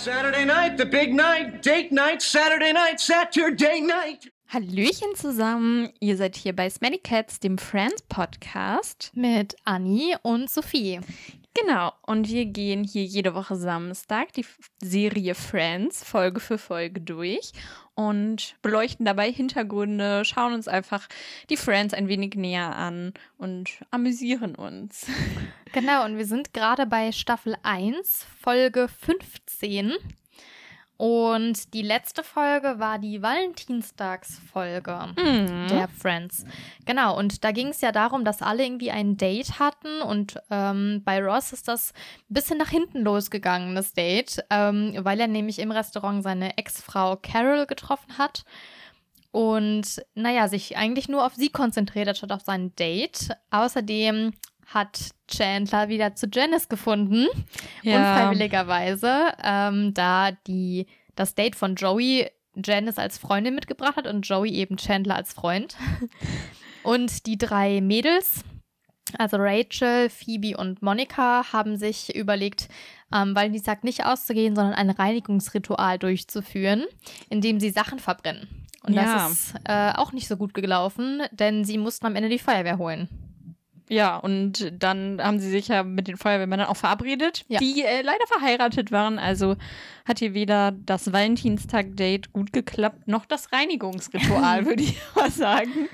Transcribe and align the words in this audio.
Saturday 0.00 0.46
night, 0.46 0.78
the 0.78 0.86
big 0.86 1.12
night, 1.12 1.60
date 1.60 1.92
night, 1.92 2.22
Saturday 2.22 2.72
night, 2.72 2.98
Saturday 2.98 3.82
night. 3.82 4.30
Hallöchen 4.52 5.14
zusammen, 5.14 5.90
ihr 6.00 6.16
seid 6.16 6.34
hier 6.34 6.56
bei 6.56 6.68
Smelly 6.68 6.98
Cats, 6.98 7.38
dem 7.38 7.56
Friends 7.56 8.02
Podcast. 8.08 9.12
Mit 9.14 9.54
Anni 9.64 10.16
und 10.22 10.50
Sophie. 10.50 10.98
Genau, 11.54 11.92
und 12.02 12.28
wir 12.28 12.46
gehen 12.46 12.82
hier 12.82 13.04
jede 13.04 13.36
Woche 13.36 13.54
Samstag 13.54 14.32
die 14.32 14.44
Serie 14.82 15.36
Friends 15.36 16.02
Folge 16.02 16.40
für 16.40 16.58
Folge 16.58 17.00
durch 17.00 17.52
und 17.94 18.56
beleuchten 18.60 19.06
dabei 19.06 19.30
Hintergründe, 19.30 20.24
schauen 20.24 20.52
uns 20.52 20.66
einfach 20.66 21.06
die 21.48 21.56
Friends 21.56 21.94
ein 21.94 22.08
wenig 22.08 22.34
näher 22.34 22.74
an 22.74 23.14
und 23.38 23.70
amüsieren 23.92 24.56
uns. 24.56 25.06
Genau, 25.72 26.04
und 26.04 26.18
wir 26.18 26.26
sind 26.26 26.52
gerade 26.52 26.86
bei 26.86 27.12
Staffel 27.12 27.54
1, 27.62 28.26
Folge 28.42 28.88
15. 28.88 29.92
Und 31.00 31.72
die 31.72 31.80
letzte 31.80 32.22
Folge 32.22 32.78
war 32.78 32.98
die 32.98 33.22
Valentinstagsfolge 33.22 35.14
Mhm. 35.16 35.68
der 35.68 35.88
Friends. 35.88 36.44
Genau, 36.84 37.16
und 37.16 37.42
da 37.42 37.52
ging 37.52 37.68
es 37.68 37.80
ja 37.80 37.90
darum, 37.90 38.22
dass 38.22 38.42
alle 38.42 38.64
irgendwie 38.66 38.90
ein 38.90 39.16
Date 39.16 39.58
hatten 39.58 40.02
und 40.02 40.36
ähm, 40.50 41.00
bei 41.02 41.22
Ross 41.24 41.54
ist 41.54 41.68
das 41.68 41.94
ein 42.28 42.34
bisschen 42.34 42.58
nach 42.58 42.68
hinten 42.68 43.00
losgegangen, 43.00 43.74
das 43.74 43.94
Date, 43.94 44.44
ähm, 44.50 44.94
weil 44.98 45.18
er 45.20 45.26
nämlich 45.26 45.58
im 45.58 45.70
Restaurant 45.70 46.22
seine 46.22 46.58
Ex-Frau 46.58 47.16
Carol 47.16 47.64
getroffen 47.64 48.18
hat 48.18 48.44
und 49.30 50.02
naja, 50.14 50.48
sich 50.48 50.76
eigentlich 50.76 51.08
nur 51.08 51.24
auf 51.24 51.34
sie 51.34 51.48
konzentriert 51.48 52.08
hat, 52.08 52.18
statt 52.18 52.32
auf 52.32 52.42
sein 52.42 52.74
Date. 52.76 53.30
Außerdem 53.50 54.32
hat 54.72 55.10
Chandler 55.28 55.88
wieder 55.88 56.14
zu 56.14 56.26
Janice 56.32 56.68
gefunden, 56.68 57.26
unfreiwilligerweise, 57.84 59.32
ähm, 59.42 59.94
da 59.94 60.30
die 60.46 60.86
das 61.16 61.34
Date 61.34 61.56
von 61.56 61.74
Joey 61.74 62.30
Janice 62.54 62.98
als 62.98 63.18
Freundin 63.18 63.54
mitgebracht 63.54 63.96
hat 63.96 64.06
und 64.06 64.22
Joey 64.26 64.50
eben 64.54 64.76
Chandler 64.76 65.16
als 65.16 65.32
Freund. 65.32 65.76
Und 66.82 67.26
die 67.26 67.36
drei 67.36 67.82
Mädels, 67.82 68.42
also 69.18 69.36
Rachel, 69.38 70.08
Phoebe 70.08 70.56
und 70.56 70.80
Monica, 70.80 71.52
haben 71.52 71.76
sich 71.76 72.14
überlegt, 72.16 72.68
ähm, 73.14 73.34
Valentinstag 73.36 73.84
nicht 73.84 74.06
auszugehen, 74.06 74.56
sondern 74.56 74.72
ein 74.72 74.88
Reinigungsritual 74.88 75.98
durchzuführen, 75.98 76.84
indem 77.28 77.60
sie 77.60 77.68
Sachen 77.68 77.98
verbrennen. 77.98 78.48
Und 78.82 78.94
Ja. 78.94 79.02
das 79.02 79.32
ist 79.32 79.54
äh, 79.64 79.92
auch 79.94 80.12
nicht 80.12 80.26
so 80.26 80.38
gut 80.38 80.54
gelaufen, 80.54 81.20
denn 81.32 81.64
sie 81.66 81.76
mussten 81.76 82.06
am 82.06 82.16
Ende 82.16 82.30
die 82.30 82.38
Feuerwehr 82.38 82.78
holen. 82.78 83.29
Ja, 83.92 84.18
und 84.18 84.72
dann 84.78 85.20
haben 85.20 85.40
sie 85.40 85.50
sich 85.50 85.66
ja 85.66 85.82
mit 85.82 86.06
den 86.06 86.16
Feuerwehrmännern 86.16 86.68
auch 86.68 86.76
verabredet, 86.76 87.44
Ja. 87.48 87.58
die 87.58 87.82
äh, 87.82 88.02
leider 88.02 88.24
verheiratet 88.28 88.92
waren. 88.92 89.18
Also 89.18 89.56
hat 90.04 90.20
hier 90.20 90.32
weder 90.32 90.70
das 90.70 91.12
Valentinstag-Date 91.12 92.32
gut 92.32 92.52
geklappt, 92.52 93.08
noch 93.08 93.26
das 93.26 93.50
Reinigungsritual, 93.52 94.64
würde 94.66 94.84
ich 94.84 94.96
mal 95.16 95.30
sagen. 95.30 95.88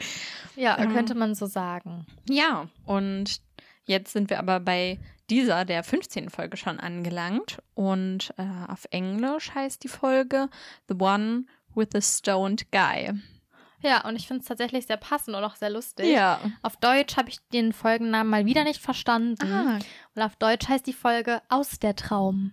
Ja, 0.56 0.78
Ähm. 0.78 0.92
könnte 0.92 1.14
man 1.14 1.34
so 1.34 1.47
sagen. 1.47 2.05
Ja, 2.28 2.69
und 2.84 3.41
jetzt 3.86 4.12
sind 4.12 4.28
wir 4.28 4.41
aber 4.41 4.61
bei 4.61 4.98
dieser, 5.30 5.64
der 5.64 5.83
15. 5.83 6.28
Folge 6.28 6.58
schon 6.58 6.78
angelangt. 6.78 7.58
Und 7.74 8.34
äh, 8.36 8.44
auf 8.70 8.86
Englisch 8.91 9.55
heißt 9.55 9.83
die 9.84 9.89
Folge 9.89 10.48
The 10.89 10.97
One 10.98 11.44
with 11.74 11.89
the 11.94 12.02
Stoned 12.02 12.70
Guy. 12.70 13.12
Ja, 13.87 14.05
und 14.06 14.17
ich 14.17 14.27
finde 14.27 14.41
es 14.42 14.48
tatsächlich 14.48 14.87
sehr 14.87 14.97
passend 14.97 15.37
und 15.37 15.45
auch 15.45 15.55
sehr 15.56 15.70
lustig. 15.70 16.06
Ja. 16.06 16.41
Auf 16.62 16.77
Deutsch 16.77 17.17
habe 17.17 17.29
ich 17.29 17.39
den 17.53 17.73
Folgennamen 17.73 18.29
mal 18.31 18.45
wieder 18.47 18.65
nicht 18.65 18.81
verstanden. 18.81 19.37
Ah, 19.53 19.79
Und 20.15 20.23
auf 20.23 20.34
Deutsch 20.37 20.69
heißt 20.69 20.87
die 20.87 20.92
Folge 20.92 21.41
Aus 21.48 21.79
der 21.79 21.95
Traum. 21.95 22.51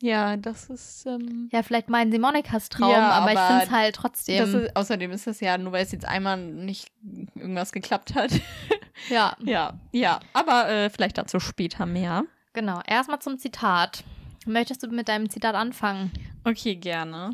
ja, 0.00 0.36
das 0.36 0.70
ist. 0.70 1.06
Ähm, 1.06 1.48
Ja, 1.50 1.62
vielleicht 1.62 1.88
meinen 1.88 2.12
sie 2.12 2.18
Monikas 2.18 2.68
Traum, 2.68 2.90
Ja, 2.90 3.10
aber, 3.10 3.32
ich 3.32 3.38
aber 3.38 3.48
finde 3.48 3.64
es 3.64 3.70
halt 3.70 3.94
trotzdem. 3.96 4.44
ist, 4.64 4.76
außerdem 4.76 5.10
ist 5.12 5.26
das 5.26 5.40
ja, 5.40 5.58
nur 5.58 5.72
weil 5.72 5.82
es 5.84 5.92
jetzt 5.92 6.06
einmal 6.06 6.36
nicht 6.36 6.88
irgendwas 7.34 7.72
geklappt 7.72 8.14
hat. 8.14 8.30
ja, 9.10 9.36
ja, 9.42 9.74
ja. 9.92 10.20
Aber 10.34 10.68
äh, 10.68 10.90
vielleicht 10.90 11.18
dazu 11.18 11.40
später 11.40 11.86
mehr. 11.86 12.24
genau. 12.52 12.80
Erstmal 12.86 13.18
zum 13.20 13.38
Zitat. 13.38 14.04
Möchtest 14.46 14.82
du 14.82 14.88
mit 14.88 15.08
deinem 15.08 15.28
Zitat 15.30 15.54
anfangen? 15.54 16.12
Okay, 16.44 16.76
gerne. 16.76 17.30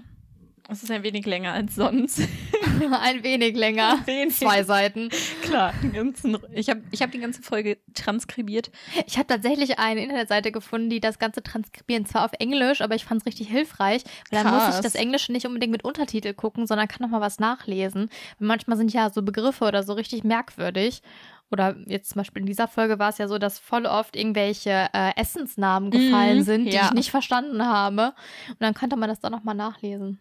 Es 0.68 0.82
ist 0.82 0.90
ein 0.90 1.02
wenig 1.02 1.26
länger 1.26 1.52
als 1.52 1.74
sonst. 1.74 2.20
Ein 3.00 3.22
wenig 3.22 3.54
länger. 3.56 3.98
Wenig. 4.06 4.34
Zwei 4.36 4.62
Seiten. 4.64 5.10
Klar, 5.42 5.74
ganzen, 5.92 6.38
ich 6.52 6.70
habe 6.70 6.82
ich 6.90 7.02
hab 7.02 7.12
die 7.12 7.18
ganze 7.20 7.42
Folge 7.42 7.76
transkribiert. 7.92 8.70
Ich 9.06 9.16
habe 9.18 9.26
tatsächlich 9.26 9.78
eine 9.78 10.02
Internetseite 10.02 10.50
gefunden, 10.50 10.88
die 10.90 11.00
das 11.00 11.18
Ganze 11.18 11.42
transkribieren, 11.42 12.06
zwar 12.06 12.24
auf 12.24 12.32
Englisch, 12.38 12.80
aber 12.80 12.94
ich 12.94 13.04
fand 13.04 13.20
es 13.20 13.26
richtig 13.26 13.48
hilfreich, 13.48 14.02
weil 14.30 14.42
dann 14.42 14.52
muss 14.52 14.64
Krass. 14.64 14.76
ich 14.76 14.80
das 14.82 14.94
Englische 14.94 15.32
nicht 15.32 15.46
unbedingt 15.46 15.70
mit 15.72 15.84
Untertitel 15.84 16.32
gucken, 16.32 16.66
sondern 16.66 16.88
kann 16.88 17.02
noch 17.02 17.10
mal 17.10 17.20
was 17.20 17.38
nachlesen. 17.38 18.04
Und 18.40 18.46
manchmal 18.46 18.76
sind 18.78 18.92
ja 18.92 19.10
so 19.10 19.22
Begriffe 19.22 19.66
oder 19.66 19.82
so 19.82 19.92
richtig 19.92 20.24
merkwürdig. 20.24 21.02
Oder 21.50 21.76
jetzt 21.86 22.10
zum 22.10 22.20
Beispiel 22.20 22.40
in 22.40 22.46
dieser 22.46 22.66
Folge 22.68 22.98
war 22.98 23.10
es 23.10 23.18
ja 23.18 23.28
so, 23.28 23.38
dass 23.38 23.58
voll 23.58 23.84
oft 23.86 24.16
irgendwelche 24.16 24.88
äh, 24.92 25.12
Essensnamen 25.16 25.90
gefallen 25.90 26.38
Mhm, 26.38 26.42
sind, 26.42 26.64
die 26.64 26.72
ja. 26.76 26.86
ich 26.86 26.92
nicht 26.92 27.10
verstanden 27.10 27.64
habe. 27.66 28.14
Und 28.48 28.56
dann 28.60 28.74
könnte 28.74 28.96
man 28.96 29.08
das 29.10 29.20
dann 29.20 29.30
noch 29.32 29.44
mal 29.44 29.54
nachlesen. 29.54 30.18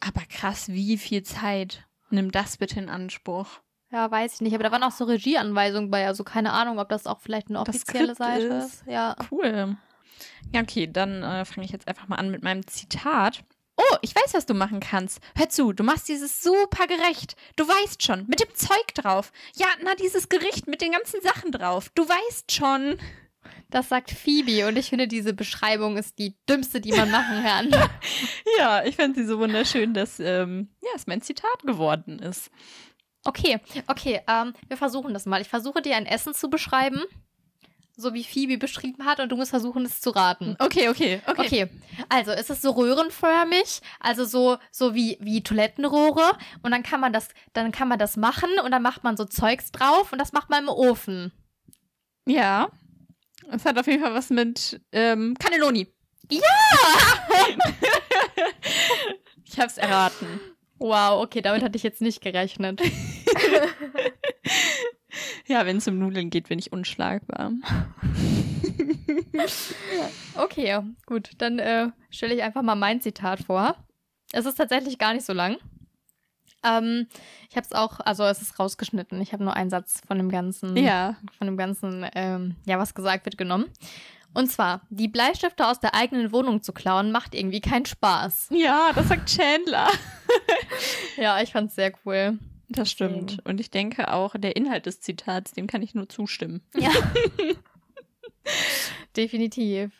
Aber 0.00 0.22
krass, 0.28 0.68
wie 0.68 0.98
viel 0.98 1.22
Zeit 1.22 1.86
nimmt 2.10 2.34
das 2.34 2.56
bitte 2.56 2.78
in 2.78 2.88
Anspruch? 2.88 3.60
Ja, 3.90 4.10
weiß 4.10 4.34
ich 4.34 4.40
nicht. 4.40 4.54
Aber 4.54 4.64
da 4.64 4.72
waren 4.72 4.82
auch 4.82 4.92
so 4.92 5.04
Regieanweisungen 5.04 5.90
bei. 5.90 6.06
Also 6.06 6.24
keine 6.24 6.52
Ahnung, 6.52 6.78
ob 6.78 6.88
das 6.88 7.06
auch 7.06 7.20
vielleicht 7.20 7.48
eine 7.48 7.60
offizielle 7.60 8.14
Seite 8.14 8.46
ist. 8.46 8.64
ist. 8.66 8.84
Ja. 8.86 9.16
Cool. 9.30 9.76
Ja, 10.52 10.60
okay, 10.62 10.86
dann 10.86 11.22
äh, 11.22 11.44
fange 11.44 11.64
ich 11.64 11.72
jetzt 11.72 11.88
einfach 11.88 12.08
mal 12.08 12.16
an 12.16 12.30
mit 12.30 12.42
meinem 12.42 12.66
Zitat. 12.66 13.44
Oh, 13.76 13.96
ich 14.00 14.14
weiß, 14.14 14.32
was 14.32 14.46
du 14.46 14.54
machen 14.54 14.80
kannst. 14.80 15.20
Hör 15.36 15.50
zu, 15.50 15.72
du 15.74 15.84
machst 15.84 16.08
dieses 16.08 16.42
super 16.42 16.86
Gericht. 16.86 17.36
Du 17.56 17.68
weißt 17.68 18.02
schon, 18.02 18.26
mit 18.26 18.40
dem 18.40 18.54
Zeug 18.54 18.94
drauf. 18.94 19.32
Ja, 19.54 19.66
na, 19.82 19.94
dieses 19.94 20.30
Gericht 20.30 20.66
mit 20.66 20.80
den 20.80 20.92
ganzen 20.92 21.20
Sachen 21.20 21.52
drauf. 21.52 21.90
Du 21.94 22.08
weißt 22.08 22.50
schon. 22.52 22.96
Das 23.70 23.88
sagt 23.88 24.12
Phoebe 24.12 24.66
und 24.68 24.76
ich 24.76 24.90
finde, 24.90 25.08
diese 25.08 25.32
Beschreibung 25.32 25.96
ist 25.96 26.18
die 26.18 26.36
dümmste, 26.48 26.80
die 26.80 26.92
man 26.92 27.10
machen 27.10 27.42
kann. 27.42 27.70
Ja, 28.58 28.84
ich 28.84 28.96
fand 28.96 29.16
sie 29.16 29.26
so 29.26 29.38
wunderschön, 29.38 29.92
dass 29.92 30.18
ähm, 30.18 30.68
ja, 30.82 30.88
es 30.94 31.06
mein 31.06 31.20
Zitat 31.20 31.62
geworden 31.64 32.18
ist. 32.20 32.50
Okay, 33.24 33.58
okay, 33.88 34.20
ähm, 34.28 34.54
wir 34.68 34.76
versuchen 34.76 35.12
das 35.12 35.26
mal. 35.26 35.42
Ich 35.42 35.48
versuche 35.48 35.82
dir 35.82 35.96
ein 35.96 36.06
Essen 36.06 36.32
zu 36.32 36.48
beschreiben, 36.48 37.02
so 37.96 38.14
wie 38.14 38.24
Phoebe 38.24 38.56
beschrieben 38.56 39.04
hat, 39.04 39.20
und 39.20 39.30
du 39.30 39.36
musst 39.36 39.50
versuchen, 39.50 39.84
es 39.84 40.00
zu 40.00 40.10
raten. 40.10 40.56
Okay, 40.58 40.88
okay, 40.88 41.20
okay. 41.26 41.40
Okay, 41.40 41.70
also 42.08 42.30
es 42.30 42.48
ist 42.48 42.62
so 42.62 42.70
röhrenförmig, 42.70 43.80
also 44.00 44.24
so 44.24 44.58
so 44.70 44.94
wie 44.94 45.18
wie 45.20 45.42
Toilettenrohre 45.42 46.38
und 46.62 46.70
dann 46.70 46.82
kann 46.82 47.00
man 47.00 47.12
das 47.12 47.28
dann 47.52 47.72
kann 47.72 47.88
man 47.88 47.98
das 47.98 48.16
machen 48.16 48.50
und 48.64 48.70
dann 48.70 48.82
macht 48.82 49.02
man 49.02 49.16
so 49.16 49.24
Zeugs 49.24 49.72
drauf 49.72 50.12
und 50.12 50.18
das 50.18 50.32
macht 50.32 50.48
man 50.48 50.62
im 50.64 50.68
Ofen. 50.68 51.32
Ja. 52.26 52.70
Es 53.50 53.64
hat 53.64 53.78
auf 53.78 53.86
jeden 53.86 54.02
Fall 54.02 54.14
was 54.14 54.30
mit 54.30 54.80
ähm, 54.92 55.34
Cannelloni. 55.38 55.88
Ja! 56.30 56.40
Ich 59.48 59.60
hab's 59.60 59.78
erraten. 59.78 60.40
Wow, 60.78 61.22
okay, 61.22 61.40
damit 61.40 61.62
hatte 61.62 61.76
ich 61.76 61.82
jetzt 61.84 62.02
nicht 62.02 62.20
gerechnet. 62.20 62.82
Ja, 65.46 65.64
wenn 65.64 65.76
es 65.76 65.86
um 65.86 65.98
Nudeln 65.98 66.30
geht, 66.30 66.48
bin 66.48 66.58
ich 66.58 66.72
unschlagbar. 66.72 67.52
Okay, 70.34 70.80
gut, 71.06 71.30
dann 71.38 71.58
äh, 71.58 71.88
stelle 72.10 72.34
ich 72.34 72.42
einfach 72.42 72.62
mal 72.62 72.74
mein 72.74 73.00
Zitat 73.00 73.40
vor. 73.40 73.76
Es 74.32 74.44
ist 74.44 74.56
tatsächlich 74.56 74.98
gar 74.98 75.14
nicht 75.14 75.24
so 75.24 75.32
lang. 75.32 75.56
Ähm, 76.64 77.06
ich 77.50 77.56
habe 77.56 77.64
es 77.66 77.72
auch, 77.72 78.00
also 78.00 78.24
es 78.24 78.42
ist 78.42 78.58
rausgeschnitten. 78.58 79.20
Ich 79.20 79.32
habe 79.32 79.44
nur 79.44 79.54
einen 79.54 79.70
Satz 79.70 80.02
von 80.06 80.18
dem 80.18 80.30
ganzen, 80.30 80.76
Ja. 80.76 81.16
von 81.38 81.46
dem 81.46 81.56
ganzen, 81.56 82.06
ähm, 82.14 82.56
ja, 82.66 82.78
was 82.78 82.94
gesagt 82.94 83.24
wird, 83.24 83.38
genommen. 83.38 83.66
Und 84.34 84.50
zwar, 84.50 84.82
die 84.90 85.08
Bleistifte 85.08 85.66
aus 85.66 85.80
der 85.80 85.94
eigenen 85.94 86.30
Wohnung 86.32 86.62
zu 86.62 86.72
klauen, 86.74 87.10
macht 87.10 87.34
irgendwie 87.34 87.62
keinen 87.62 87.86
Spaß. 87.86 88.48
Ja, 88.50 88.90
das 88.94 89.08
sagt 89.08 89.28
Chandler. 89.34 89.88
Ja, 91.16 91.40
ich 91.40 91.52
fand's 91.52 91.74
sehr 91.74 91.92
cool. 92.04 92.38
Das 92.68 92.90
stimmt. 92.90 93.30
Deswegen. 93.30 93.48
Und 93.48 93.60
ich 93.60 93.70
denke 93.70 94.12
auch, 94.12 94.34
der 94.36 94.56
Inhalt 94.56 94.84
des 94.84 95.00
Zitats, 95.00 95.52
dem 95.52 95.66
kann 95.66 95.80
ich 95.80 95.94
nur 95.94 96.10
zustimmen. 96.10 96.60
Ja. 96.76 96.90
Definitiv. 99.16 99.90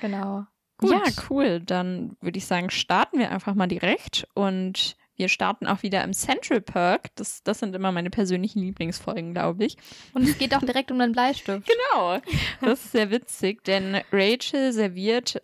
Genau. 0.00 0.44
Gut. 0.78 0.92
Ja, 0.92 1.02
cool. 1.28 1.60
Dann 1.60 2.16
würde 2.20 2.38
ich 2.38 2.46
sagen, 2.46 2.70
starten 2.70 3.18
wir 3.18 3.30
einfach 3.30 3.54
mal 3.54 3.66
direkt 3.68 4.26
und 4.34 4.96
wir 5.20 5.28
starten 5.28 5.66
auch 5.66 5.82
wieder 5.82 6.02
im 6.02 6.14
Central 6.14 6.62
Park. 6.62 7.14
Das, 7.16 7.42
das 7.42 7.58
sind 7.58 7.74
immer 7.74 7.92
meine 7.92 8.08
persönlichen 8.08 8.62
Lieblingsfolgen, 8.62 9.34
glaube 9.34 9.66
ich. 9.66 9.76
Und 10.14 10.22
es 10.22 10.38
geht 10.38 10.54
auch 10.54 10.62
direkt 10.62 10.90
um 10.90 10.98
den 10.98 11.12
Bleistift. 11.12 11.68
Genau. 11.68 12.20
Das 12.62 12.86
ist 12.86 12.92
sehr 12.92 13.10
witzig, 13.10 13.62
denn 13.64 14.00
Rachel 14.10 14.72
serviert 14.72 15.42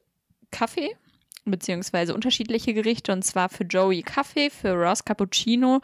Kaffee 0.51 0.97
beziehungsweise 1.45 2.15
unterschiedliche 2.15 2.73
Gerichte 2.73 3.13
und 3.13 3.23
zwar 3.23 3.51
für 3.51 3.65
Joey 3.65 4.03
Kaffee, 4.03 4.49
für 4.51 4.73
Ross 4.73 5.05
Cappuccino 5.05 5.81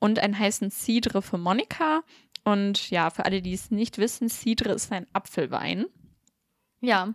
und 0.00 0.18
einen 0.18 0.38
heißen 0.38 0.70
Cidre 0.70 1.22
für 1.22 1.38
Monika. 1.38 2.02
Und 2.44 2.90
ja, 2.90 3.10
für 3.10 3.24
alle, 3.24 3.42
die 3.42 3.54
es 3.54 3.70
nicht 3.70 3.98
wissen, 3.98 4.28
Cidre 4.28 4.72
ist 4.72 4.92
ein 4.92 5.06
Apfelwein. 5.12 5.86
Ja. 6.80 7.14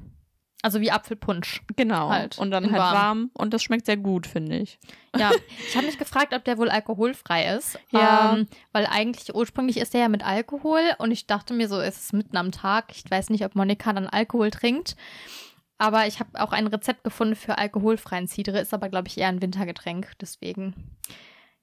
Also 0.61 0.79
wie 0.79 0.91
Apfelpunsch. 0.91 1.63
Genau. 1.75 2.09
Halt, 2.09 2.37
und 2.37 2.51
dann 2.51 2.65
halt 2.65 2.77
warm. 2.77 2.95
warm. 2.95 3.31
Und 3.33 3.53
das 3.53 3.63
schmeckt 3.63 3.87
sehr 3.87 3.97
gut, 3.97 4.27
finde 4.27 4.57
ich. 4.57 4.79
Ja, 5.17 5.31
ich 5.67 5.75
habe 5.75 5.87
mich 5.87 5.97
gefragt, 5.97 6.33
ob 6.33 6.43
der 6.43 6.57
wohl 6.57 6.69
alkoholfrei 6.69 7.55
ist. 7.55 7.79
Ja. 7.91 8.33
Ähm, 8.35 8.47
weil 8.71 8.85
eigentlich 8.85 9.33
ursprünglich 9.33 9.77
ist 9.77 9.93
der 9.93 10.01
ja 10.01 10.09
mit 10.09 10.25
Alkohol 10.25 10.81
und 10.99 11.11
ich 11.11 11.25
dachte 11.25 11.53
mir 11.53 11.67
so, 11.67 11.79
es 11.79 11.99
ist 11.99 12.13
mitten 12.13 12.37
am 12.37 12.51
Tag. 12.51 12.91
Ich 12.91 13.09
weiß 13.09 13.29
nicht, 13.31 13.43
ob 13.43 13.55
Monika 13.55 13.91
dann 13.93 14.07
Alkohol 14.07 14.51
trinkt. 14.51 14.95
Aber 15.79 16.05
ich 16.05 16.19
habe 16.19 16.39
auch 16.39 16.51
ein 16.51 16.67
Rezept 16.67 17.03
gefunden 17.03 17.35
für 17.35 17.57
alkoholfreien 17.57 18.27
Cidre, 18.27 18.59
ist 18.59 18.73
aber, 18.73 18.89
glaube 18.89 19.07
ich, 19.07 19.17
eher 19.17 19.29
ein 19.29 19.41
Wintergetränk. 19.41 20.11
Deswegen, 20.21 20.75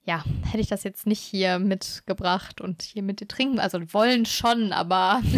ja, 0.03 0.25
hätte 0.45 0.59
ich 0.59 0.67
das 0.67 0.83
jetzt 0.83 1.07
nicht 1.07 1.21
hier 1.21 1.57
mitgebracht 1.57 2.59
und 2.59 2.81
hier 2.81 3.01
mit 3.01 3.21
dir 3.21 3.29
trinken. 3.29 3.61
Also 3.61 3.79
wollen 3.93 4.25
schon, 4.25 4.73
aber 4.73 5.21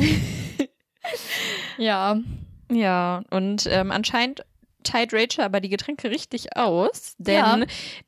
ja. 1.78 2.20
Ja, 2.72 3.24
und 3.30 3.68
ähm, 3.70 3.92
anscheinend 3.92 4.44
teilt 4.84 5.14
Rachel 5.14 5.44
aber 5.44 5.60
die 5.60 5.70
Getränke 5.70 6.10
richtig 6.10 6.56
aus, 6.56 7.16
denn 7.18 7.36
Ja. 7.36 7.60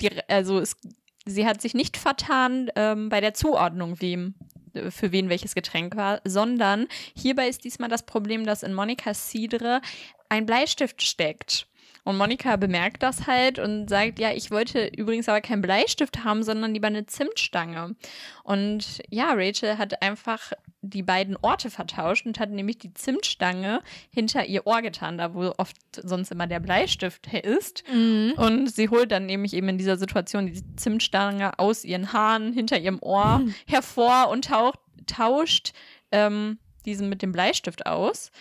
die, 0.01 0.09
also 0.29 0.59
es, 0.59 0.77
sie 1.25 1.45
hat 1.45 1.61
sich 1.61 1.73
nicht 1.73 1.97
vertan 1.97 2.71
ähm, 2.75 3.09
bei 3.09 3.21
der 3.21 3.33
Zuordnung, 3.33 3.99
wem 4.01 4.35
äh, 4.73 4.89
für 4.89 5.11
wen 5.11 5.29
welches 5.29 5.53
Getränk 5.53 5.95
war, 5.95 6.21
sondern 6.23 6.87
hierbei 7.15 7.47
ist 7.47 7.63
diesmal 7.63 7.89
das 7.89 8.03
Problem, 8.03 8.45
dass 8.45 8.63
in 8.63 8.73
Monikas 8.73 9.29
Cidre 9.29 9.81
ein 10.29 10.45
Bleistift 10.45 11.01
steckt. 11.01 11.67
Und 12.05 12.17
Monika 12.17 12.57
bemerkt 12.57 13.01
das 13.01 13.27
halt 13.27 13.59
und 13.59 13.87
sagt, 13.87 14.19
ja, 14.19 14.33
ich 14.33 14.51
wollte 14.51 14.87
übrigens 14.87 15.29
aber 15.29 15.39
keinen 15.39 15.61
Bleistift 15.61 16.25
haben, 16.25 16.43
sondern 16.43 16.73
lieber 16.73 16.87
eine 16.87 17.05
Zimtstange. 17.05 17.95
Und 18.43 19.01
ja, 19.09 19.31
Rachel 19.33 19.77
hat 19.77 20.01
einfach 20.01 20.51
die 20.83 21.01
beiden 21.01 21.37
Orte 21.41 21.69
vertauscht 21.69 22.25
und 22.25 22.39
hat 22.39 22.51
nämlich 22.51 22.77
die 22.77 22.93
Zimtstange 22.93 23.81
hinter 24.11 24.45
ihr 24.45 24.67
Ohr 24.67 24.81
getan, 24.81 25.17
da 25.17 25.33
wo 25.33 25.53
oft 25.57 25.77
sonst 25.95 26.31
immer 26.31 26.45
der 26.45 26.59
Bleistift 26.59 27.33
ist. 27.33 27.83
Mhm. 27.91 28.33
Und 28.35 28.67
sie 28.69 28.89
holt 28.89 29.11
dann 29.11 29.25
nämlich 29.25 29.53
eben 29.53 29.69
in 29.69 29.77
dieser 29.77 29.97
Situation 29.97 30.47
die 30.47 30.61
Zimtstange 30.75 31.57
aus 31.57 31.85
ihren 31.85 32.11
Haaren 32.11 32.51
hinter 32.51 32.77
ihrem 32.77 32.99
Ohr 33.01 33.41
hervor 33.65 34.29
und 34.29 34.45
taucht, 34.45 34.79
tauscht 35.07 35.71
ähm, 36.11 36.59
diesen 36.85 37.07
mit 37.07 37.21
dem 37.21 37.31
Bleistift 37.31 37.85
aus. 37.85 38.31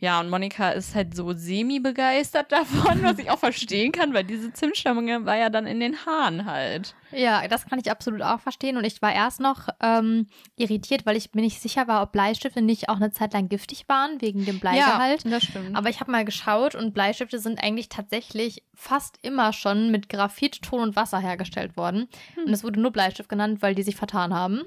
Ja, 0.00 0.20
und 0.20 0.30
Monika 0.30 0.70
ist 0.70 0.94
halt 0.94 1.16
so 1.16 1.32
semi-begeistert 1.32 2.52
davon, 2.52 3.02
was 3.02 3.18
ich 3.18 3.30
auch 3.30 3.38
verstehen 3.38 3.90
kann, 3.90 4.14
weil 4.14 4.24
diese 4.24 4.52
Zimtstange 4.52 5.24
war 5.24 5.36
ja 5.36 5.50
dann 5.50 5.66
in 5.66 5.80
den 5.80 6.06
Haaren 6.06 6.44
halt. 6.44 6.94
Ja, 7.10 7.46
das 7.48 7.66
kann 7.66 7.80
ich 7.80 7.90
absolut 7.90 8.22
auch 8.22 8.40
verstehen. 8.40 8.76
Und 8.76 8.84
ich 8.84 9.02
war 9.02 9.12
erst 9.12 9.40
noch 9.40 9.68
ähm, 9.80 10.28
irritiert, 10.56 11.04
weil 11.04 11.16
ich 11.16 11.34
mir 11.34 11.42
nicht 11.42 11.60
sicher 11.60 11.88
war, 11.88 12.02
ob 12.02 12.12
Bleistifte 12.12 12.62
nicht 12.62 12.88
auch 12.88 12.96
eine 12.96 13.10
Zeit 13.10 13.32
lang 13.32 13.48
giftig 13.48 13.88
waren, 13.88 14.20
wegen 14.20 14.44
dem 14.44 14.60
Bleigehalt. 14.60 15.24
das 15.24 15.44
stimmt. 15.44 15.76
Aber 15.76 15.88
ich 15.88 16.00
habe 16.00 16.12
mal 16.12 16.24
geschaut 16.24 16.74
und 16.74 16.94
Bleistifte 16.94 17.38
sind 17.38 17.62
eigentlich 17.62 17.88
tatsächlich 17.88 18.62
fast 18.74 19.18
immer 19.22 19.52
schon 19.52 19.90
mit 19.90 20.08
Graphit, 20.08 20.62
Ton 20.62 20.80
und 20.80 20.96
Wasser 20.96 21.18
hergestellt 21.18 21.76
worden. 21.76 22.08
Hm. 22.34 22.44
Und 22.44 22.52
es 22.52 22.62
wurde 22.62 22.80
nur 22.80 22.92
Bleistift 22.92 23.28
genannt, 23.28 23.62
weil 23.62 23.74
die 23.74 23.82
sich 23.82 23.96
vertan 23.96 24.32
haben 24.32 24.62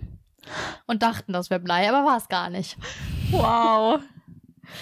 und 0.88 1.04
dachten, 1.04 1.34
das 1.34 1.50
wäre 1.50 1.60
Blei, 1.60 1.88
aber 1.88 2.06
war 2.06 2.18
es 2.18 2.28
gar 2.28 2.50
nicht. 2.50 2.78
wow. 3.32 4.02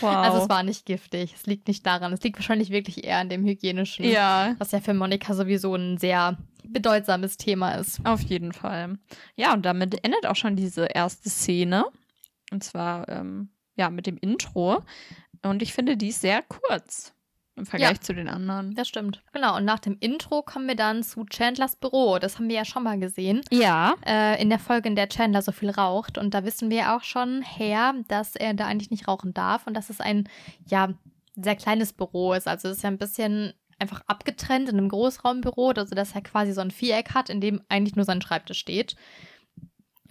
Wow. 0.02 0.16
Also 0.16 0.38
es 0.44 0.50
war 0.50 0.64
nicht 0.64 0.86
giftig. 0.86 1.34
Es 1.36 1.46
liegt 1.46 1.68
nicht 1.68 1.86
daran. 1.86 2.14
Es 2.14 2.22
liegt 2.22 2.38
wahrscheinlich 2.38 2.70
wirklich 2.70 3.04
eher 3.04 3.18
an 3.18 3.30
dem 3.30 3.46
hygienischen, 3.46 4.06
ja, 4.06 4.56
was 4.58 4.72
ja 4.72 4.80
für 4.80 4.94
Monika 4.94 5.34
sowieso 5.34 5.76
ein 5.76 5.98
sehr 5.98 6.38
bedeutsames 6.64 7.38
Thema 7.38 7.74
ist. 7.74 8.06
Auf 8.06 8.22
jeden 8.22 8.54
Fall. 8.54 8.98
Ja, 9.36 9.54
und 9.54 9.66
damit 9.66 10.04
endet 10.04 10.26
auch 10.26 10.36
schon 10.36 10.56
diese 10.56 10.86
erste 10.86 11.30
Szene. 11.30 11.86
Und 12.52 12.64
zwar, 12.64 13.08
ähm, 13.10 13.50
ja, 13.76 13.90
mit 13.90 14.08
dem 14.08 14.18
Intro. 14.18 14.84
Und 15.42 15.62
ich 15.62 15.74
finde, 15.74 15.98
die 15.98 16.10
ist 16.10 16.22
sehr 16.22 16.42
kurz 16.42 17.14
im 17.60 17.66
Vergleich 17.66 17.98
Ja. 17.98 18.02
zu 18.02 18.14
den 18.14 18.28
anderen. 18.28 18.74
Das 18.76 18.88
stimmt. 18.88 19.22
Genau. 19.34 19.58
Und 19.58 19.66
nach 19.66 19.80
dem 19.80 19.98
Intro 20.00 20.42
kommen 20.42 20.68
wir 20.68 20.76
dann 20.76 21.04
zu 21.04 21.26
Chandlers 21.26 21.76
Büro. 21.76 22.18
Das 22.20 22.38
haben 22.38 22.50
wir 22.50 22.56
ja 22.56 22.66
schon 22.66 22.84
mal 22.84 23.00
gesehen. 23.00 23.42
Ja. 23.52 23.96
Äh, 24.06 24.42
in 24.42 24.50
der 24.50 24.60
Folge, 24.60 24.90
in 24.90 24.96
der 24.96 25.10
Chandler 25.10 25.42
so 25.42 25.52
viel 25.52 25.70
raucht. 25.70 26.18
Und 26.18 26.34
da 26.34 26.44
wissen 26.44 26.70
wir 26.70 26.96
auch 26.96 27.04
schon 27.04 27.42
her, 27.44 27.94
dass 28.08 28.36
er 28.36 28.54
da 28.54 28.66
eigentlich 28.66 28.92
nicht 28.92 29.08
rauchen 29.08 29.34
darf 29.34 29.68
und 29.68 29.76
dass 29.76 29.90
es 29.90 30.02
ein, 30.02 30.28
ja, 30.68 30.90
sehr 31.36 31.56
kleines 31.56 31.94
Büro 31.94 32.34
ist. 32.34 32.48
Also 32.48 32.68
es 32.70 32.78
ist 32.78 32.84
ja 32.84 32.90
ein 32.90 32.98
bisschen 32.98 33.54
einfach 33.78 34.02
abgetrennt 34.08 34.68
in 34.68 34.78
einem 34.78 34.90
Großraumbüro, 34.90 35.70
also 35.70 35.96
dass 35.96 36.14
er 36.14 36.22
quasi 36.22 36.52
so 36.52 36.60
ein 36.62 36.72
Viereck 36.72 37.14
hat, 37.14 37.30
in 37.30 37.40
dem 37.40 37.62
eigentlich 37.70 37.96
nur 37.96 38.04
sein 38.06 38.22
Schreibtisch 38.22 38.60
steht. 38.60 38.96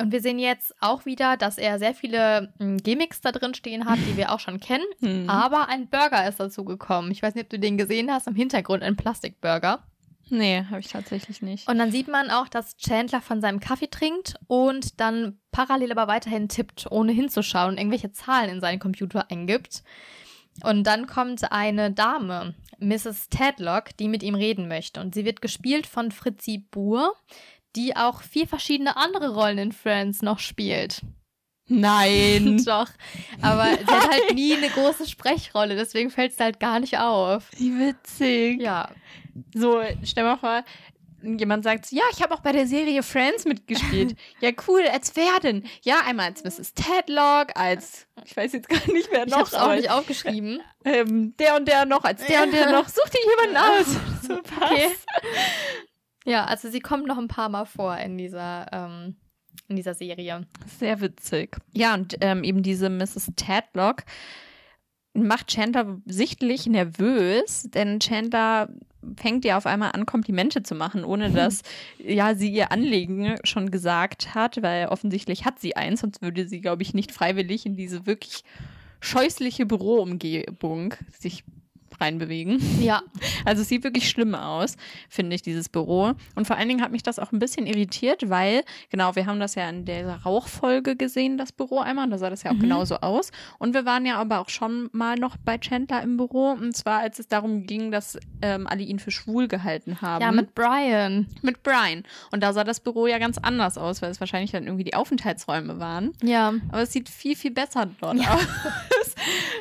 Und 0.00 0.12
wir 0.12 0.20
sehen 0.20 0.38
jetzt 0.38 0.74
auch 0.80 1.06
wieder, 1.06 1.36
dass 1.36 1.58
er 1.58 1.78
sehr 1.78 1.94
viele 1.94 2.52
mh, 2.58 2.78
Gimmicks 2.82 3.20
da 3.20 3.32
drin 3.32 3.54
stehen 3.54 3.84
hat, 3.84 3.98
die 3.98 4.16
wir 4.16 4.32
auch 4.32 4.40
schon 4.40 4.60
kennen. 4.60 4.84
Hm. 5.00 5.30
Aber 5.30 5.68
ein 5.68 5.88
Burger 5.88 6.28
ist 6.28 6.40
dazu 6.40 6.64
gekommen. 6.64 7.12
Ich 7.12 7.22
weiß 7.22 7.34
nicht, 7.34 7.44
ob 7.44 7.50
du 7.50 7.58
den 7.58 7.78
gesehen 7.78 8.10
hast, 8.10 8.26
im 8.26 8.34
Hintergrund 8.34 8.82
ein 8.82 8.96
Plastikburger. 8.96 9.84
Nee, 10.30 10.64
habe 10.68 10.80
ich 10.80 10.88
tatsächlich 10.88 11.40
nicht. 11.40 11.68
Und 11.68 11.78
dann 11.78 11.92
sieht 11.92 12.08
man 12.08 12.30
auch, 12.30 12.48
dass 12.48 12.76
Chandler 12.76 13.20
von 13.20 13.40
seinem 13.40 13.60
Kaffee 13.60 13.88
trinkt 13.88 14.34
und 14.46 15.00
dann 15.00 15.38
parallel 15.52 15.92
aber 15.92 16.08
weiterhin 16.08 16.48
tippt, 16.48 16.90
ohne 16.90 17.12
hinzuschauen 17.12 17.70
und 17.70 17.78
irgendwelche 17.78 18.12
Zahlen 18.12 18.50
in 18.50 18.60
seinen 18.60 18.78
Computer 18.78 19.30
eingibt. 19.30 19.82
Und 20.64 20.84
dann 20.84 21.06
kommt 21.06 21.52
eine 21.52 21.92
Dame, 21.92 22.54
Mrs. 22.78 23.28
Tadlock, 23.28 23.96
die 23.98 24.08
mit 24.08 24.22
ihm 24.22 24.34
reden 24.34 24.68
möchte. 24.68 25.00
Und 25.00 25.14
sie 25.14 25.24
wird 25.24 25.40
gespielt 25.40 25.86
von 25.86 26.10
Fritzi 26.10 26.58
Buhr, 26.70 27.14
die 27.76 27.96
auch 27.96 28.22
vier 28.22 28.46
verschiedene 28.46 28.96
andere 28.96 29.34
Rollen 29.34 29.58
in 29.58 29.72
Friends 29.72 30.22
noch 30.22 30.38
spielt. 30.38 31.02
Nein. 31.68 32.62
Doch. 32.66 32.88
Aber 33.42 33.66
sie 33.76 33.86
hat 33.86 34.10
halt 34.10 34.34
nie 34.34 34.54
eine 34.54 34.70
große 34.70 35.06
Sprechrolle, 35.06 35.76
deswegen 35.76 36.10
fällt 36.10 36.32
es 36.32 36.40
halt 36.40 36.60
gar 36.60 36.80
nicht 36.80 36.98
auf. 36.98 37.50
Wie 37.56 37.78
witzig. 37.78 38.60
Ja. 38.60 38.90
So, 39.54 39.82
stell 40.02 40.24
mal 40.24 40.38
vor, 40.38 40.64
jemand 41.22 41.64
sagt, 41.64 41.90
ja, 41.92 42.02
ich 42.12 42.22
habe 42.22 42.34
auch 42.34 42.40
bei 42.40 42.52
der 42.52 42.66
Serie 42.66 43.02
Friends 43.02 43.44
mitgespielt. 43.44 44.16
ja, 44.40 44.50
cool, 44.66 44.82
als 44.92 45.14
wer 45.14 45.38
denn? 45.42 45.64
Ja, 45.82 46.00
einmal 46.06 46.26
als 46.26 46.42
Mrs. 46.44 46.74
Tedlock, 46.74 47.48
als, 47.54 48.06
ich 48.24 48.36
weiß 48.36 48.52
jetzt 48.52 48.68
gar 48.68 48.86
nicht 48.90 49.10
mehr 49.12 49.26
Ich 49.26 49.30
noch, 49.30 49.40
hab's 49.40 49.54
auch 49.54 49.74
nicht 49.74 49.90
aufgeschrieben. 49.90 50.60
ähm, 50.84 51.34
der 51.38 51.56
und 51.56 51.68
der 51.68 51.84
noch, 51.84 52.04
als 52.04 52.24
der 52.24 52.44
und 52.44 52.52
der 52.52 52.72
noch. 52.72 52.88
Such 52.88 53.08
dir 53.10 53.20
jemanden 53.30 53.56
aus. 53.56 53.86
So. 54.26 54.34
Okay. 54.34 54.90
Ja, 56.28 56.44
also 56.44 56.68
sie 56.68 56.80
kommt 56.80 57.06
noch 57.06 57.16
ein 57.16 57.28
paar 57.28 57.48
Mal 57.48 57.64
vor 57.64 57.96
in 57.96 58.18
dieser, 58.18 58.66
ähm, 58.70 59.16
in 59.66 59.76
dieser 59.76 59.94
Serie. 59.94 60.46
Sehr 60.78 61.00
witzig. 61.00 61.56
Ja, 61.72 61.94
und 61.94 62.18
ähm, 62.20 62.44
eben 62.44 62.62
diese 62.62 62.90
Mrs. 62.90 63.32
Tadlock 63.34 64.04
macht 65.14 65.48
Chandler 65.48 66.00
sichtlich 66.04 66.66
nervös, 66.66 67.68
denn 67.72 67.98
Chandler 67.98 68.68
fängt 69.16 69.46
ja 69.46 69.56
auf 69.56 69.64
einmal 69.64 69.92
an, 69.92 70.04
Komplimente 70.04 70.62
zu 70.62 70.74
machen, 70.74 71.02
ohne 71.02 71.30
dass 71.32 71.62
ja 71.98 72.34
sie 72.34 72.52
ihr 72.52 72.72
Anliegen 72.72 73.36
schon 73.44 73.70
gesagt 73.70 74.34
hat, 74.34 74.60
weil 74.60 74.88
offensichtlich 74.88 75.46
hat 75.46 75.58
sie 75.58 75.76
eins, 75.76 76.00
sonst 76.00 76.20
würde 76.20 76.46
sie, 76.46 76.60
glaube 76.60 76.82
ich, 76.82 76.92
nicht 76.92 77.10
freiwillig 77.10 77.64
in 77.64 77.74
diese 77.74 78.06
wirklich 78.06 78.44
scheußliche 79.00 79.64
Büroumgebung 79.64 80.92
sich 81.18 81.44
reinbewegen. 82.00 82.60
Ja, 82.82 83.02
Also 83.44 83.62
es 83.62 83.68
sieht 83.68 83.84
wirklich 83.84 84.08
schlimm 84.08 84.34
aus, 84.34 84.76
finde 85.08 85.34
ich, 85.34 85.42
dieses 85.42 85.68
Büro. 85.68 86.12
Und 86.34 86.46
vor 86.46 86.56
allen 86.56 86.68
Dingen 86.68 86.82
hat 86.82 86.92
mich 86.92 87.02
das 87.02 87.18
auch 87.18 87.32
ein 87.32 87.38
bisschen 87.38 87.66
irritiert, 87.66 88.28
weil, 88.28 88.62
genau, 88.90 89.14
wir 89.16 89.26
haben 89.26 89.40
das 89.40 89.54
ja 89.54 89.68
in 89.68 89.84
der 89.84 90.22
Rauchfolge 90.22 90.96
gesehen, 90.96 91.38
das 91.38 91.52
Büro 91.52 91.78
einmal, 91.78 92.04
und 92.06 92.10
da 92.10 92.18
sah 92.18 92.30
das 92.30 92.42
ja 92.42 92.50
auch 92.50 92.54
Mhm. 92.56 92.60
genauso 92.60 92.96
aus. 92.96 93.30
Und 93.58 93.74
wir 93.74 93.84
waren 93.86 94.04
ja 94.06 94.16
aber 94.16 94.40
auch 94.40 94.48
schon 94.48 94.88
mal 94.92 95.16
noch 95.16 95.36
bei 95.38 95.58
Chandler 95.58 96.02
im 96.02 96.16
Büro, 96.16 96.50
und 96.52 96.76
zwar 96.76 96.98
als 97.00 97.18
es 97.18 97.28
darum 97.28 97.64
ging, 97.66 97.90
dass 97.90 98.18
ähm, 98.42 98.66
alle 98.66 98.82
ihn 98.82 98.98
für 98.98 99.10
schwul 99.10 99.48
gehalten 99.48 100.00
haben. 100.02 100.22
ja, 100.22 100.32
mit 100.32 100.54
Brian. 100.54 101.26
mit 101.42 101.62
Brian. 101.62 102.02
Und 102.32 102.42
da 102.42 102.52
sah 102.52 102.64
das 102.64 102.80
Büro 102.80 103.06
ja 103.06 103.18
ganz 103.18 103.38
anders 103.38 103.78
aus, 103.78 104.02
weil 104.02 104.10
es 104.10 104.20
wahrscheinlich 104.20 104.50
dann 104.52 104.64
irgendwie 104.64 104.84
die 104.84 104.94
Aufenthaltsräume 104.94 105.78
waren. 105.78 106.12
Ja. 106.22 106.54
Aber 106.70 106.82
es 106.82 106.92
sieht 106.92 107.08
viel, 107.08 107.36
viel 107.36 107.50
besser 107.52 107.88
dort 108.00 108.18
aus. 108.20 108.46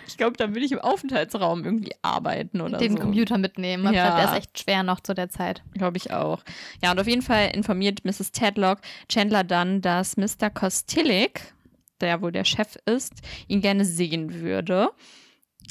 Ich 0.07 0.17
glaube, 0.17 0.37
dann 0.37 0.55
will 0.55 0.63
ich 0.63 0.71
im 0.71 0.79
Aufenthaltsraum 0.79 1.63
irgendwie 1.65 1.91
arbeiten 2.01 2.26
oder 2.61 2.77
Den 2.77 2.93
so. 2.93 2.97
Computer 2.99 3.37
mitnehmen. 3.37 3.85
Ich 3.87 3.91
Ja. 3.93 4.07
glaube, 4.07 4.21
der 4.21 4.31
ist 4.31 4.37
echt 4.37 4.59
schwer 4.59 4.83
noch 4.83 4.99
zu 4.99 5.13
der 5.13 5.29
Zeit. 5.29 5.63
Glaube 5.73 5.97
ich 5.97 6.11
auch. 6.11 6.43
Ja, 6.83 6.91
und 6.91 6.99
auf 6.99 7.07
jeden 7.07 7.21
Fall 7.21 7.49
informiert 7.53 8.05
Mrs. 8.05 8.31
Tadlock 8.31 8.79
Chandler 9.09 9.43
dann, 9.43 9.81
dass 9.81 10.17
Mr. 10.17 10.49
Kostillik, 10.53 11.53
der 12.01 12.21
wohl 12.21 12.31
der 12.31 12.43
Chef 12.45 12.77
ist, 12.85 13.13
ihn 13.47 13.61
gerne 13.61 13.85
sehen 13.85 14.33
würde. 14.41 14.89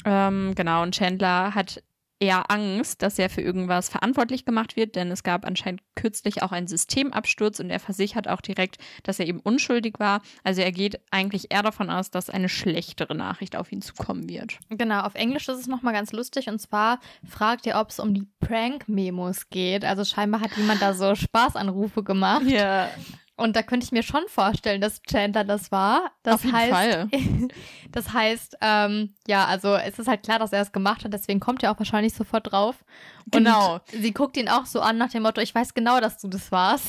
Ähm, 0.05 0.53
genau, 0.55 0.83
und 0.83 0.93
Chandler 0.95 1.55
hat 1.55 1.81
eher 2.19 2.49
Angst, 2.49 3.01
dass 3.01 3.19
er 3.19 3.29
für 3.29 3.41
irgendwas 3.41 3.89
verantwortlich 3.89 4.45
gemacht 4.45 4.75
wird, 4.75 4.95
denn 4.95 5.11
es 5.11 5.23
gab 5.23 5.45
anscheinend 5.45 5.81
kürzlich 5.95 6.41
auch 6.41 6.51
einen 6.51 6.67
Systemabsturz 6.67 7.59
und 7.59 7.69
er 7.69 7.79
versichert 7.79 8.27
auch 8.27 8.41
direkt, 8.41 8.77
dass 9.03 9.19
er 9.19 9.27
eben 9.27 9.39
unschuldig 9.39 9.95
war. 9.99 10.21
Also 10.43 10.61
er 10.61 10.71
geht 10.71 10.99
eigentlich 11.11 11.51
eher 11.51 11.63
davon 11.63 11.89
aus, 11.89 12.09
dass 12.09 12.29
eine 12.29 12.49
schlechtere 12.49 13.15
Nachricht 13.15 13.55
auf 13.55 13.71
ihn 13.71 13.81
zukommen 13.81 14.29
wird. 14.29 14.59
Genau, 14.69 15.01
auf 15.01 15.15
Englisch 15.15 15.47
ist 15.47 15.59
es 15.59 15.67
nochmal 15.67 15.93
ganz 15.93 16.11
lustig. 16.11 16.47
Und 16.49 16.59
zwar 16.59 16.99
fragt 17.23 17.67
er, 17.67 17.79
ob 17.79 17.89
es 17.89 17.99
um 17.99 18.13
die 18.13 18.27
Prank-Memos 18.39 19.49
geht. 19.49 19.85
Also 19.85 20.03
scheinbar 20.03 20.41
hat 20.41 20.55
jemand 20.57 20.81
da 20.81 20.93
so 20.93 21.15
Spaßanrufe 21.15 22.03
gemacht. 22.03 22.45
Ja. 22.47 22.89
Und 23.37 23.55
da 23.55 23.61
könnte 23.61 23.85
ich 23.85 23.91
mir 23.91 24.03
schon 24.03 24.23
vorstellen, 24.27 24.81
dass 24.81 25.01
Chandler 25.03 25.43
das 25.43 25.71
war. 25.71 26.11
Das 26.23 26.35
Auf 26.35 26.43
jeden 26.43 26.57
heißt, 26.57 26.73
Fall. 26.73 27.09
das 27.91 28.11
heißt, 28.11 28.57
ähm, 28.61 29.13
ja, 29.27 29.45
also 29.45 29.75
es 29.75 29.99
ist 29.99 30.07
halt 30.07 30.23
klar, 30.23 30.39
dass 30.39 30.51
er 30.51 30.61
es 30.61 30.71
gemacht 30.71 31.03
hat, 31.03 31.13
deswegen 31.13 31.39
kommt 31.39 31.61
er 31.61 31.71
auch 31.71 31.77
wahrscheinlich 31.77 32.13
sofort 32.13 32.51
drauf. 32.51 32.83
Genau. 33.27 33.75
Und 33.75 33.81
sie 33.91 34.11
guckt 34.11 34.37
ihn 34.37 34.49
auch 34.49 34.65
so 34.65 34.81
an 34.81 34.97
nach 34.97 35.11
dem 35.11 35.21
Motto, 35.21 35.39
ich 35.39 35.53
weiß 35.53 35.75
genau, 35.75 35.99
dass 35.99 36.17
du 36.17 36.27
das 36.27 36.51
warst. 36.51 36.87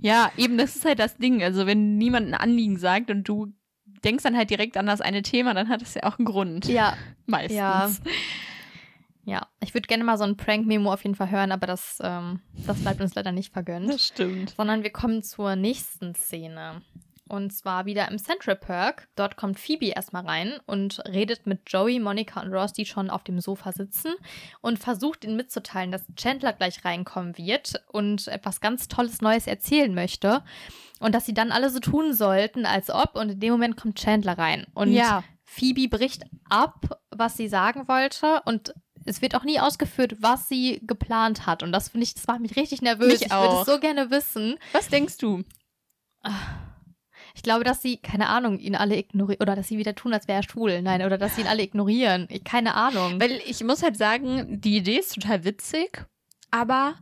Ja, 0.00 0.30
eben, 0.36 0.58
das 0.58 0.76
ist 0.76 0.84
halt 0.84 0.98
das 0.98 1.16
Ding. 1.16 1.42
Also, 1.42 1.66
wenn 1.66 1.96
niemand 1.96 2.28
ein 2.28 2.34
Anliegen 2.34 2.78
sagt 2.78 3.10
und 3.10 3.24
du 3.24 3.52
denkst 4.04 4.24
dann 4.24 4.36
halt 4.36 4.50
direkt 4.50 4.76
an 4.76 4.86
das 4.86 5.00
eine 5.00 5.22
Thema, 5.22 5.54
dann 5.54 5.68
hat 5.68 5.82
es 5.82 5.94
ja 5.94 6.02
auch 6.04 6.18
einen 6.18 6.26
Grund. 6.26 6.66
Ja, 6.66 6.96
Meistens. 7.26 7.56
Ja. 7.56 7.90
Ja. 9.28 9.46
Ich 9.60 9.74
würde 9.74 9.86
gerne 9.86 10.04
mal 10.04 10.16
so 10.18 10.24
ein 10.24 10.36
Prank-Memo 10.36 10.92
auf 10.92 11.02
jeden 11.04 11.14
Fall 11.14 11.30
hören, 11.30 11.52
aber 11.52 11.66
das, 11.66 11.98
ähm, 12.02 12.40
das 12.66 12.78
bleibt 12.80 13.00
uns 13.00 13.14
leider 13.14 13.32
nicht 13.32 13.52
vergönnt. 13.52 13.88
Das 13.90 14.06
stimmt. 14.06 14.54
sondern 14.56 14.82
wir 14.82 14.90
kommen 14.90 15.22
zur 15.22 15.54
nächsten 15.56 16.14
Szene. 16.14 16.82
Und 17.30 17.52
zwar 17.52 17.84
wieder 17.84 18.08
im 18.10 18.16
Central 18.16 18.56
Park. 18.56 19.06
Dort 19.14 19.36
kommt 19.36 19.60
Phoebe 19.60 19.88
erstmal 19.88 20.24
rein 20.24 20.54
und 20.64 21.00
redet 21.06 21.46
mit 21.46 21.60
Joey, 21.70 22.00
Monica 22.00 22.40
und 22.40 22.54
Ross, 22.54 22.72
die 22.72 22.86
schon 22.86 23.10
auf 23.10 23.22
dem 23.22 23.38
Sofa 23.40 23.72
sitzen 23.72 24.14
und 24.62 24.78
versucht 24.78 25.24
ihnen 25.24 25.36
mitzuteilen, 25.36 25.92
dass 25.92 26.06
Chandler 26.16 26.54
gleich 26.54 26.86
reinkommen 26.86 27.36
wird 27.36 27.82
und 27.88 28.28
etwas 28.28 28.62
ganz 28.62 28.88
Tolles 28.88 29.20
Neues 29.20 29.46
erzählen 29.46 29.94
möchte. 29.94 30.42
Und 31.00 31.14
dass 31.14 31.26
sie 31.26 31.34
dann 31.34 31.52
alle 31.52 31.68
so 31.68 31.80
tun 31.80 32.14
sollten, 32.14 32.64
als 32.64 32.88
ob. 32.88 33.14
Und 33.14 33.28
in 33.32 33.40
dem 33.40 33.52
Moment 33.52 33.76
kommt 33.76 33.98
Chandler 33.98 34.38
rein. 34.38 34.66
Und 34.72 34.90
Ja. 34.92 35.22
Phoebe 35.44 35.88
bricht 35.88 36.24
ab, 36.48 36.98
was 37.10 37.36
sie 37.36 37.48
sagen 37.48 37.88
wollte. 37.88 38.40
Und 38.46 38.74
es 39.04 39.22
wird 39.22 39.34
auch 39.34 39.44
nie 39.44 39.60
ausgeführt, 39.60 40.16
was 40.20 40.48
sie 40.48 40.80
geplant 40.86 41.46
hat. 41.46 41.62
Und 41.62 41.72
das 41.72 41.88
finde 41.90 42.04
ich, 42.04 42.14
das 42.14 42.26
macht 42.26 42.40
mich 42.40 42.56
richtig 42.56 42.82
nervös. 42.82 43.12
Mich 43.12 43.22
ich 43.22 43.30
würde 43.32 43.60
es 43.60 43.66
so 43.66 43.80
gerne 43.80 44.10
wissen. 44.10 44.58
Was 44.72 44.88
denkst 44.88 45.18
du? 45.18 45.44
Ich 47.34 47.42
glaube, 47.42 47.64
dass 47.64 47.80
sie, 47.82 47.98
keine 47.98 48.28
Ahnung, 48.28 48.58
ihn 48.58 48.74
alle 48.74 48.96
ignorieren. 48.96 49.40
Oder 49.40 49.54
dass 49.56 49.68
sie 49.68 49.78
wieder 49.78 49.94
tun, 49.94 50.12
als 50.12 50.26
wäre 50.28 50.40
er 50.40 50.42
schwul. 50.42 50.82
Nein, 50.82 51.02
oder 51.02 51.18
dass 51.18 51.36
sie 51.36 51.42
ihn 51.42 51.46
alle 51.46 51.62
ignorieren. 51.62 52.26
Ich- 52.30 52.44
Keine 52.44 52.74
Ahnung. 52.74 53.20
Weil 53.20 53.40
ich 53.46 53.62
muss 53.64 53.82
halt 53.82 53.96
sagen, 53.96 54.60
die 54.60 54.76
Idee 54.76 54.98
ist 54.98 55.14
total 55.14 55.44
witzig, 55.44 56.04
aber 56.50 56.96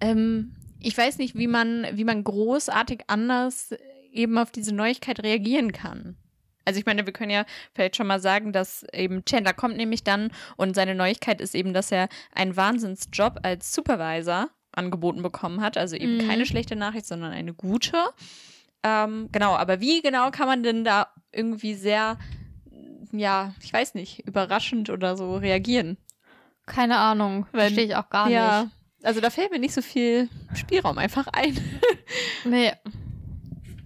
ähm, 0.00 0.54
ich 0.80 0.96
weiß 0.96 1.18
nicht, 1.18 1.34
wie 1.36 1.46
man, 1.46 1.86
wie 1.94 2.04
man 2.04 2.22
großartig 2.24 3.04
anders 3.06 3.74
eben 4.12 4.38
auf 4.38 4.50
diese 4.50 4.74
Neuigkeit 4.74 5.22
reagieren 5.22 5.72
kann. 5.72 6.16
Also 6.64 6.78
ich 6.78 6.86
meine, 6.86 7.06
wir 7.06 7.12
können 7.12 7.30
ja 7.30 7.44
vielleicht 7.74 7.96
schon 7.96 8.06
mal 8.06 8.20
sagen, 8.20 8.52
dass 8.52 8.84
eben 8.92 9.24
Chandler 9.24 9.52
kommt 9.54 9.76
nämlich 9.76 10.04
dann 10.04 10.30
und 10.56 10.74
seine 10.74 10.94
Neuigkeit 10.94 11.40
ist 11.40 11.54
eben, 11.54 11.72
dass 11.72 11.90
er 11.92 12.08
einen 12.34 12.56
Wahnsinnsjob 12.56 13.40
als 13.42 13.72
Supervisor 13.74 14.48
angeboten 14.72 15.22
bekommen 15.22 15.60
hat. 15.62 15.76
Also 15.76 15.96
eben 15.96 16.18
Mhm. 16.18 16.28
keine 16.28 16.46
schlechte 16.46 16.76
Nachricht, 16.76 17.06
sondern 17.06 17.32
eine 17.32 17.54
gute. 17.54 17.96
Ähm, 18.82 19.28
genau, 19.32 19.54
aber 19.56 19.80
wie 19.80 20.00
genau 20.02 20.30
kann 20.30 20.46
man 20.46 20.62
denn 20.62 20.84
da 20.84 21.08
irgendwie 21.32 21.74
sehr, 21.74 22.18
ja, 23.12 23.52
ich 23.62 23.72
weiß 23.72 23.94
nicht, 23.94 24.26
überraschend 24.26 24.90
oder 24.90 25.16
so 25.16 25.36
reagieren? 25.36 25.96
Keine 26.66 26.98
Ahnung. 26.98 27.46
Verstehe 27.52 27.84
ich 27.84 27.96
auch 27.96 28.08
gar 28.10 28.28
ja, 28.30 28.70
also 29.02 29.20
da 29.20 29.30
fällt 29.30 29.50
mir 29.50 29.58
nicht 29.58 29.74
so 29.74 29.82
viel 29.82 30.28
Spielraum 30.54 30.98
einfach 30.98 31.26
ein. 31.32 31.54
nicht. 31.54 31.62
Nee. 32.44 32.72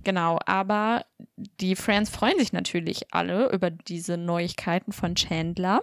genau, 0.05 0.39
aber 0.47 1.05
die 1.37 1.75
Friends 1.75 2.11
freuen 2.11 2.39
sich 2.39 2.53
natürlich 2.53 3.13
alle 3.13 3.51
über 3.53 3.71
diese 3.71 4.17
Neuigkeiten 4.17 4.93
von 4.93 5.15
Chandler. 5.15 5.83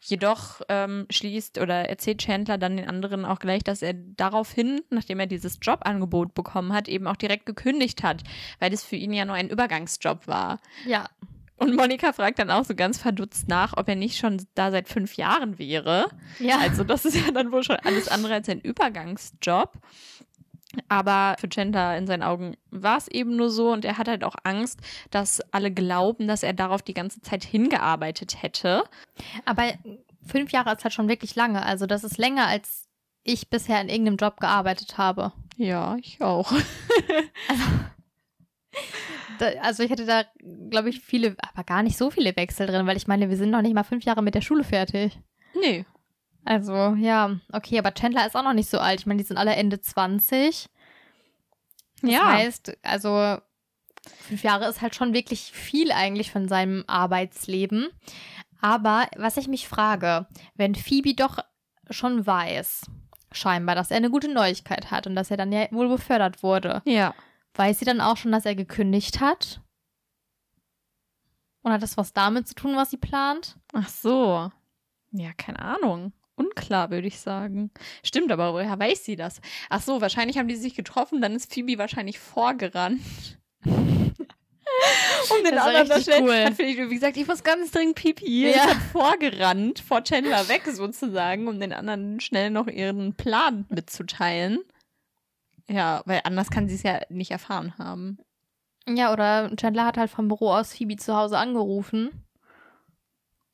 Jedoch 0.00 0.60
ähm, 0.68 1.06
schließt 1.10 1.58
oder 1.58 1.88
erzählt 1.88 2.18
Chandler 2.18 2.58
dann 2.58 2.76
den 2.76 2.88
anderen 2.88 3.24
auch 3.24 3.40
gleich, 3.40 3.64
dass 3.64 3.82
er 3.82 3.94
daraufhin, 3.94 4.80
nachdem 4.90 5.18
er 5.18 5.26
dieses 5.26 5.58
Jobangebot 5.60 6.34
bekommen 6.34 6.72
hat, 6.72 6.86
eben 6.86 7.08
auch 7.08 7.16
direkt 7.16 7.46
gekündigt 7.46 8.04
hat, 8.04 8.22
weil 8.60 8.72
es 8.72 8.84
für 8.84 8.96
ihn 8.96 9.12
ja 9.12 9.24
nur 9.24 9.34
ein 9.34 9.50
Übergangsjob 9.50 10.28
war. 10.28 10.60
Ja. 10.86 11.08
Und 11.58 11.74
Monika 11.74 12.12
fragt 12.12 12.38
dann 12.38 12.50
auch 12.50 12.64
so 12.64 12.74
ganz 12.74 12.98
verdutzt 12.98 13.48
nach, 13.48 13.76
ob 13.76 13.88
er 13.88 13.96
nicht 13.96 14.18
schon 14.18 14.46
da 14.54 14.70
seit 14.70 14.88
fünf 14.88 15.14
Jahren 15.14 15.58
wäre. 15.58 16.06
Ja. 16.38 16.58
Also 16.58 16.84
das 16.84 17.04
ist 17.06 17.16
ja 17.16 17.32
dann 17.32 17.50
wohl 17.50 17.64
schon 17.64 17.76
alles 17.76 18.08
andere 18.08 18.34
als 18.34 18.48
ein 18.48 18.60
Übergangsjob. 18.60 19.72
Aber 20.88 21.36
für 21.38 21.48
Chandler 21.48 21.96
in 21.96 22.06
seinen 22.06 22.22
Augen 22.22 22.56
war 22.70 22.98
es 22.98 23.08
eben 23.08 23.36
nur 23.36 23.50
so 23.50 23.72
und 23.72 23.84
er 23.84 23.98
hat 23.98 24.08
halt 24.08 24.24
auch 24.24 24.36
Angst, 24.44 24.80
dass 25.10 25.40
alle 25.52 25.70
glauben, 25.70 26.28
dass 26.28 26.42
er 26.42 26.52
darauf 26.52 26.82
die 26.82 26.94
ganze 26.94 27.20
Zeit 27.20 27.44
hingearbeitet 27.44 28.42
hätte. 28.42 28.84
Aber 29.44 29.64
fünf 30.26 30.52
Jahre 30.52 30.72
ist 30.74 30.84
halt 30.84 30.94
schon 30.94 31.08
wirklich 31.08 31.34
lange. 31.34 31.64
Also 31.64 31.86
das 31.86 32.04
ist 32.04 32.18
länger, 32.18 32.46
als 32.46 32.88
ich 33.22 33.50
bisher 33.50 33.80
in 33.80 33.88
irgendeinem 33.88 34.16
Job 34.16 34.38
gearbeitet 34.40 34.98
habe. 34.98 35.32
Ja, 35.56 35.96
ich 35.96 36.20
auch. 36.20 36.52
Da, 39.38 39.46
also 39.60 39.82
ich 39.82 39.90
hätte 39.90 40.06
da, 40.06 40.24
glaube 40.70 40.88
ich, 40.88 41.00
viele, 41.00 41.36
aber 41.38 41.64
gar 41.64 41.82
nicht 41.82 41.96
so 41.96 42.10
viele 42.10 42.34
Wechsel 42.36 42.66
drin, 42.66 42.86
weil 42.86 42.96
ich 42.96 43.06
meine, 43.06 43.28
wir 43.28 43.36
sind 43.36 43.50
noch 43.50 43.62
nicht 43.62 43.74
mal 43.74 43.84
fünf 43.84 44.04
Jahre 44.04 44.22
mit 44.22 44.34
der 44.34 44.40
Schule 44.40 44.64
fertig. 44.64 45.18
Nee. 45.60 45.84
Also, 46.46 46.94
ja, 46.94 47.36
okay, 47.52 47.78
aber 47.78 47.92
Chandler 47.92 48.24
ist 48.26 48.36
auch 48.36 48.44
noch 48.44 48.52
nicht 48.52 48.70
so 48.70 48.78
alt. 48.78 49.00
Ich 49.00 49.06
meine, 49.06 49.18
die 49.18 49.26
sind 49.26 49.36
alle 49.36 49.56
Ende 49.56 49.80
20. 49.80 50.68
Das 52.02 52.10
Ja. 52.10 52.32
heißt, 52.34 52.76
also 52.82 53.38
fünf 54.20 54.44
Jahre 54.44 54.66
ist 54.68 54.80
halt 54.80 54.94
schon 54.94 55.12
wirklich 55.12 55.50
viel 55.50 55.90
eigentlich 55.90 56.30
von 56.30 56.46
seinem 56.48 56.84
Arbeitsleben. 56.86 57.88
Aber 58.60 59.08
was 59.16 59.36
ich 59.36 59.48
mich 59.48 59.66
frage, 59.68 60.26
wenn 60.54 60.76
Phoebe 60.76 61.14
doch 61.14 61.38
schon 61.90 62.24
weiß, 62.26 62.82
scheinbar, 63.32 63.74
dass 63.74 63.90
er 63.90 63.96
eine 63.96 64.10
gute 64.10 64.32
Neuigkeit 64.32 64.90
hat 64.92 65.06
und 65.08 65.16
dass 65.16 65.32
er 65.32 65.36
dann 65.36 65.50
ja 65.52 65.66
wohl 65.72 65.88
befördert 65.88 66.44
wurde, 66.44 66.80
Ja. 66.84 67.12
weiß 67.54 67.80
sie 67.80 67.84
dann 67.84 68.00
auch 68.00 68.16
schon, 68.16 68.30
dass 68.32 68.46
er 68.46 68.54
gekündigt 68.54 69.20
hat? 69.20 69.60
Und 71.62 71.72
hat 71.72 71.82
das 71.82 71.96
was 71.96 72.12
damit 72.12 72.46
zu 72.46 72.54
tun, 72.54 72.76
was 72.76 72.90
sie 72.90 72.96
plant? 72.96 73.56
Ach 73.72 73.88
so. 73.88 74.52
Ja, 75.10 75.32
keine 75.32 75.58
Ahnung. 75.58 76.12
Unklar, 76.36 76.90
würde 76.90 77.08
ich 77.08 77.18
sagen. 77.18 77.70
Stimmt, 78.04 78.30
aber 78.30 78.52
woher 78.52 78.78
weiß 78.78 79.04
sie 79.04 79.16
das? 79.16 79.40
Ach 79.70 79.80
so, 79.80 80.00
wahrscheinlich 80.00 80.38
haben 80.38 80.48
die 80.48 80.56
sich 80.56 80.74
getroffen, 80.74 81.20
dann 81.20 81.34
ist 81.34 81.52
Phoebe 81.52 81.78
wahrscheinlich 81.78 82.18
vorgerannt. 82.18 83.00
um 83.64 85.44
den 85.44 85.58
anderen 85.58 85.88
da 85.88 86.00
schnell. 86.00 86.22
cool. 86.22 86.44
Hat 86.44 86.54
vielleicht 86.54 86.78
irgendwie 86.78 86.96
gesagt, 86.96 87.16
ich 87.16 87.26
muss 87.26 87.42
ganz 87.42 87.70
dringend 87.70 87.96
Pipi. 87.96 88.50
Ja. 88.50 88.66
Hat 88.66 88.76
vorgerannt, 88.92 89.80
vor 89.80 90.02
Chandler 90.02 90.48
weg 90.48 90.62
sozusagen, 90.66 91.48
um 91.48 91.58
den 91.58 91.72
anderen 91.72 92.20
schnell 92.20 92.50
noch 92.50 92.66
ihren 92.66 93.14
Plan 93.14 93.64
mitzuteilen. 93.68 94.60
Ja, 95.68 96.02
weil 96.04 96.20
anders 96.24 96.50
kann 96.50 96.68
sie 96.68 96.76
es 96.76 96.82
ja 96.82 97.00
nicht 97.08 97.30
erfahren 97.30 97.76
haben. 97.78 98.18
Ja, 98.88 99.12
oder 99.12 99.50
Chandler 99.56 99.86
hat 99.86 99.96
halt 99.96 100.10
vom 100.10 100.28
Büro 100.28 100.52
aus 100.52 100.74
Phoebe 100.74 100.96
zu 100.96 101.16
Hause 101.16 101.38
angerufen. 101.38 102.25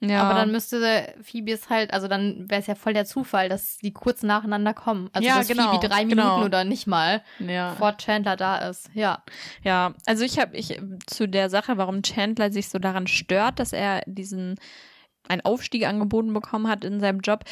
Ja, 0.04 0.24
Aber 0.24 0.34
dann 0.34 0.50
müsste 0.50 1.14
Phoebe 1.22 1.52
es 1.52 1.70
halt, 1.70 1.92
also 1.92 2.08
dann 2.08 2.50
wäre 2.50 2.60
es 2.60 2.66
ja 2.66 2.74
voll 2.74 2.92
der 2.92 3.04
Zufall, 3.04 3.48
dass 3.48 3.78
die 3.78 3.92
kurz 3.92 4.24
nacheinander 4.24 4.74
kommen. 4.74 5.08
Also 5.12 5.28
Ja, 5.28 5.38
dass 5.38 5.46
genau, 5.48 5.70
Phoebe 5.70 5.88
drei 5.88 6.04
genau. 6.04 6.24
Minuten 6.24 6.44
oder 6.44 6.64
nicht 6.64 6.88
mal 6.88 7.22
ja. 7.38 7.72
vor 7.74 7.96
Chandler 7.96 8.36
da 8.36 8.68
ist. 8.68 8.90
Ja. 8.94 9.22
Ja, 9.62 9.94
also 10.04 10.24
ich 10.24 10.40
habe 10.40 10.56
ich 10.56 10.80
zu 11.06 11.28
der 11.28 11.50
Sache, 11.50 11.76
warum 11.76 12.02
Chandler 12.02 12.50
sich 12.50 12.68
so 12.68 12.80
daran 12.80 13.06
stört, 13.06 13.60
dass 13.60 13.72
er 13.72 14.02
diesen 14.06 14.56
einen 15.28 15.42
Aufstieg 15.42 15.86
angeboten 15.86 16.32
bekommen 16.32 16.68
hat 16.68 16.84
in 16.84 16.98
seinem 16.98 17.20
Job. 17.20 17.44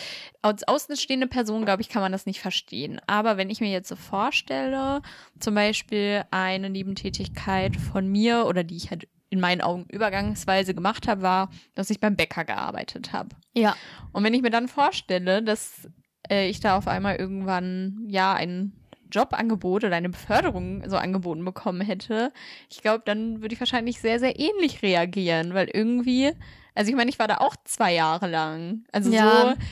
Als 0.43 0.67
außenstehende 0.67 1.29
Person, 1.29 1.65
glaube 1.65 1.83
ich, 1.83 1.89
kann 1.89 2.03
man 2.03 2.11
das 2.11 2.27
nicht 2.27 2.41
verstehen. 2.41 3.01
Aber 3.07 3.37
wenn 3.37 3.49
ich 3.49 3.61
mir 3.61 3.71
jetzt 3.71 3.89
so 3.89 3.97
vorstelle, 3.97 5.03
zum 5.39 5.55
Beispiel 5.55 6.25
eine 6.33 6.69
Nebentätigkeit 6.69 7.77
von 7.77 8.09
mir 8.09 8.47
oder 8.47 8.65
die 8.65 8.77
ich 8.77 8.91
halt 8.91 9.07
in 9.31 9.41
meinen 9.41 9.61
Augen 9.61 9.87
übergangsweise 9.91 10.75
gemacht 10.75 11.09
habe, 11.09 11.23
war, 11.23 11.51
dass 11.75 11.89
ich 11.91 12.01
beim 12.01 12.17
Bäcker 12.17 12.45
gearbeitet 12.45 13.13
habe. 13.13 13.31
Ja. 13.55 13.77
Und 14.13 14.25
wenn 14.25 14.35
ich 14.35 14.43
mir 14.43 14.51
dann 14.51 14.69
vorstelle, 14.69 15.43
dass 15.43 15.89
äh, 16.29 16.49
ich 16.49 16.61
da 16.61 16.77
auf 16.77 16.89
einmal 16.89 17.17
irgendwann 17.17 18.05
ja 18.09 18.35
ein 18.35 18.73
Jobangebot 19.13 19.85
oder 19.85 19.97
eine 19.97 20.09
Beförderung 20.11 20.89
so 20.89 20.97
angeboten 20.97 21.45
bekommen 21.45 21.81
hätte, 21.81 22.33
ich 22.69 22.83
glaube, 22.83 23.03
dann 23.07 23.41
würde 23.41 23.55
ich 23.55 23.61
wahrscheinlich 23.61 24.01
sehr, 24.01 24.19
sehr 24.19 24.39
ähnlich 24.39 24.83
reagieren, 24.83 25.55
weil 25.55 25.69
irgendwie, 25.73 26.33
also 26.75 26.91
ich 26.91 26.97
meine, 26.97 27.11
ich 27.11 27.19
war 27.19 27.29
da 27.29 27.39
auch 27.39 27.55
zwei 27.65 27.95
Jahre 27.95 28.29
lang. 28.29 28.85
Also 28.93 29.13
Ja. 29.13 29.55
so 29.55 29.63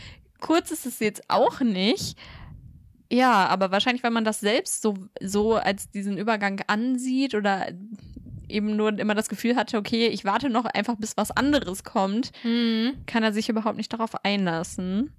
kurz 0.40 0.70
ist 0.70 0.86
es 0.86 1.00
jetzt 1.00 1.22
auch 1.28 1.60
nicht. 1.60 2.16
Ja, 3.10 3.46
aber 3.46 3.70
wahrscheinlich, 3.70 4.02
weil 4.02 4.10
man 4.10 4.24
das 4.24 4.40
selbst 4.40 4.82
so, 4.82 4.94
so 5.22 5.54
als 5.56 5.90
diesen 5.90 6.18
Übergang 6.18 6.60
ansieht 6.66 7.34
oder 7.34 7.68
eben 8.48 8.76
nur 8.76 8.98
immer 8.98 9.14
das 9.14 9.28
Gefühl 9.28 9.56
hatte, 9.56 9.78
okay, 9.78 10.06
ich 10.08 10.24
warte 10.24 10.50
noch 10.50 10.64
einfach, 10.64 10.96
bis 10.96 11.16
was 11.16 11.30
anderes 11.30 11.84
kommt, 11.84 12.32
Mhm. 12.44 13.04
kann 13.06 13.22
er 13.22 13.32
sich 13.32 13.48
überhaupt 13.48 13.76
nicht 13.76 13.92
darauf 13.92 14.24
einlassen. 14.24 15.12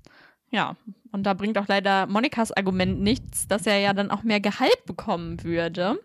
Ja, 0.51 0.75
und 1.11 1.23
da 1.23 1.33
bringt 1.35 1.57
auch 1.57 1.67
leider 1.67 2.07
Monikas 2.07 2.51
Argument 2.51 3.01
nichts, 3.01 3.47
dass 3.47 3.67
er 3.67 3.77
ja 3.77 3.93
dann 3.93 4.09
auch 4.11 4.23
mehr 4.23 4.39
Gehalt 4.39 4.85
bekommen 4.85 5.43
würde. 5.43 5.99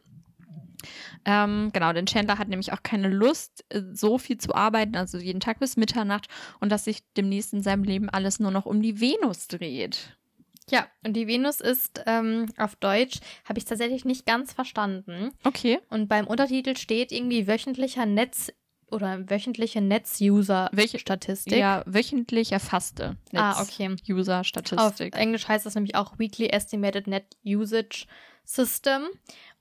Ähm, 1.24 1.70
genau, 1.72 1.92
denn 1.94 2.04
Chandler 2.06 2.36
hat 2.36 2.48
nämlich 2.48 2.72
auch 2.72 2.82
keine 2.82 3.08
Lust, 3.08 3.64
äh, 3.70 3.80
so 3.92 4.18
viel 4.18 4.36
zu 4.36 4.54
arbeiten, 4.54 4.96
also 4.96 5.16
jeden 5.16 5.40
Tag 5.40 5.58
bis 5.58 5.76
Mitternacht, 5.78 6.26
und 6.60 6.70
dass 6.70 6.84
sich 6.84 7.02
demnächst 7.16 7.54
in 7.54 7.62
seinem 7.62 7.84
Leben 7.84 8.10
alles 8.10 8.40
nur 8.40 8.50
noch 8.50 8.66
um 8.66 8.82
die 8.82 9.00
Venus 9.00 9.48
dreht. 9.48 10.16
Ja, 10.70 10.86
und 11.04 11.14
die 11.14 11.26
Venus 11.26 11.60
ist 11.60 12.02
ähm, 12.06 12.46
auf 12.56 12.76
Deutsch, 12.76 13.20
habe 13.44 13.58
ich 13.58 13.64
tatsächlich 13.64 14.04
nicht 14.04 14.24
ganz 14.26 14.52
verstanden. 14.52 15.32
Okay. 15.44 15.78
Und 15.90 16.08
beim 16.08 16.26
Untertitel 16.26 16.76
steht 16.76 17.12
irgendwie 17.12 17.46
wöchentlicher 17.46 18.06
Netz 18.06 18.50
oder 18.90 19.28
wöchentliche 19.28 19.80
Netz-User-Statistik. 19.80 21.56
Ja, 21.56 21.82
wöchentlich 21.86 22.52
erfasste 22.52 23.16
Ah, 23.34 23.60
okay. 23.60 23.88
Auf 23.92 23.98
User-Statistik. 24.08 25.16
Englisch 25.16 25.48
heißt 25.48 25.66
das 25.66 25.74
nämlich 25.74 25.96
auch 25.96 26.18
Weekly 26.18 26.48
Estimated 26.48 27.06
Net 27.06 27.24
Usage 27.44 28.06
System. 28.44 29.02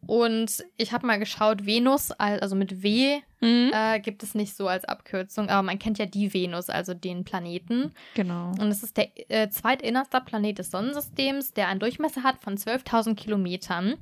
Und 0.08 0.64
ich 0.78 0.92
habe 0.92 1.08
mal 1.08 1.20
geschaut, 1.20 1.66
Venus, 1.66 2.12
al- 2.12 2.40
also 2.40 2.56
mit 2.56 2.84
W, 2.84 3.20
Mhm. 3.42 3.72
äh, 3.74 4.00
gibt 4.00 4.24
es 4.24 4.36
nicht 4.36 4.56
so 4.56 4.68
als 4.70 4.86
Abkürzung, 4.86 5.50
aber 5.50 5.64
man 5.64 5.78
kennt 5.78 5.98
ja 6.00 6.06
die 6.06 6.34
Venus, 6.34 6.70
also 6.70 6.94
den 6.94 7.26
Planeten. 7.26 7.92
Genau. 8.14 8.52
Und 8.52 8.68
es 8.70 8.84
ist 8.84 8.96
der 8.96 9.10
äh, 9.30 9.50
zweitinnerste 9.50 10.22
Planet 10.22 10.60
des 10.60 10.72
Sonnensystems, 10.72 11.54
der 11.54 11.68
einen 11.68 11.82
Durchmesser 11.82 12.24
hat 12.24 12.42
von 12.42 12.56
12.000 12.58 13.16
Kilometern. 13.16 13.96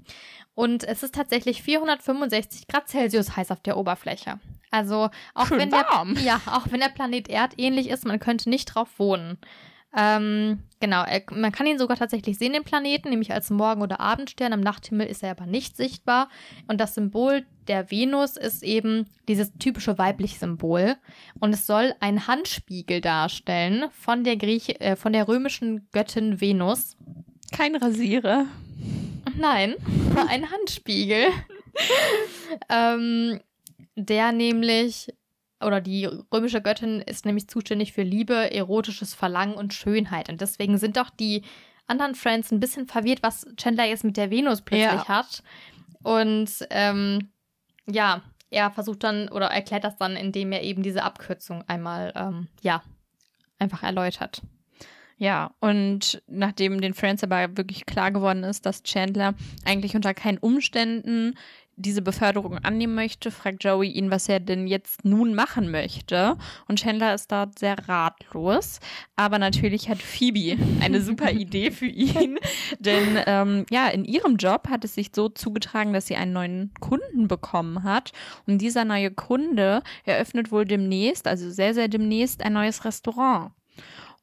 Und 0.54 0.84
es 0.84 1.02
ist 1.02 1.16
tatsächlich 1.16 1.64
465 1.64 2.68
Grad 2.68 2.88
Celsius 2.88 3.36
heiß 3.36 3.50
auf 3.52 3.62
der 3.62 3.78
Oberfläche. 3.78 4.40
Also 4.70 5.10
auch 5.34 5.48
Schön 5.48 5.60
wenn 5.60 5.70
der 5.72 5.86
warm. 5.90 6.16
ja 6.24 6.40
auch 6.46 6.68
wenn 6.72 6.80
der 6.82 6.90
Planet 6.90 7.28
erdähnlich 7.30 7.90
ist, 7.90 8.06
man 8.06 8.20
könnte 8.20 8.50
nicht 8.50 8.66
drauf 8.66 8.90
wohnen. 8.98 9.38
Ähm, 9.96 10.60
genau, 10.80 11.04
er, 11.04 11.22
man 11.32 11.52
kann 11.52 11.68
ihn 11.68 11.78
sogar 11.78 11.98
tatsächlich 11.98 12.38
sehen, 12.38 12.54
den 12.54 12.64
Planeten, 12.64 13.10
nämlich 13.10 13.34
als 13.34 13.50
Morgen- 13.50 13.82
oder 13.82 14.00
Abendstern. 14.00 14.54
Am 14.54 14.62
Nachthimmel 14.62 15.08
ist 15.08 15.24
er 15.24 15.32
aber 15.32 15.46
nicht 15.46 15.76
sichtbar. 15.76 16.30
Und 16.68 16.80
das 16.80 16.96
Symbol 16.96 17.46
der 17.68 17.92
Venus 17.92 18.38
ist 18.38 18.64
eben 18.64 19.06
dieses 19.28 19.52
typische 19.60 19.98
weibliche 19.98 20.40
Symbol. 20.40 20.96
Und 21.40 21.54
es 21.54 21.66
soll 21.66 21.94
einen 22.00 22.28
Handspiegel 22.28 23.02
darstellen 23.02 23.86
von 23.92 24.24
der, 24.24 24.38
Griech 24.38 24.80
äh, 24.80 24.96
von 24.96 25.14
der 25.14 25.28
römischen 25.28 25.88
Göttin 25.92 26.40
Venus. 26.40 26.96
Kein 27.52 27.76
Rasierer. 27.76 28.46
Nein, 29.38 29.76
ein 30.30 30.50
Handspiegel. 30.50 31.26
ähm, 32.70 33.40
der 33.96 34.32
nämlich, 34.32 35.14
oder 35.66 35.82
die 35.82 36.06
römische 36.06 36.62
Göttin 36.62 37.02
ist 37.02 37.26
nämlich 37.26 37.48
zuständig 37.48 37.94
für 37.94 38.04
Liebe, 38.04 38.52
erotisches 38.54 39.14
Verlangen 39.14 39.56
und 39.56 39.74
Schönheit. 39.74 40.30
Und 40.30 40.42
deswegen 40.42 40.78
sind 40.78 40.98
doch 40.98 41.10
die 41.10 41.44
anderen 41.88 42.16
Friends 42.16 42.52
ein 42.52 42.60
bisschen 42.60 42.88
verwirrt, 42.88 43.24
was 43.24 43.46
Chandler 43.58 43.86
jetzt 43.86 44.04
mit 44.04 44.18
der 44.18 44.32
Venus 44.32 44.62
plötzlich 44.62 44.92
Ja. 44.92 45.08
hat. 45.08 45.44
Und 46.04 46.50
ähm, 46.70 47.30
ja, 47.88 48.22
er 48.50 48.72
versucht 48.72 49.04
dann 49.04 49.30
oder 49.30 49.48
erklärt 49.48 49.84
das 49.84 49.98
dann, 49.98 50.16
indem 50.16 50.52
er 50.52 50.62
eben 50.64 50.84
diese 50.84 51.04
Abkürzung 51.04 51.64
einmal, 51.68 52.12
ähm, 52.16 52.48
ja, 52.62 52.82
einfach 53.60 53.84
erläutert. 53.84 54.42
Ja, 55.18 55.54
und 55.60 56.24
nachdem 56.26 56.82
den 56.82 56.96
Friends 56.96 57.24
aber 57.24 57.56
wirklich 57.56 57.86
klar 57.86 58.10
geworden 58.10 58.44
ist, 58.44 58.66
dass 58.66 58.82
Chandler 58.82 59.36
eigentlich 59.66 59.96
unter 59.96 60.16
keinen 60.16 60.40
Umständen 60.40 61.36
diese 61.76 62.02
Beförderung 62.02 62.58
annehmen 62.60 62.96
möchte, 62.96 63.32
fragt 63.32 63.64
Joey 63.64 63.90
ihn, 63.90 64.12
was 64.12 64.30
er 64.30 64.40
denn 64.40 64.68
jetzt 64.68 65.04
nun 65.06 65.34
machen 65.34 65.72
möchte. 65.72 66.38
Und 66.68 66.80
Chandler 66.80 67.14
ist 67.14 67.32
dort 67.32 67.58
sehr 67.58 67.76
ratlos. 67.88 68.80
Aber 69.16 69.40
natürlich 69.40 69.90
hat 69.90 70.02
Phoebe 70.02 70.58
eine 70.82 71.02
super 71.02 71.32
Idee 71.32 71.72
für 71.72 71.88
ihn. 71.88 72.38
Denn 72.80 73.20
ähm, 73.26 73.66
ja, 73.70 73.88
in 73.88 74.06
ihrem 74.06 74.38
Job 74.38 74.68
hat 74.70 74.86
es 74.86 74.96
sich 74.96 75.12
so 75.16 75.30
zugetragen, 75.30 75.94
dass 75.94 76.08
sie 76.08 76.16
einen 76.16 76.34
neuen 76.34 76.72
Kunden 76.80 77.28
bekommen 77.28 77.84
hat. 77.84 78.12
Und 78.46 78.60
dieser 78.60 78.86
neue 78.86 79.12
Kunde 79.12 79.82
eröffnet 80.06 80.52
wohl 80.52 80.66
demnächst, 80.66 81.28
also 81.28 81.50
sehr, 81.50 81.74
sehr 81.74 81.88
demnächst, 81.88 82.44
ein 82.44 82.54
neues 82.54 82.86
Restaurant. 82.86 83.52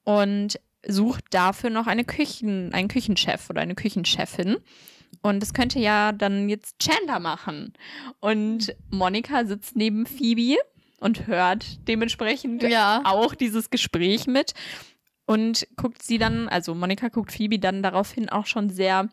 Und 0.04 0.60
sucht 0.86 1.24
dafür 1.30 1.70
noch 1.70 1.86
eine 1.86 2.04
Küchen, 2.04 2.72
einen 2.72 2.88
Küchenchef 2.88 3.50
oder 3.50 3.60
eine 3.60 3.74
Küchenchefin. 3.74 4.56
Und 5.22 5.40
das 5.40 5.52
könnte 5.52 5.78
ja 5.78 6.12
dann 6.12 6.48
jetzt 6.48 6.78
Chandler 6.78 7.18
machen. 7.20 7.72
Und 8.20 8.74
Monika 8.90 9.44
sitzt 9.44 9.76
neben 9.76 10.06
Phoebe 10.06 10.56
und 11.00 11.26
hört 11.26 11.86
dementsprechend 11.88 12.62
Ja. 12.62 13.02
auch 13.04 13.34
dieses 13.34 13.70
Gespräch 13.70 14.26
mit 14.26 14.54
und 15.26 15.66
guckt 15.76 16.02
sie 16.02 16.18
dann, 16.18 16.48
also 16.48 16.74
Monika 16.74 17.08
guckt 17.08 17.32
Phoebe 17.32 17.58
dann 17.58 17.82
daraufhin 17.82 18.28
auch 18.28 18.46
schon 18.46 18.70
sehr 18.70 19.08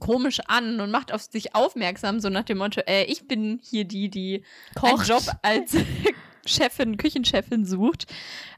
komisch 0.00 0.40
an 0.46 0.80
und 0.80 0.90
macht 0.90 1.12
auf 1.12 1.22
sich 1.22 1.54
aufmerksam, 1.54 2.18
so 2.20 2.28
nach 2.30 2.42
dem 2.44 2.58
Motto, 2.58 2.80
äh, 2.86 3.04
ich 3.04 3.28
bin 3.28 3.60
hier 3.62 3.84
die, 3.84 4.08
die 4.08 4.42
einen 4.80 4.96
Kocht. 4.96 5.08
Job 5.08 5.22
als 5.42 5.72
Chefin, 6.46 6.96
Küchenchefin 6.96 7.64
sucht. 7.64 8.06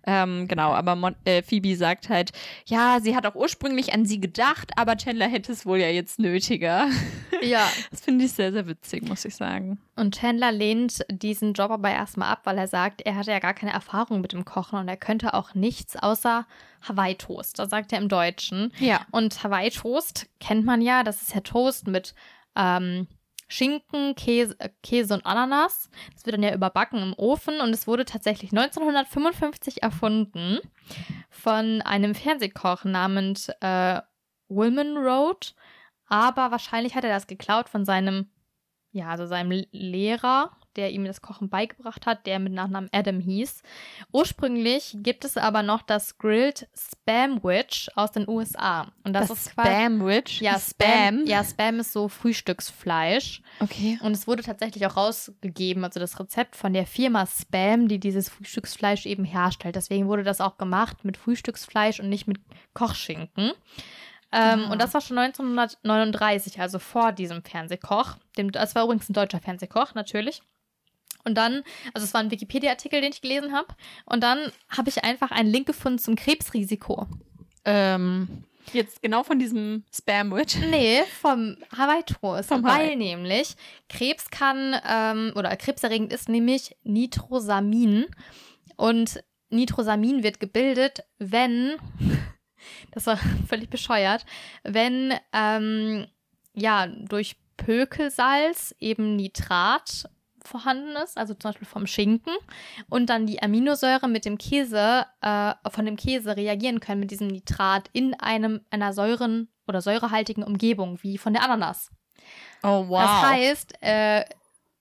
Ähm, 0.08 0.46
genau, 0.46 0.72
aber 0.72 0.94
Mon 0.94 1.16
äh, 1.24 1.42
Phoebe 1.42 1.76
sagt 1.76 2.08
halt, 2.08 2.30
ja, 2.66 3.00
sie 3.02 3.16
hat 3.16 3.26
auch 3.26 3.34
ursprünglich 3.34 3.92
an 3.92 4.06
sie 4.06 4.20
gedacht, 4.20 4.70
aber 4.76 4.96
Chandler 4.96 5.26
hätte 5.26 5.50
es 5.50 5.66
wohl 5.66 5.78
ja 5.78 5.88
jetzt 5.88 6.18
nötiger. 6.18 6.88
Ja. 7.42 7.66
Das 7.90 8.00
finde 8.00 8.24
ich 8.24 8.32
sehr, 8.32 8.52
sehr 8.52 8.66
witzig, 8.66 9.08
muss 9.08 9.24
ich 9.24 9.34
sagen. 9.34 9.78
Und 9.94 10.18
Chandler 10.18 10.52
lehnt 10.52 11.04
diesen 11.10 11.52
Job 11.54 11.70
aber 11.70 11.90
erstmal 11.90 12.30
ab, 12.30 12.40
weil 12.44 12.58
er 12.58 12.68
sagt, 12.68 13.02
er 13.02 13.16
hatte 13.16 13.30
ja 13.30 13.38
gar 13.38 13.54
keine 13.54 13.72
Erfahrung 13.72 14.20
mit 14.20 14.32
dem 14.32 14.44
Kochen 14.44 14.78
und 14.78 14.88
er 14.88 14.96
könnte 14.96 15.34
auch 15.34 15.54
nichts 15.54 15.96
außer 15.96 16.46
Hawaii-Toast. 16.82 17.58
Das 17.58 17.70
sagt 17.70 17.92
er 17.92 17.98
im 17.98 18.08
Deutschen. 18.08 18.72
Ja. 18.78 19.00
Und 19.10 19.42
Hawaii-Toast 19.42 20.28
kennt 20.40 20.64
man 20.64 20.80
ja, 20.82 21.02
das 21.02 21.22
ist 21.22 21.34
ja 21.34 21.40
Toast 21.40 21.86
mit 21.86 22.14
ähm, 22.56 23.06
Schinken, 23.48 24.14
Käse, 24.14 24.56
äh, 24.58 24.70
Käse 24.82 25.14
und 25.14 25.26
Ananas. 25.26 25.88
Das 26.12 26.26
wird 26.26 26.34
dann 26.34 26.42
ja 26.42 26.54
überbacken 26.54 27.00
im 27.02 27.14
Ofen 27.16 27.60
und 27.60 27.70
es 27.70 27.86
wurde 27.86 28.04
tatsächlich 28.04 28.52
1955 28.52 29.82
erfunden 29.82 30.58
von 31.30 31.82
einem 31.82 32.14
Fernsehkoch 32.14 32.84
namens 32.84 33.48
äh, 33.60 34.00
Wilman 34.48 34.96
Road. 34.96 35.54
Aber 36.08 36.50
wahrscheinlich 36.50 36.94
hat 36.94 37.04
er 37.04 37.10
das 37.10 37.26
geklaut 37.26 37.68
von 37.68 37.84
seinem, 37.84 38.30
ja, 38.92 39.08
also 39.08 39.26
seinem 39.26 39.64
Lehrer, 39.72 40.50
der 40.76 40.92
ihm 40.92 41.04
das 41.04 41.22
Kochen 41.22 41.48
beigebracht 41.48 42.06
hat, 42.06 42.26
der 42.26 42.38
mit 42.38 42.52
Nachnamen 42.52 42.88
Adam 42.92 43.20
hieß. 43.20 43.62
Ursprünglich 44.12 44.96
gibt 45.00 45.24
es 45.24 45.36
aber 45.36 45.62
noch 45.62 45.82
das 45.82 46.18
Grilled 46.18 46.68
Spamwich 46.74 47.88
aus 47.94 48.12
den 48.12 48.28
USA. 48.28 48.92
Und 49.04 49.12
das, 49.12 49.30
ist 49.30 49.54
quasi. 49.54 49.68
Spamwich. 49.68 50.40
Ja, 50.40 50.58
Spam. 50.58 51.24
Ja, 51.26 51.44
Spam 51.44 51.80
ist 51.80 51.92
so 51.92 52.08
Frühstücksfleisch. 52.08 53.42
Okay. 53.60 53.98
Und 54.02 54.12
es 54.12 54.26
wurde 54.26 54.42
tatsächlich 54.42 54.86
auch 54.86 54.96
rausgegeben, 54.96 55.84
also 55.84 56.00
das 56.00 56.18
Rezept 56.20 56.56
von 56.56 56.72
der 56.72 56.86
Firma 56.86 57.26
Spam, 57.26 57.88
die 57.88 57.98
dieses 57.98 58.28
Frühstücksfleisch 58.28 59.06
eben 59.06 59.24
herstellt. 59.24 59.76
Deswegen 59.76 60.06
wurde 60.08 60.22
das 60.22 60.40
auch 60.40 60.58
gemacht 60.58 61.04
mit 61.04 61.16
Frühstücksfleisch 61.16 62.00
und 62.00 62.08
nicht 62.08 62.26
mit 62.26 62.38
Kochschinken. 62.74 63.52
Ähm, 64.32 64.66
Ah. 64.66 64.72
Und 64.72 64.82
das 64.82 64.92
war 64.92 65.00
schon 65.00 65.18
1939, 65.18 66.60
also 66.60 66.78
vor 66.78 67.12
diesem 67.12 67.42
Fernsehkoch. 67.42 68.16
Dem, 68.36 68.52
das 68.52 68.74
war 68.74 68.84
übrigens 68.84 69.08
ein 69.08 69.14
deutscher 69.14 69.40
Fernsehkoch, 69.40 69.94
natürlich. 69.94 70.42
Und 71.26 71.34
dann, 71.34 71.64
also 71.92 72.04
es 72.04 72.14
war 72.14 72.20
ein 72.20 72.30
Wikipedia-Artikel, 72.30 73.00
den 73.00 73.10
ich 73.12 73.20
gelesen 73.20 73.52
habe. 73.52 73.74
Und 74.06 74.22
dann 74.22 74.52
habe 74.68 74.88
ich 74.88 75.02
einfach 75.02 75.32
einen 75.32 75.50
Link 75.50 75.66
gefunden 75.66 75.98
zum 75.98 76.14
Krebsrisiko. 76.14 77.08
Ähm, 77.64 78.44
jetzt 78.72 79.02
genau 79.02 79.24
von 79.24 79.40
diesem 79.40 79.82
Spamwich. 79.92 80.56
Nee, 80.70 81.02
vom 81.20 81.56
Hawaii 81.76 82.04
Toast. 82.04 82.48
Vom 82.48 82.62
weil 82.62 82.70
Hawaii. 82.70 82.96
nämlich 82.96 83.56
Krebs 83.88 84.30
kann, 84.30 84.76
ähm, 84.88 85.32
oder 85.34 85.54
krebserregend 85.56 86.12
ist 86.12 86.28
nämlich 86.28 86.76
Nitrosamin. 86.84 88.06
Und 88.76 89.20
Nitrosamin 89.50 90.22
wird 90.22 90.38
gebildet, 90.38 91.00
wenn, 91.18 91.74
das 92.92 93.06
war 93.08 93.18
völlig 93.48 93.68
bescheuert, 93.68 94.24
wenn, 94.62 95.12
ähm, 95.32 96.06
ja, 96.54 96.86
durch 96.86 97.36
Pökelsalz 97.56 98.76
eben 98.78 99.16
Nitrat 99.16 100.08
vorhanden 100.46 100.96
ist, 101.02 101.16
also 101.18 101.34
zum 101.34 101.50
Beispiel 101.50 101.66
vom 101.66 101.86
Schinken, 101.86 102.32
und 102.88 103.06
dann 103.10 103.26
die 103.26 103.42
Aminosäure 103.42 104.08
mit 104.08 104.24
dem 104.24 104.38
Käse, 104.38 105.06
äh, 105.20 105.52
von 105.70 105.84
dem 105.84 105.96
Käse 105.96 106.36
reagieren 106.36 106.80
können 106.80 107.00
mit 107.00 107.10
diesem 107.10 107.28
Nitrat 107.28 107.88
in 107.92 108.14
einem, 108.14 108.60
einer 108.70 108.92
säuren- 108.92 109.48
oder 109.68 109.80
säurehaltigen 109.80 110.42
Umgebung, 110.44 110.98
wie 111.02 111.18
von 111.18 111.32
der 111.32 111.42
Ananas. 111.42 111.90
Oh, 112.62 112.86
wow. 112.88 113.00
Das 113.02 113.22
heißt, 113.30 113.82
äh, 113.82 114.24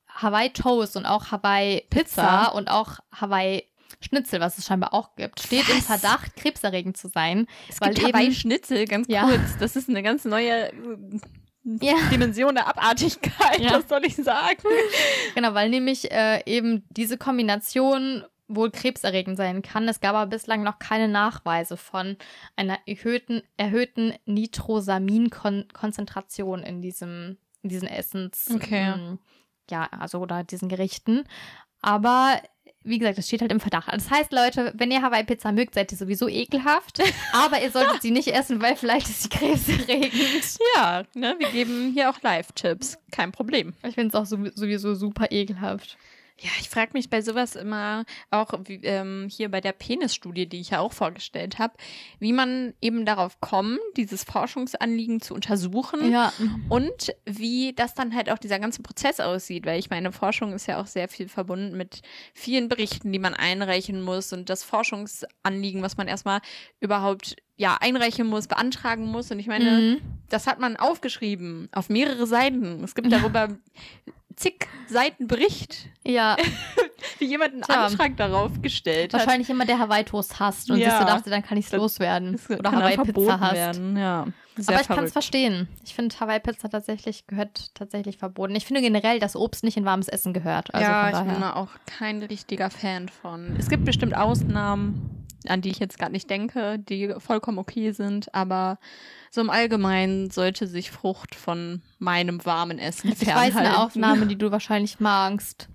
Hawaii 0.08 0.49
Toast 0.51 0.95
und 0.95 1.06
auch 1.06 1.32
Hawaii 1.32 1.82
Pizza, 1.89 2.21
Pizza. 2.23 2.47
und 2.56 2.69
auch 2.69 2.99
Hawaii 3.12 3.63
Schnitzel, 4.01 4.39
was 4.39 4.58
es 4.58 4.65
scheinbar 4.65 4.93
auch 4.93 5.15
gibt, 5.15 5.41
steht 5.41 5.67
im 5.69 5.78
Was? 5.78 5.86
Verdacht, 5.86 6.36
krebserregend 6.36 6.95
zu 6.97 7.08
sein. 7.08 7.47
es 7.69 7.82
weil 7.82 7.93
gibt 7.93 8.08
eben- 8.08 8.17
Hawaii-Schnitzel, 8.17 8.86
ganz 8.86 9.08
Ja. 9.10 9.23
kurz. 9.23 9.58
Das 9.60 9.75
ist 9.75 9.89
eine 9.89 10.04
ganz 10.04 10.25
neue 10.25 10.71
Ja. 11.65 11.95
Dimension 12.12 12.56
der 12.56 12.67
Abartigkeit, 12.67 13.60
Ja. 13.60 13.73
was 13.73 13.89
soll 13.89 14.06
ich 14.06 14.15
sagen? 14.15 14.62
Genau, 15.34 15.54
weil 15.56 15.69
nämlich 15.69 16.12
äh, 16.12 16.41
eben 16.45 16.84
diese 16.89 17.17
Kombination 17.17 18.23
wohl 18.47 18.69
krebserregend 18.69 19.38
sein 19.38 19.63
kann. 19.63 19.88
Es 19.88 19.99
gab 19.99 20.13
aber 20.13 20.30
bislang 20.30 20.62
noch 20.62 20.78
keine 20.78 21.08
Nachweise 21.08 21.78
von 21.78 22.15
einer 22.56 22.78
erhöhten, 22.86 23.41
erhöhten 23.58 24.13
Nitrosamin-Konzentration 24.25 26.62
in 26.63 26.82
diesem, 26.82 27.38
in 27.63 27.69
diesen 27.69 27.88
Essens. 27.88 28.49
Okay. 28.54 28.93
ähm, 28.93 29.19
ja, 29.69 29.88
also 29.91 30.19
oder 30.19 30.43
diesen 30.43 30.69
Gerichten. 30.69 31.23
Aber 31.82 32.39
wie 32.86 33.00
gesagt, 33.00 33.17
das 33.17 33.28
steht 33.28 33.41
halt 33.41 33.52
im 33.52 33.60
Verdacht. 33.60 33.91
Das 33.91 34.10
heißt, 34.10 34.32
Leute, 34.32 34.74
wenn 34.76 34.91
ihr 34.91 35.02
Hawaii-Pizza 35.02 35.52
mögt, 35.52 35.74
seid 35.74 35.91
ihr 35.91 35.98
sowieso 35.98 36.28
ekelhaft. 36.28 37.02
aber 37.34 37.62
ihr 37.62 37.71
solltet 37.71 38.02
sie 38.02 38.12
nicht 38.12 38.28
essen, 38.30 38.62
weil 38.62 38.76
vielleicht 38.76 39.10
ist 39.10 39.24
sie 39.24 39.30
krebserregend. 39.30 40.13
Ja, 40.76 41.04
ne, 41.13 41.36
wir 41.38 41.50
geben 41.50 41.91
hier 41.93 42.10
auch 42.10 42.21
Live-Tipps. 42.21 42.98
Kein 43.12 43.32
Problem. 43.32 43.74
Ich 43.84 43.95
finde 43.95 44.10
es 44.10 44.15
auch 44.15 44.26
sowieso 44.26 44.93
super 44.93 45.28
ekelhaft. 45.32 45.98
Ja, 46.41 46.50
ich 46.60 46.67
frage 46.69 46.91
mich 46.93 47.10
bei 47.10 47.21
sowas 47.21 47.56
immer 47.56 48.04
auch 48.30 48.52
wie, 48.65 48.82
ähm, 48.84 49.28
hier 49.32 49.50
bei 49.50 49.62
der 49.62 49.71
Penisstudie, 49.71 50.48
die 50.48 50.60
ich 50.60 50.71
ja 50.71 50.80
auch 50.82 50.91
vorgestellt 50.91 51.60
habe, 51.60 51.76
wie 52.19 52.34
man 52.34 52.74
eben 52.82 53.06
darauf 53.06 53.39
kommt, 53.39 53.80
dieses 53.95 54.26
Forschungsanliegen 54.26 55.21
zu 55.21 55.34
untersuchen 55.34 56.12
Ja. 56.12 56.34
und 56.67 57.15
wie 57.26 57.71
das 57.74 57.93
dann 57.93 58.13
halt 58.13 58.30
auch 58.30 58.38
dieser 58.38 58.60
ganze 58.60 58.82
Prozess 58.82 59.21
aussieht, 59.21 59.65
weil 59.65 59.80
ich 59.80 59.89
meine, 59.89 60.12
Forschung 60.12 60.52
ist 60.52 60.67
ja 60.67 60.82
auch 60.82 60.88
sehr 60.88 61.08
viel 61.08 61.30
verbunden 61.30 61.78
mit 61.78 62.02
vielen 62.34 62.67
Berichten, 62.67 63.13
die 63.13 63.19
man 63.19 63.34
einreichen 63.34 64.02
muss 64.02 64.34
und 64.34 64.50
das 64.50 64.62
Forschungsanliegen, 64.63 65.82
was 65.82 65.95
man 65.95 66.10
erstmal 66.10 66.41
überhaupt 66.82 67.38
ja 67.56 67.78
einreichen 67.80 68.28
muss, 68.28 68.48
beantragen 68.48 69.06
muss 69.06 69.32
und 69.32 69.39
ich 69.39 69.48
meine, 69.48 69.71
Mhm. 69.71 70.02
das 70.28 70.48
hat 70.48 70.60
man 70.60 70.76
aufgeschrieben 70.76 71.69
auf 71.71 71.88
mehrere 71.89 72.28
Seiten. 72.28 72.84
Es 72.84 72.93
gibt 72.93 73.10
darüber 73.10 73.48
zig 74.36 74.67
Seiten 74.88 75.28
Bericht, 75.28 75.88
Ja, 76.04 76.36
wie 77.19 77.26
jemand 77.26 77.54
einen 77.54 77.62
Tja. 77.63 77.86
Antrag 77.88 78.15
darauf 78.17 78.62
gestellt 78.62 79.13
hat. 79.13 79.21
wahrscheinlich 79.21 79.50
immer 79.50 79.65
der 79.65 79.80
Hawaii-Toast 79.80 80.39
hasst 80.39 80.69
und 80.69 80.78
Ja. 80.78 80.91
sich 80.91 81.00
so 81.00 81.06
dachte, 81.06 81.30
dann 81.30 81.41
kann 81.43 81.58
ich 81.58 81.65
es 81.67 81.71
loswerden. 81.71 82.39
Oder 82.50 82.71
Hawaii-Pizza 82.71 83.39
hasst. 83.39 83.54
werden, 83.56 83.98
ja. 83.98 84.28
Sehr 84.58 84.74
Aber 84.76 84.82
ich 84.82 84.88
kann 84.88 85.04
es 85.04 85.12
verstehen. 85.12 85.67
Ich 85.84 85.95
finde, 85.95 86.17
Hawaii-Pizza 86.19 86.69
tatsächlich 86.69 87.28
gehört 87.28 87.74
tatsächlich 87.76 88.17
verboten. 88.17 88.56
Ich 88.56 88.65
finde 88.65 88.82
generell, 88.82 89.19
dass 89.19 89.36
Obst 89.36 89.63
nicht 89.65 89.76
in 89.76 89.84
warmes 89.86 90.08
Essen 90.08 90.32
gehört. 90.34 90.74
Also 90.74 90.88
ja, 90.89 91.10
von 91.12 91.26
ich 91.28 91.32
bin 91.34 91.41
da 91.41 91.54
auch 91.56 91.69
kein 91.86 92.24
richtiger 92.24 92.69
Fan 92.69 93.10
von. 93.10 93.56
Es 93.60 93.67
gibt 93.69 93.84
bestimmt 93.84 94.15
Ausnahmen, 94.15 95.10
an 95.49 95.62
die 95.62 95.69
ich 95.69 95.79
jetzt 95.79 95.97
gerade 95.97 96.12
nicht 96.12 96.29
denke, 96.29 96.79
die 96.79 97.13
vollkommen 97.19 97.58
okay 97.58 97.91
sind, 97.91 98.34
aber 98.34 98.79
so 99.31 99.41
im 99.41 99.49
Allgemeinen 99.49 100.29
sollte 100.31 100.67
sich 100.67 100.91
Frucht 100.91 101.36
von 101.36 101.81
meinem 101.99 102.45
warmen 102.45 102.79
Essen 102.79 103.10
ich 103.10 103.21
weiß 103.21 103.25
fernhalten. 103.27 103.58
eine 103.58 103.77
Aufnahme, 103.79 104.25
die 104.27 104.38
du 104.38 104.51
wahrscheinlich 104.51 104.99
magst. 104.99 105.69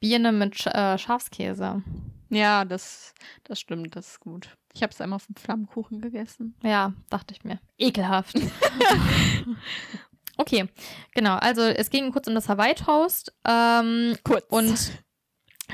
Birne 0.00 0.32
mit 0.32 0.58
Sch 0.58 0.66
äh, 0.66 0.98
Schafskäse. 0.98 1.82
Ja, 2.30 2.64
das, 2.64 3.14
das 3.44 3.60
stimmt, 3.60 3.96
das 3.96 4.12
ist 4.12 4.20
gut. 4.20 4.56
Ich 4.72 4.82
habe 4.82 4.92
es 4.92 5.00
einmal 5.00 5.18
vom 5.18 5.34
Flammkuchen 5.34 6.00
gegessen. 6.00 6.54
Ja, 6.62 6.92
dachte 7.10 7.34
ich 7.34 7.44
mir. 7.44 7.58
Ekelhaft. 7.76 8.38
okay, 10.36 10.68
genau. 11.12 11.36
Also 11.36 11.62
es 11.62 11.90
ging 11.90 12.12
kurz 12.12 12.28
um 12.28 12.34
das 12.34 12.48
Hawaii-Toast. 12.48 13.34
Ähm, 13.46 14.16
Kurz. 14.22 14.44
und 14.48 14.92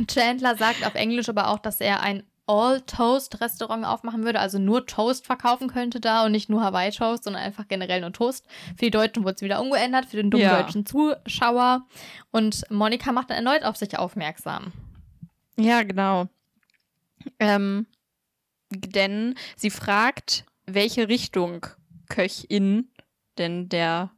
Chandler 0.09 0.57
sagt 0.57 0.87
auf 0.87 0.95
Englisch 0.95 1.29
aber 1.29 1.49
auch, 1.49 1.59
dass 1.59 1.81
er 1.81 2.01
ein 2.01 2.23
All-Toast-Restaurant 2.47 3.85
aufmachen 3.85 4.25
würde, 4.25 4.41
also 4.41 4.59
nur 4.59 4.87
Toast 4.87 5.27
verkaufen 5.27 5.69
könnte 5.69 6.01
da 6.01 6.25
und 6.25 6.33
nicht 6.33 6.49
nur 6.49 6.63
Hawaii-Toast, 6.63 7.25
sondern 7.25 7.43
einfach 7.43 7.69
generell 7.69 8.01
nur 8.01 8.13
Toast. 8.13 8.47
Für 8.77 8.85
die 8.87 8.91
Deutschen 8.91 9.25
wurde 9.25 9.35
es 9.37 9.43
wieder 9.43 9.61
umgeändert, 9.61 10.07
für 10.07 10.17
den 10.17 10.31
dummen 10.31 10.45
Ja. 10.47 10.63
deutschen 10.63 10.87
Zuschauer. 10.87 11.87
Und 12.31 12.63
Monika 12.71 13.13
macht 13.13 13.31
dann 13.31 13.37
erneut 13.37 13.65
auf 13.65 13.77
sich 13.77 13.99
aufmerksam. 13.99 14.73
Ja, 15.59 15.83
genau. 15.83 16.29
Ähm, 17.39 17.87
denn 18.71 19.35
sie 19.57 19.71
fragt, 19.71 20.45
welche 20.67 21.09
Richtung 21.09 21.67
Köchin 22.09 22.89
denn 23.39 23.69
der 23.69 24.11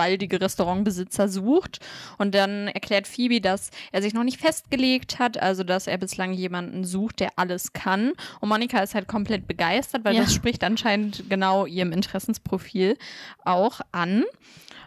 baldige 0.00 0.40
Restaurantbesitzer 0.40 1.28
sucht. 1.28 1.80
Und 2.16 2.34
dann 2.34 2.68
erklärt 2.68 3.06
Phoebe, 3.06 3.42
dass 3.42 3.70
er 3.92 4.00
sich 4.00 4.14
noch 4.14 4.24
nicht 4.24 4.40
festgelegt 4.40 5.18
hat, 5.18 5.36
also 5.38 5.62
dass 5.62 5.86
er 5.86 5.98
bislang 5.98 6.32
jemanden 6.32 6.84
sucht, 6.84 7.20
der 7.20 7.32
alles 7.36 7.74
kann. 7.74 8.12
Und 8.40 8.48
Monika 8.48 8.78
ist 8.78 8.94
halt 8.94 9.08
komplett 9.08 9.46
begeistert, 9.46 10.02
weil 10.04 10.14
Ja. 10.14 10.22
das 10.22 10.32
spricht 10.32 10.64
anscheinend 10.64 11.28
genau 11.28 11.66
ihrem 11.66 11.92
Interessensprofil 11.92 12.96
auch 13.44 13.82
an. 13.92 14.24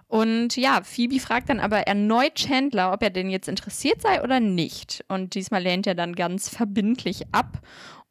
Und 0.07 0.57
ja, 0.57 0.81
Phoebe 0.83 1.19
fragt 1.19 1.49
dann 1.49 1.59
aber 1.59 1.87
erneut 1.87 2.35
Chandler, 2.35 2.93
ob 2.93 3.01
er 3.01 3.09
denn 3.09 3.29
jetzt 3.31 3.47
interessiert 3.47 4.01
sei 4.01 4.21
oder 4.21 4.39
nicht. 4.39 5.03
Und 5.07 5.33
diesmal 5.33 5.63
lehnt 5.63 5.87
er 5.87 5.95
dann 5.95 6.13
ganz 6.13 6.49
verbindlich 6.49 7.23
ab. 7.31 7.59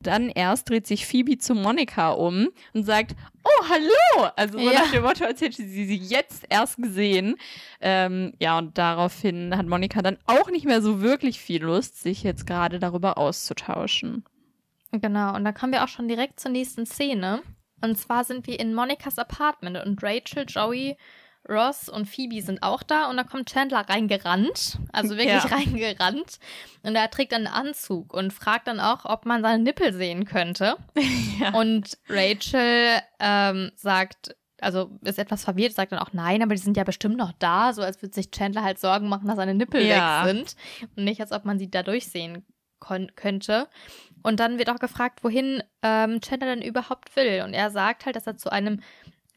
Dann 0.03 0.29
erst 0.29 0.69
dreht 0.71 0.87
sich 0.87 1.07
Phoebe 1.07 1.39
zu 1.39 1.55
Monika 1.55 2.11
um 2.11 2.49
und 2.75 2.85
sagt, 2.85 3.15
oh, 3.45 3.65
hallo! 3.69 4.31
Also 4.37 4.59
so 4.59 4.65
Ja. 4.71 4.81
nach 4.81 4.91
dem 4.91 5.03
Motto, 5.03 5.25
als 5.25 5.41
hätte 5.41 5.63
sie 5.63 5.85
sie 5.87 5.97
jetzt 5.97 6.45
erst 6.49 6.77
gesehen. 6.77 7.37
Ähm, 7.81 8.33
ja, 8.41 8.59
und 8.59 8.77
daraufhin 8.79 9.57
hat 9.57 9.67
Monika 9.67 10.03
dann 10.03 10.19
auch 10.27 10.51
nicht 10.51 10.67
mehr 10.67 10.83
so 10.83 11.01
wirklich 11.01 11.41
viel 11.41 11.63
Lust, 11.63 12.01
sich 12.03 12.23
jetzt 12.23 12.47
gerade 12.47 12.79
darüber 12.79 13.19
auszutauschen. 13.19 14.25
Genau, 14.93 15.35
und 15.35 15.45
da 15.45 15.53
kommen 15.53 15.73
wir 15.73 15.85
auch 15.85 15.89
schon 15.89 16.09
direkt 16.09 16.39
zur 16.41 16.51
nächsten 16.51 16.85
Szene. 16.87 17.43
Und 17.81 17.97
zwar 17.99 18.25
sind 18.25 18.47
wir 18.47 18.61
in 18.61 18.75
Monikas 18.75 19.19
Apartment 19.19 19.77
und 19.85 20.03
Rachel, 20.03 20.45
Joey, 20.47 20.97
Ross 21.49 21.89
und 21.89 22.07
Phoebe 22.07 22.41
sind 22.43 22.63
auch 22.63 22.83
da 22.83 23.11
und 23.11 23.17
da 23.17 23.25
kommt 23.25 23.51
Chandler 23.53 23.81
reingerannt, 23.89 24.79
also 24.93 25.17
wirklich 25.17 25.43
Ja. 25.43 25.51
reingerannt. 25.57 26.39
Und 26.83 26.95
er 26.95 27.11
trägt 27.11 27.35
einen 27.35 27.47
Anzug 27.49 28.13
und 28.15 28.33
fragt 28.33 28.69
dann 28.69 28.79
auch, 28.81 29.05
ob 29.05 29.27
man 29.27 29.43
seine 29.43 29.63
Nippel 29.63 29.93
sehen 29.93 30.25
könnte. 30.25 30.77
Ja. 31.41 31.55
Und 31.55 31.99
Rachel 32.09 33.01
ähm, 33.19 33.73
sagt, 33.75 34.37
also 34.61 34.97
ist 35.03 35.19
etwas 35.19 35.43
verwirrt, 35.43 35.73
sagt 35.75 35.91
dann 35.91 35.99
auch 35.99 36.13
nein, 36.13 36.41
aber 36.43 36.55
die 36.55 36.61
sind 36.61 36.77
ja 36.77 36.85
bestimmt 36.85 37.17
noch 37.17 37.33
da, 37.41 37.73
so 37.73 37.83
als 37.83 38.01
würde 38.01 38.15
sich 38.15 38.31
Chandler 38.31 38.63
halt 38.63 38.79
Sorgen 38.79 39.09
machen, 39.09 39.27
dass 39.27 39.37
seine 39.37 39.55
Nippel 39.55 39.83
Ja. 39.85 40.25
weg 40.25 40.31
sind 40.37 40.57
und 40.95 41.03
nicht, 41.05 41.21
als 41.21 41.33
ob 41.33 41.45
man 41.45 41.59
sie 41.59 41.69
da 41.71 41.83
durchsehen 41.83 42.45
kon- 42.79 43.11
könnte. 43.17 43.67
Und 44.23 44.39
dann 44.39 44.59
wird 44.59 44.71
auch 44.71 44.79
gefragt, 44.79 45.25
wohin 45.25 45.65
ähm, 45.83 46.21
Chandler 46.21 46.55
denn 46.55 46.63
überhaupt 46.63 47.17
will. 47.17 47.43
Und 47.45 47.55
er 47.55 47.71
sagt 47.71 48.07
halt, 48.07 48.15
dass 48.15 48.27
er 48.29 48.37
zu 48.37 48.53
einem 48.53 48.81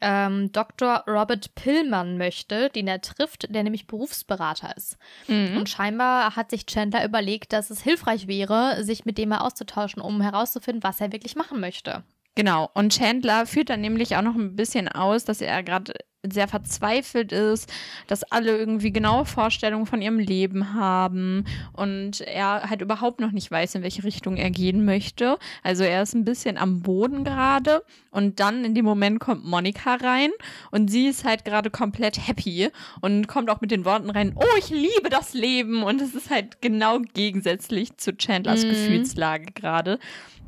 ähm, 0.00 0.52
Dr. 0.52 1.04
Robert 1.06 1.54
Pillman 1.54 2.18
möchte, 2.18 2.68
den 2.70 2.88
er 2.88 3.00
trifft, 3.00 3.52
der 3.54 3.62
nämlich 3.62 3.86
Berufsberater 3.86 4.76
ist. 4.76 4.98
Mhm. 5.26 5.56
Und 5.56 5.68
scheinbar 5.68 6.36
hat 6.36 6.50
sich 6.50 6.66
Chandler 6.66 7.04
überlegt, 7.04 7.52
dass 7.52 7.70
es 7.70 7.82
hilfreich 7.82 8.26
wäre, 8.26 8.82
sich 8.84 9.04
mit 9.04 9.18
dem 9.18 9.30
mal 9.30 9.38
auszutauschen, 9.38 10.02
um 10.02 10.20
herauszufinden, 10.20 10.82
was 10.82 11.00
er 11.00 11.12
wirklich 11.12 11.36
machen 11.36 11.60
möchte. 11.60 12.02
Genau. 12.34 12.70
Und 12.74 12.92
Chandler 12.92 13.46
führt 13.46 13.70
dann 13.70 13.80
nämlich 13.80 14.14
auch 14.16 14.22
noch 14.22 14.34
ein 14.34 14.56
bisschen 14.56 14.88
aus, 14.88 15.24
dass 15.24 15.40
er 15.40 15.62
gerade 15.62 15.94
sehr 16.28 16.48
verzweifelt 16.48 17.30
ist, 17.30 17.72
dass 18.08 18.24
alle 18.24 18.56
irgendwie 18.56 18.90
genaue 18.92 19.24
Vorstellungen 19.26 19.86
von 19.86 20.02
ihrem 20.02 20.18
Leben 20.18 20.74
haben 20.74 21.44
und 21.72 22.20
er 22.20 22.68
halt 22.68 22.80
überhaupt 22.82 23.20
noch 23.20 23.30
nicht 23.30 23.50
weiß, 23.50 23.76
in 23.76 23.82
welche 23.82 24.02
Richtung 24.02 24.36
er 24.36 24.50
gehen 24.50 24.84
möchte. 24.84 25.38
Also 25.62 25.84
er 25.84 26.02
ist 26.02 26.14
ein 26.14 26.24
bisschen 26.24 26.58
am 26.58 26.82
Boden 26.82 27.22
gerade 27.22 27.82
und 28.10 28.40
dann 28.40 28.64
in 28.64 28.74
dem 28.74 28.84
Moment 28.84 29.20
kommt 29.20 29.44
Monika 29.44 29.94
rein 29.94 30.30
und 30.72 30.90
sie 30.90 31.06
ist 31.06 31.24
halt 31.24 31.44
gerade 31.44 31.70
komplett 31.70 32.26
happy 32.26 32.70
und 33.00 33.28
kommt 33.28 33.48
auch 33.48 33.60
mit 33.60 33.70
den 33.70 33.84
Worten 33.84 34.10
rein, 34.10 34.32
oh, 34.34 34.44
ich 34.58 34.70
liebe 34.70 35.08
das 35.10 35.32
Leben 35.32 35.82
und 35.84 36.00
es 36.00 36.14
ist 36.14 36.30
halt 36.30 36.60
genau 36.60 36.98
gegensätzlich 37.14 37.96
zu 37.98 38.12
Chandlers 38.16 38.64
Mhm. 38.64 38.70
Gefühlslage 38.70 39.52
gerade. 39.54 39.98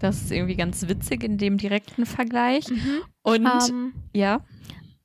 Das 0.01 0.23
ist 0.23 0.31
irgendwie 0.33 0.55
ganz 0.57 0.87
witzig 0.89 1.23
in 1.25 1.39
dem 1.39 1.57
direkten 1.59 2.07
Vergleich. 2.07 2.65
Und 3.23 3.47
Ähm, 3.69 3.93
ja, 4.15 4.41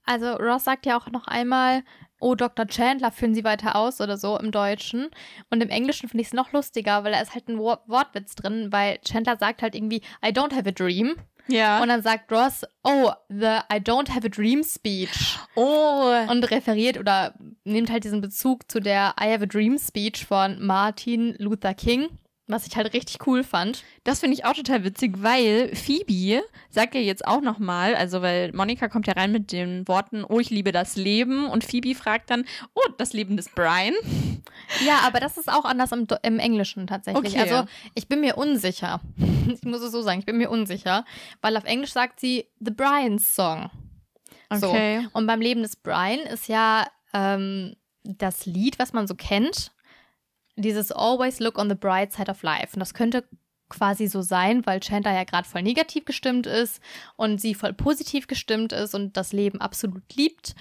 also 0.05 0.33
Ross 0.33 0.63
sagt 0.65 0.85
ja 0.85 0.97
auch 0.97 1.09
noch 1.09 1.27
einmal, 1.27 1.83
oh, 2.19 2.35
Dr. 2.35 2.65
Chandler, 2.67 3.11
führen 3.11 3.35
Sie 3.35 3.43
weiter 3.43 3.75
aus 3.75 3.99
oder 3.99 4.17
so 4.17 4.37
im 4.39 4.51
Deutschen. 4.51 5.09
Und 5.49 5.61
im 5.61 5.69
Englischen 5.69 6.07
finde 6.07 6.21
ich 6.21 6.27
es 6.27 6.33
noch 6.33 6.53
lustiger, 6.53 7.03
weil 7.03 7.11
da 7.11 7.19
ist 7.19 7.33
halt 7.33 7.49
ein 7.49 7.57
Wor 7.57 7.83
Wortwitz 7.87 8.35
drin, 8.35 8.67
weil 8.71 8.99
Chandler 8.99 9.37
sagt 9.37 9.61
halt 9.61 9.75
irgendwie, 9.75 10.01
I 10.25 10.29
don't 10.29 10.53
have 10.55 10.67
a 10.67 10.71
dream. 10.71 11.15
ja. 11.47 11.81
Und 11.81 11.89
dann 11.89 12.01
sagt 12.01 12.31
Ross, 12.31 12.63
oh, 12.83 13.11
the 13.27 13.59
I 13.71 13.77
don't 13.77 14.09
have 14.09 14.25
a 14.25 14.29
dream 14.29 14.63
speech. 14.63 15.37
oh, 15.55 16.13
Und 16.29 16.49
referiert 16.49 16.97
oder 16.97 17.33
nimmt 17.65 17.91
halt 17.91 18.05
diesen 18.05 18.21
Bezug 18.21 18.71
zu 18.71 18.79
der 18.79 19.15
I 19.19 19.25
have 19.33 19.43
a 19.43 19.47
dream 19.47 19.77
speech 19.77 20.25
von 20.25 20.65
Martin 20.65 21.35
Luther 21.39 21.73
King. 21.73 22.07
Was 22.47 22.67
ich 22.67 22.75
halt 22.75 22.93
richtig 22.93 23.25
cool 23.25 23.41
fand. 23.43 23.83
das 24.03 24.19
finde 24.19 24.35
ich 24.35 24.43
auch 24.43 24.53
total 24.53 24.83
witzig, 24.83 25.23
weil 25.23 25.73
Phoebe 25.73 26.43
sagt 26.69 26.93
ja 26.93 26.99
jetzt 26.99 27.25
auch 27.25 27.39
noch 27.39 27.57
mal, 27.57 27.95
also 27.95 28.21
weil 28.21 28.51
Monika 28.51 28.89
kommt 28.89 29.07
ja 29.07 29.13
rein 29.13 29.31
mit 29.31 29.53
den 29.53 29.87
Worten, 29.87 30.25
oh, 30.27 30.39
ich 30.39 30.49
liebe 30.49 30.73
das 30.73 30.97
Leben 30.97 31.47
und 31.47 31.63
Phoebe 31.63 31.95
fragt 31.95 32.29
dann, 32.29 32.43
oh, 32.73 32.81
das 32.97 33.13
Leben 33.13 33.37
des 33.37 33.47
Brian. 33.47 33.93
Ja, 34.85 34.99
aber 35.05 35.21
das 35.21 35.37
ist 35.37 35.49
auch 35.49 35.63
anders 35.63 35.93
im, 35.93 36.05
im 36.21 36.39
Englischen 36.39 36.85
tatsächlich. 36.85 37.33
Okay. 37.33 37.49
Also 37.49 37.67
ich 37.95 38.07
bin 38.07 38.19
mir 38.21 38.37
unsicher. 38.37 39.01
Ich 39.45 39.63
muss 39.63 39.81
es 39.81 39.91
so 39.91 40.01
sagen, 40.01 40.19
ich 40.19 40.25
bin 40.25 40.37
mir 40.37 40.49
unsicher, 40.49 41.03
weil 41.41 41.57
auf 41.57 41.65
Englisch 41.65 41.91
sagt 41.91 42.21
sie 42.21 42.47
The 42.61 42.71
Brian's 42.71 43.35
Song. 43.35 43.69
So. 44.49 44.69
Okay. 44.69 45.05
Und 45.11 45.27
beim 45.27 45.41
Leben 45.41 45.63
des 45.63 45.75
Brian 45.75 46.19
ist 46.19 46.47
ja 46.47 46.87
ähm, 47.13 47.75
das 48.03 48.45
Lied, 48.45 48.79
was 48.79 48.93
man 48.93 49.05
so 49.05 49.15
kennt, 49.15 49.72
dieses 50.55 50.91
Always 50.91 51.39
Look 51.39 51.57
on 51.57 51.69
the 51.69 51.75
Bright 51.75 52.13
Side 52.13 52.29
of 52.29 52.43
Life. 52.43 52.73
Und 52.73 52.79
das 52.79 52.93
könnte 52.93 53.23
quasi 53.69 54.07
so 54.07 54.21
sein, 54.21 54.65
weil 54.65 54.79
Chandler 54.79 55.13
ja 55.13 55.23
gerade 55.23 55.47
voll 55.47 55.63
negativ 55.63 56.05
gestimmt 56.05 56.45
ist 56.45 56.81
und 57.15 57.41
sie 57.41 57.55
voll 57.55 57.73
positiv 57.73 58.27
gestimmt 58.27 58.71
ist 58.71 58.93
und 58.93 59.17
das 59.17 59.33
Leben 59.33 59.61
absolut 59.61 60.03
liebt. 60.13 60.55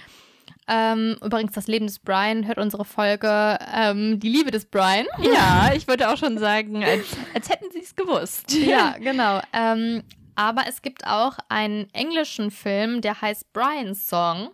Ähm, 0.67 1.17
übrigens, 1.21 1.53
das 1.53 1.67
Leben 1.67 1.87
des 1.87 1.99
Brian 1.99 2.47
hört 2.47 2.57
unsere 2.57 2.85
Folge 2.85 3.59
ähm, 3.73 4.19
Die 4.19 4.29
Liebe 4.29 4.51
des 4.51 4.65
Brian. 4.65 5.05
Ja, 5.19 5.71
ich 5.75 5.87
würde 5.87 6.09
auch 6.09 6.17
schon 6.17 6.37
sagen, 6.37 6.83
als, 6.83 7.05
als 7.33 7.49
hätten 7.49 7.69
sie 7.71 7.81
es 7.81 7.95
gewusst. 7.95 8.51
Ja, 8.53 8.95
genau. 8.97 9.41
Ähm, 9.51 10.03
aber 10.35 10.63
es 10.67 10.81
gibt 10.81 11.05
auch 11.05 11.37
einen 11.49 11.89
englischen 11.93 12.49
Film, 12.49 13.01
der 13.01 13.21
heißt 13.21 13.53
Brian's 13.53 14.07
Song. 14.07 14.49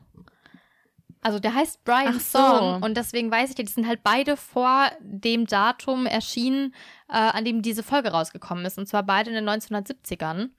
Also 1.22 1.40
der 1.40 1.54
heißt 1.54 1.84
Brian's 1.84 2.34
Ach 2.34 2.40
so. 2.40 2.58
Song 2.58 2.84
und 2.84 2.96
deswegen 2.96 3.30
weiß 3.30 3.50
ich, 3.50 3.56
die 3.56 3.66
sind 3.66 3.88
halt 3.88 4.04
beide 4.04 4.38
vor 4.38 4.90
dem 5.02 5.46
Datum 5.46 6.06
erschienen, 6.06 6.74
äh, 7.10 7.18
an 7.18 7.44
dem 7.44 7.62
diese 7.62 7.84
Folge 7.84 8.10
rausgekommen 8.12 8.66
ist. 8.66 8.78
Und 8.78 8.88
zwar 8.88 9.04
beide 9.04 9.30
in 9.30 9.36
den 9.36 9.50
1970ern. 9.50 10.52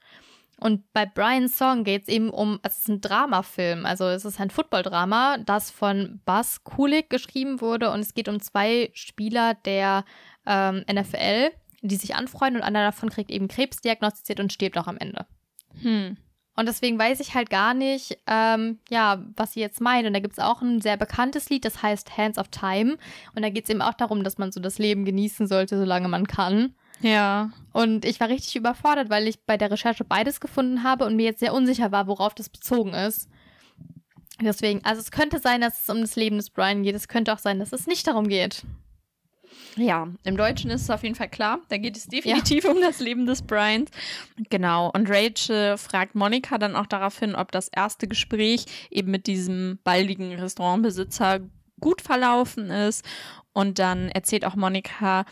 Und 0.61 0.93
bei 0.93 1.07
Brian's 1.07 1.57
Song 1.57 1.85
geht 1.85 2.03
es 2.03 2.09
eben 2.09 2.29
um, 2.29 2.61
es 2.63 2.81
ist 2.81 2.89
ein 2.89 3.01
Dramafilm, 3.01 3.87
also 3.87 4.05
es 4.09 4.27
ist 4.27 4.39
ein 4.39 4.51
Football-Drama, 4.51 5.39
das 5.39 5.71
von 5.71 6.21
Buzz 6.27 6.63
Kulik 6.65 7.09
geschrieben 7.09 7.63
wurde 7.63 7.91
und 7.91 8.01
es 8.01 8.13
geht 8.13 8.29
um 8.29 8.41
zwei 8.41 8.91
Spieler 8.93 9.55
der 9.55 10.05
ähm, 10.45 10.85
NFL, 10.93 11.51
die 11.81 11.97
sich 11.97 12.15
anfreunden 12.15 12.61
und 12.61 12.67
einer 12.67 12.85
davon 12.85 13.09
kriegt 13.09 13.31
eben 13.31 13.49
Krebs 13.49 13.79
diagnostiziert 13.79 14.39
und 14.39 14.53
stirbt 14.53 14.77
auch 14.77 14.87
am 14.87 14.99
Ende. 14.99 15.25
Hm. 15.81 16.19
Und 16.61 16.67
deswegen 16.67 16.99
weiß 16.99 17.21
ich 17.21 17.35
halt 17.35 17.49
gar 17.49 17.73
nicht, 17.73 18.19
ähm, 18.27 18.79
ja, 18.91 19.25
was 19.35 19.55
sie 19.55 19.61
jetzt 19.61 19.81
meinen. 19.81 20.09
Und 20.09 20.13
da 20.13 20.21
gibt 20.21 20.35
es 20.35 20.45
auch 20.45 20.61
ein 20.61 20.83
sehr 20.83 20.99
bekanntes 20.99 21.49
Lied, 21.49 21.65
das 21.65 21.83
heißt 21.83 22.19
Hands 22.19 22.37
of 22.37 22.49
Time. 22.49 22.99
Und 23.35 23.43
da 23.43 23.49
geht 23.49 23.65
es 23.65 23.71
eben 23.71 23.81
auch 23.81 23.95
darum, 23.95 24.25
dass 24.25 24.37
man 24.37 24.53
so 24.53 24.61
das 24.61 24.79
Leben 24.79 25.07
genießen 25.07 25.47
sollte, 25.47 25.79
solange 25.79 26.09
man 26.09 26.27
kann. 26.27 26.75
Ja. 27.01 27.51
Und 27.73 28.05
ich 28.05 28.21
war 28.21 28.29
richtig 28.29 28.57
überfordert, 28.57 29.09
weil 29.09 29.27
ich 29.27 29.43
bei 29.47 29.57
der 29.57 29.71
Recherche 29.71 30.05
beides 30.05 30.39
gefunden 30.39 30.85
habe 30.85 31.07
und 31.07 31.17
mir 31.17 31.25
jetzt 31.25 31.41
sehr 31.41 31.55
unsicher 31.55 31.93
war, 31.93 32.07
worauf 32.07 32.35
das 32.35 32.51
bezogen 32.51 32.93
ist. 32.93 33.31
Deswegen, 34.39 34.85
also 34.85 35.01
es 35.01 35.11
könnte 35.11 35.39
sein, 35.39 35.63
dass 35.63 35.85
es 35.85 35.89
um 35.89 36.03
das 36.03 36.15
Leben 36.15 36.37
des 36.37 36.51
Brian 36.51 36.83
geht. 36.83 36.95
Es 36.95 37.09
könnte 37.09 37.33
auch 37.33 37.39
sein, 37.39 37.59
dass 37.59 37.73
es 37.73 37.87
nicht 37.87 38.07
darum 38.07 38.29
geht. 38.29 38.65
Ja, 39.77 40.09
im 40.25 40.37
Deutschen 40.37 40.71
ist 40.71 40.83
es 40.83 40.91
auf 40.91 41.03
jeden 41.03 41.15
Fall 41.15 41.29
klar. 41.29 41.61
Da 41.69 41.77
geht 41.77 41.97
es 41.97 42.07
definitiv 42.07 42.65
um 42.65 42.81
das 42.81 43.01
Leben 43.01 43.27
des 43.27 43.43
Bryans. 43.43 43.91
Genau. 44.49 44.91
Und 44.91 45.09
Rachel 45.11 45.77
fragt 45.79 46.15
Monika 46.15 46.59
dann 46.59 46.77
auch 46.77 46.87
daraufhin, 46.87 47.35
ob 47.35 47.53
das 47.53 47.69
erste 47.69 48.09
Gespräch 48.09 48.65
eben 48.91 49.11
mit 49.11 49.27
diesem 49.27 49.79
baldigen 49.85 50.33
Restaurantbesitzer 50.35 51.41
gut 51.81 52.03
verlaufen 52.03 52.71
ist. 52.71 53.05
Und 53.53 53.79
dann 53.79 54.09
erzählt 54.11 54.45
auch 54.45 54.57
Monika, 54.57 55.25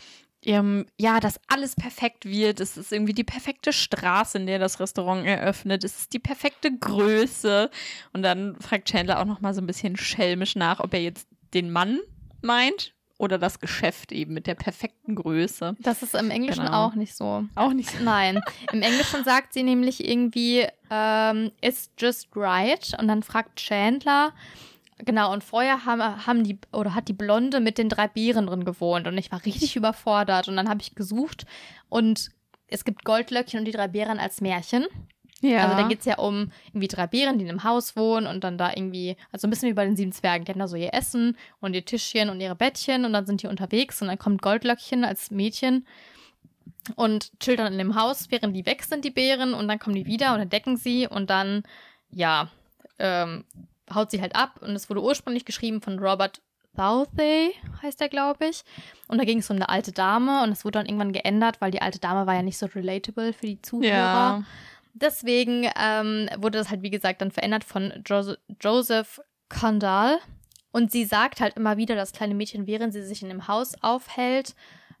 ähm, 0.45 0.85
ja, 0.97 1.19
dass 1.19 1.39
alles 1.47 1.75
perfekt 1.75 2.25
wird. 2.25 2.59
Es 2.59 2.77
ist 2.77 2.91
irgendwie 2.91 3.13
die 3.13 3.23
perfekte 3.23 3.73
Straße, 3.73 4.37
in 4.37 4.47
der 4.47 4.59
das 4.59 4.79
Restaurant 4.79 5.25
eröffnet. 5.25 5.83
Es 5.83 5.99
ist 5.99 6.13
die 6.13 6.19
perfekte 6.19 6.75
Größe. 6.77 7.69
Und 8.13 8.23
dann 8.23 8.55
fragt 8.59 8.89
Chandler 8.89 9.19
auch 9.19 9.25
noch 9.25 9.41
mal 9.41 9.53
so 9.53 9.61
ein 9.61 9.67
bisschen 9.67 9.97
schelmisch 9.97 10.55
nach, 10.55 10.79
ob 10.79 10.93
er 10.93 11.01
jetzt 11.01 11.27
den 11.53 11.71
Mann 11.71 11.99
meint 12.41 12.93
oder 13.19 13.37
das 13.37 13.59
Geschäft 13.59 14.11
eben 14.11 14.33
mit 14.33 14.47
der 14.47 14.55
perfekten 14.55 15.13
Größe. 15.13 15.75
Das 15.79 16.01
ist 16.01 16.15
im 16.15 16.31
Englischen 16.31 16.63
Genau. 16.65 16.87
auch 16.87 16.95
nicht 16.95 17.13
so. 17.15 17.43
Auch 17.53 17.73
nicht 17.73 17.91
so. 17.91 17.97
Nein, 18.03 18.41
im 18.71 18.81
Englischen 18.81 19.23
sagt 19.23 19.53
sie 19.53 19.61
nämlich 19.61 20.07
irgendwie, 20.07 20.65
ähm, 20.89 21.51
it's 21.61 21.91
just 21.99 22.29
right. 22.35 22.95
Und 22.97 23.07
dann 23.09 23.21
fragt 23.21 23.57
Chandler, 23.59 24.31
genau, 24.99 25.31
und 25.33 25.43
vorher 25.43 25.85
haben, 25.85 26.25
haben 26.25 26.43
die, 26.45 26.57
oder 26.71 26.95
hat 26.95 27.09
die 27.09 27.13
Blonde 27.13 27.59
mit 27.59 27.77
den 27.77 27.89
drei 27.89 28.07
Bieren 28.07 28.47
drin 28.47 28.63
gewohnt. 28.65 29.05
Und 29.05 29.17
ich 29.17 29.31
war 29.31 29.45
richtig 29.45 29.75
überfordert. 29.75 30.47
Und 30.47 30.55
dann 30.55 30.69
habe 30.69 30.81
ich 30.81 30.95
gesucht 30.95 31.45
und 31.89 32.29
es 32.67 32.85
gibt 32.85 33.03
Goldlöckchen 33.03 33.59
und 33.59 33.65
die 33.65 33.71
drei 33.71 33.87
Bären 33.89 34.19
als 34.19 34.39
Märchen. 34.41 34.85
Ja. 35.41 35.63
Also 35.63 35.77
da 35.77 35.87
geht 35.87 35.99
es 35.99 36.05
ja 36.05 36.17
um 36.17 36.51
irgendwie 36.69 36.87
drei 36.87 37.07
Bären, 37.07 37.37
die 37.37 37.45
in 37.45 37.49
einem 37.49 37.63
Haus 37.63 37.95
wohnen 37.95 38.27
und 38.27 38.43
dann 38.43 38.57
da 38.57 38.71
irgendwie, 38.75 39.15
also 39.31 39.47
ein 39.47 39.49
bisschen 39.49 39.69
wie 39.69 39.73
bei 39.73 39.85
den 39.85 39.95
sieben 39.95 40.11
Zwergen, 40.11 40.45
die 40.45 40.51
haben 40.51 40.59
da 40.59 40.67
so 40.67 40.75
ihr 40.75 40.93
Essen 40.93 41.37
und 41.61 41.73
ihr 41.73 41.85
Tischchen 41.85 42.29
und 42.29 42.41
ihre 42.41 42.55
Bettchen 42.55 43.05
und 43.05 43.13
dann 43.13 43.25
sind 43.25 43.41
die 43.41 43.47
unterwegs 43.47 44.01
und 44.01 44.09
dann 44.09 44.19
kommt 44.19 44.41
Goldlöckchen 44.41 45.05
als 45.05 45.31
Mädchen 45.31 45.85
und 46.95 47.31
chillt 47.39 47.59
dann 47.59 47.73
in 47.73 47.79
dem 47.79 47.95
Haus, 47.95 48.27
während 48.29 48.55
die 48.55 48.65
weg 48.65 48.83
sind, 48.83 49.05
die 49.05 49.11
Bären, 49.11 49.53
und 49.53 49.67
dann 49.67 49.79
kommen 49.79 49.95
die 49.95 50.05
wieder 50.05 50.33
und 50.33 50.41
entdecken 50.41 50.77
sie 50.77 51.07
und 51.07 51.29
dann, 51.29 51.63
ja, 52.11 52.49
ähm, 52.97 53.45
haut 53.93 54.11
sie 54.11 54.21
halt 54.21 54.35
ab 54.35 54.59
und 54.61 54.71
es 54.71 54.89
wurde 54.89 55.01
ursprünglich 55.01 55.45
geschrieben 55.45 55.81
von 55.81 55.99
Robert 55.99 56.41
Southey, 56.75 57.53
heißt 57.81 57.99
er, 58.01 58.09
glaube 58.09 58.47
ich. 58.47 58.63
Und 59.07 59.17
da 59.17 59.25
ging 59.25 59.39
es 59.39 59.49
um 59.49 59.55
eine 59.55 59.69
alte 59.69 59.91
Dame 59.91 60.43
und 60.43 60.51
es 60.51 60.63
wurde 60.63 60.79
dann 60.79 60.85
irgendwann 60.85 61.13
geändert, 61.13 61.59
weil 61.59 61.71
die 61.71 61.81
alte 61.81 61.99
Dame 61.99 62.27
war 62.27 62.35
ja 62.35 62.43
nicht 62.43 62.57
so 62.57 62.67
relatable 62.67 63.33
für 63.33 63.47
die 63.47 63.61
Zuhörer. 63.61 63.89
ja. 63.89 64.43
Deswegen 64.93 65.69
ähm, 65.79 66.29
wurde 66.37 66.57
das 66.57 66.69
halt, 66.69 66.81
wie 66.81 66.89
gesagt, 66.89 67.21
dann 67.21 67.31
verändert 67.31 67.63
von 67.63 68.03
jo 68.07 68.35
Joseph 68.59 69.21
Condal. 69.49 70.19
Und 70.71 70.91
sie 70.91 71.05
sagt 71.05 71.41
halt 71.41 71.55
immer 71.55 71.77
wieder, 71.77 71.95
das 71.95 72.11
kleine 72.11 72.35
Mädchen, 72.35 72.67
während 72.67 72.93
sie 72.93 73.03
sich 73.03 73.23
in 73.23 73.29
dem 73.29 73.47
Haus 73.47 73.73
aufhält, 73.81 74.55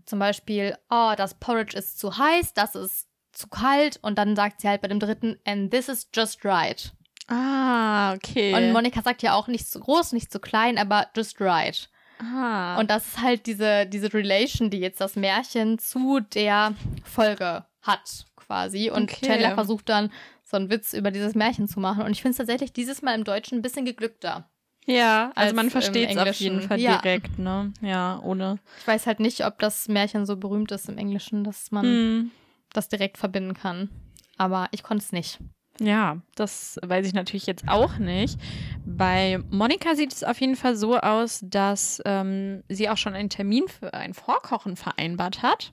zum 0.05 0.17
Beispiel, 0.17 0.75
oh, 0.89 1.13
das 1.15 1.35
Porridge 1.35 1.77
ist 1.77 1.99
zu 1.99 2.17
heiß, 2.17 2.53
das 2.55 2.73
ist 2.73 3.07
zu 3.31 3.47
kalt. 3.47 3.99
Und 4.01 4.17
dann 4.17 4.35
sagt 4.35 4.61
sie 4.61 4.67
halt 4.67 4.81
bei 4.81 4.87
dem 4.87 4.99
dritten, 4.99 5.37
and 5.45 5.69
this 5.69 5.87
is 5.87 6.09
just 6.13 6.43
right. 6.43 6.91
Ah, 7.27 8.13
okay. 8.13 8.55
Und 8.55 8.73
Monika 8.73 9.03
sagt 9.03 9.21
ja 9.21 9.35
auch 9.35 9.47
nicht 9.47 9.69
zu 9.69 9.79
groß, 9.79 10.13
nicht 10.13 10.31
zu 10.31 10.39
klein, 10.39 10.79
aber 10.79 11.07
just 11.15 11.39
right. 11.39 11.89
ah. 12.19 12.77
Und 12.79 12.89
das 12.89 13.07
ist 13.07 13.21
halt 13.21 13.45
diese, 13.45 13.85
diese 13.85 14.11
Relation, 14.11 14.71
die 14.71 14.79
jetzt 14.79 14.99
das 14.99 15.15
Märchen 15.15 15.77
zu 15.77 16.19
der 16.19 16.73
Folge 17.03 17.65
hat, 17.83 18.25
quasi. 18.49 18.89
Und 18.89 19.03
Okay. 19.11 19.27
Chandler 19.27 19.53
versucht 19.53 19.87
dann, 19.89 20.11
so 20.43 20.57
einen 20.57 20.71
Witz 20.71 20.93
über 20.93 21.11
dieses 21.11 21.35
Märchen 21.35 21.67
zu 21.67 21.79
machen. 21.79 22.03
Und 22.03 22.11
ich 22.11 22.21
finde 22.23 22.31
es 22.31 22.37
tatsächlich 22.37 22.73
dieses 22.73 23.03
Mal 23.03 23.13
im 23.13 23.23
Deutschen 23.23 23.59
ein 23.59 23.61
bisschen 23.61 23.85
geglückter. 23.85 24.49
ja, 24.87 25.31
also 25.35 25.49
als 25.49 25.53
man 25.55 25.69
versteht 25.69 26.09
es 26.09 26.17
auf 26.17 26.33
jeden. 26.37 26.61
Fall 26.61 26.79
Ja. 26.79 26.97
direkt, 26.97 27.37
ne? 27.37 27.71
Ja, 27.81 28.19
ohne. 28.23 28.57
Ich 28.79 28.87
weiß 28.87 29.05
halt 29.05 29.19
nicht, 29.19 29.45
ob 29.45 29.59
das 29.59 29.87
Märchen 29.87 30.25
so 30.25 30.35
berühmt 30.35 30.71
ist 30.71 30.89
im 30.89 30.97
Englischen, 30.97 31.43
dass 31.43 31.69
man 31.71 31.85
Hm. 31.85 32.31
das 32.73 32.89
direkt 32.89 33.19
verbinden 33.19 33.53
kann. 33.53 33.89
Aber 34.37 34.67
ich 34.71 34.81
konnte 34.81 35.03
es 35.03 35.11
nicht. 35.11 35.37
Ja, 35.81 36.17
das 36.35 36.77
weiß 36.81 37.05
ich 37.07 37.13
natürlich 37.13 37.45
jetzt 37.45 37.67
auch 37.67 37.99
nicht. 37.99 38.37
Bei 38.85 39.39
Monika 39.51 39.93
sieht 39.95 40.11
es 40.11 40.23
auf 40.23 40.41
jeden 40.41 40.55
Fall 40.55 40.75
so 40.75 40.97
aus, 40.97 41.39
dass 41.43 42.01
ähm, 42.05 42.63
sie 42.67 42.89
auch 42.89 42.97
schon 42.97 43.13
einen 43.13 43.29
Termin 43.29 43.67
für 43.67 43.93
ein 43.93 44.13
Vorkochen 44.15 44.75
vereinbart 44.75 45.41
hat. 45.43 45.71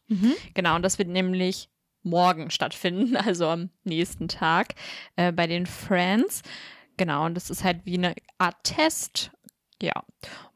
Genau, 0.54 0.76
und 0.76 0.82
das 0.82 0.98
wird 0.98 1.08
nämlich 1.08 1.70
morgen 2.07 2.51
stattfinden, 2.51 3.16
also 3.16 3.49
am 3.49 3.71
nächsten 3.85 4.29
Tag 4.29 4.75
äh, 5.16 5.33
bei 5.33 5.47
den 5.47 5.66
Friends. 5.66 6.42
Genau, 6.97 7.27
und 7.27 7.35
das 7.35 7.51
ist 7.51 7.64
halt 7.64 7.81
wie 7.85 7.99
eine 7.99 8.14
Art 8.38 8.57
Test. 8.64 9.31
Ja. 9.83 10.05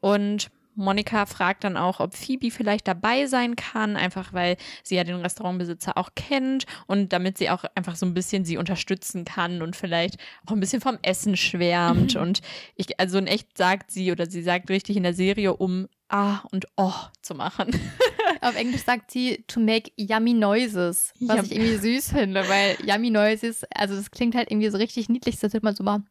Und 0.00 0.50
Monika 0.74 1.26
fragt 1.26 1.64
dann 1.64 1.76
auch, 1.76 2.00
ob 2.00 2.14
Phoebe 2.14 2.50
vielleicht 2.50 2.88
dabei 2.88 3.26
sein 3.26 3.54
kann, 3.56 3.96
einfach 3.96 4.32
weil 4.32 4.56
sie 4.82 4.96
ja 4.96 5.04
den 5.04 5.20
Restaurantbesitzer 5.20 5.96
auch 5.98 6.10
kennt 6.14 6.64
und 6.86 7.12
damit 7.12 7.38
sie 7.38 7.50
auch 7.50 7.64
einfach 7.74 7.96
so 7.96 8.06
ein 8.06 8.14
bisschen 8.14 8.44
sie 8.44 8.56
unterstützen 8.56 9.24
kann 9.24 9.62
und 9.62 9.76
vielleicht 9.76 10.16
auch 10.46 10.52
ein 10.52 10.60
bisschen 10.60 10.80
vom 10.80 10.98
Essen 11.02 11.36
schwärmt. 11.36 12.16
Und 12.20 12.40
ich, 12.76 12.98
also 12.98 13.18
in 13.18 13.26
echt 13.26 13.56
sagt 13.58 13.90
sie 13.90 14.10
oder 14.12 14.26
sie 14.26 14.42
sagt 14.42 14.70
richtig 14.70 14.96
in 14.96 15.02
der 15.02 15.14
Serie, 15.14 15.54
um 15.54 15.88
Ah 16.08 16.40
und 16.50 16.66
Oh 16.76 16.92
zu 17.22 17.34
machen. 17.34 17.70
Auf 18.40 18.56
Englisch 18.56 18.82
sagt 18.82 19.10
sie 19.10 19.44
to 19.46 19.60
make 19.60 19.90
yummy 19.96 20.32
noises, 20.34 21.12
was 21.20 21.36
Ja. 21.36 21.42
ich 21.42 21.52
irgendwie 21.52 21.76
süß 21.76 22.12
finde, 22.12 22.48
weil 22.48 22.76
yummy 22.84 23.10
noises, 23.10 23.64
also 23.74 23.94
das 23.96 24.10
klingt 24.10 24.34
halt 24.34 24.50
irgendwie 24.50 24.70
so 24.70 24.78
richtig 24.78 25.08
niedlich, 25.08 25.38
das 25.38 25.52
wird 25.52 25.62
man 25.62 25.74
so 25.74 25.82
mal 25.84 26.02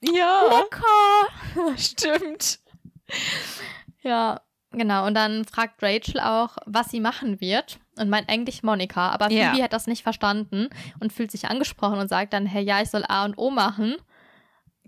Ja, 0.00 0.42
lecker. 0.60 1.76
stimmt. 1.76 2.58
Ja, 4.02 4.40
genau. 4.70 5.06
Und 5.06 5.14
dann 5.14 5.44
fragt 5.44 5.82
Rachel 5.82 6.20
auch, 6.20 6.56
was 6.66 6.90
sie 6.90 7.00
machen 7.00 7.40
wird 7.40 7.78
und 7.98 8.08
meint 8.10 8.28
eigentlich 8.28 8.62
Monika, 8.62 9.10
aber 9.10 9.30
Ja. 9.30 9.50
Phoebe 9.50 9.62
hat 9.62 9.72
das 9.72 9.86
nicht 9.86 10.02
verstanden 10.02 10.68
und 11.00 11.12
fühlt 11.12 11.30
sich 11.30 11.46
angesprochen 11.48 11.98
und 11.98 12.08
sagt 12.08 12.32
dann, 12.32 12.46
hey, 12.46 12.62
ja, 12.64 12.80
ich 12.82 12.90
soll 12.90 13.04
A 13.08 13.24
und 13.24 13.38
O 13.38 13.50
machen. 13.50 13.96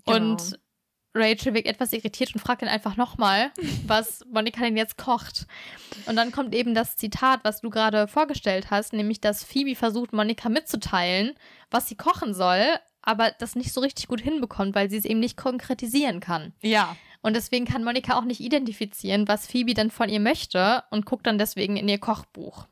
Genau. 0.06 0.32
Und 0.32 0.58
Rachel 1.16 1.54
wirkt 1.54 1.66
etwas 1.66 1.92
irritiert 1.92 2.34
und 2.34 2.40
fragt 2.40 2.62
dann 2.62 2.68
einfach 2.68 2.96
nochmal, 2.96 3.50
was 3.86 4.24
Monika 4.30 4.62
denn 4.62 4.76
jetzt 4.76 4.98
kocht. 4.98 5.46
Und 6.06 6.16
dann 6.16 6.32
kommt 6.32 6.54
eben 6.54 6.74
das 6.74 6.96
Zitat, 6.96 7.40
was 7.42 7.60
du 7.60 7.70
gerade 7.70 8.08
vorgestellt 8.08 8.70
hast, 8.70 8.92
nämlich, 8.92 9.20
dass 9.20 9.44
Phoebe 9.44 9.74
versucht, 9.74 10.12
Monika 10.12 10.48
mitzuteilen, 10.48 11.34
was 11.70 11.88
sie 11.88 11.96
kochen 11.96 12.34
soll, 12.34 12.64
aber 13.02 13.30
das 13.38 13.56
nicht 13.56 13.72
so 13.72 13.80
richtig 13.80 14.08
gut 14.08 14.20
hinbekommt, 14.20 14.74
weil 14.74 14.90
sie 14.90 14.96
es 14.96 15.04
eben 15.04 15.20
nicht 15.20 15.36
konkretisieren 15.36 16.20
kann. 16.20 16.52
Ja. 16.62 16.96
Und 17.22 17.34
deswegen 17.34 17.64
kann 17.64 17.82
Monika 17.82 18.18
auch 18.18 18.24
nicht 18.24 18.40
identifizieren, 18.40 19.26
was 19.26 19.46
Phoebe 19.46 19.74
denn 19.74 19.90
von 19.90 20.08
ihr 20.08 20.20
möchte 20.20 20.84
und 20.90 21.06
guckt 21.06 21.26
dann 21.26 21.38
deswegen 21.38 21.76
in 21.76 21.88
ihr 21.88 21.98
Kochbuch. 21.98 22.66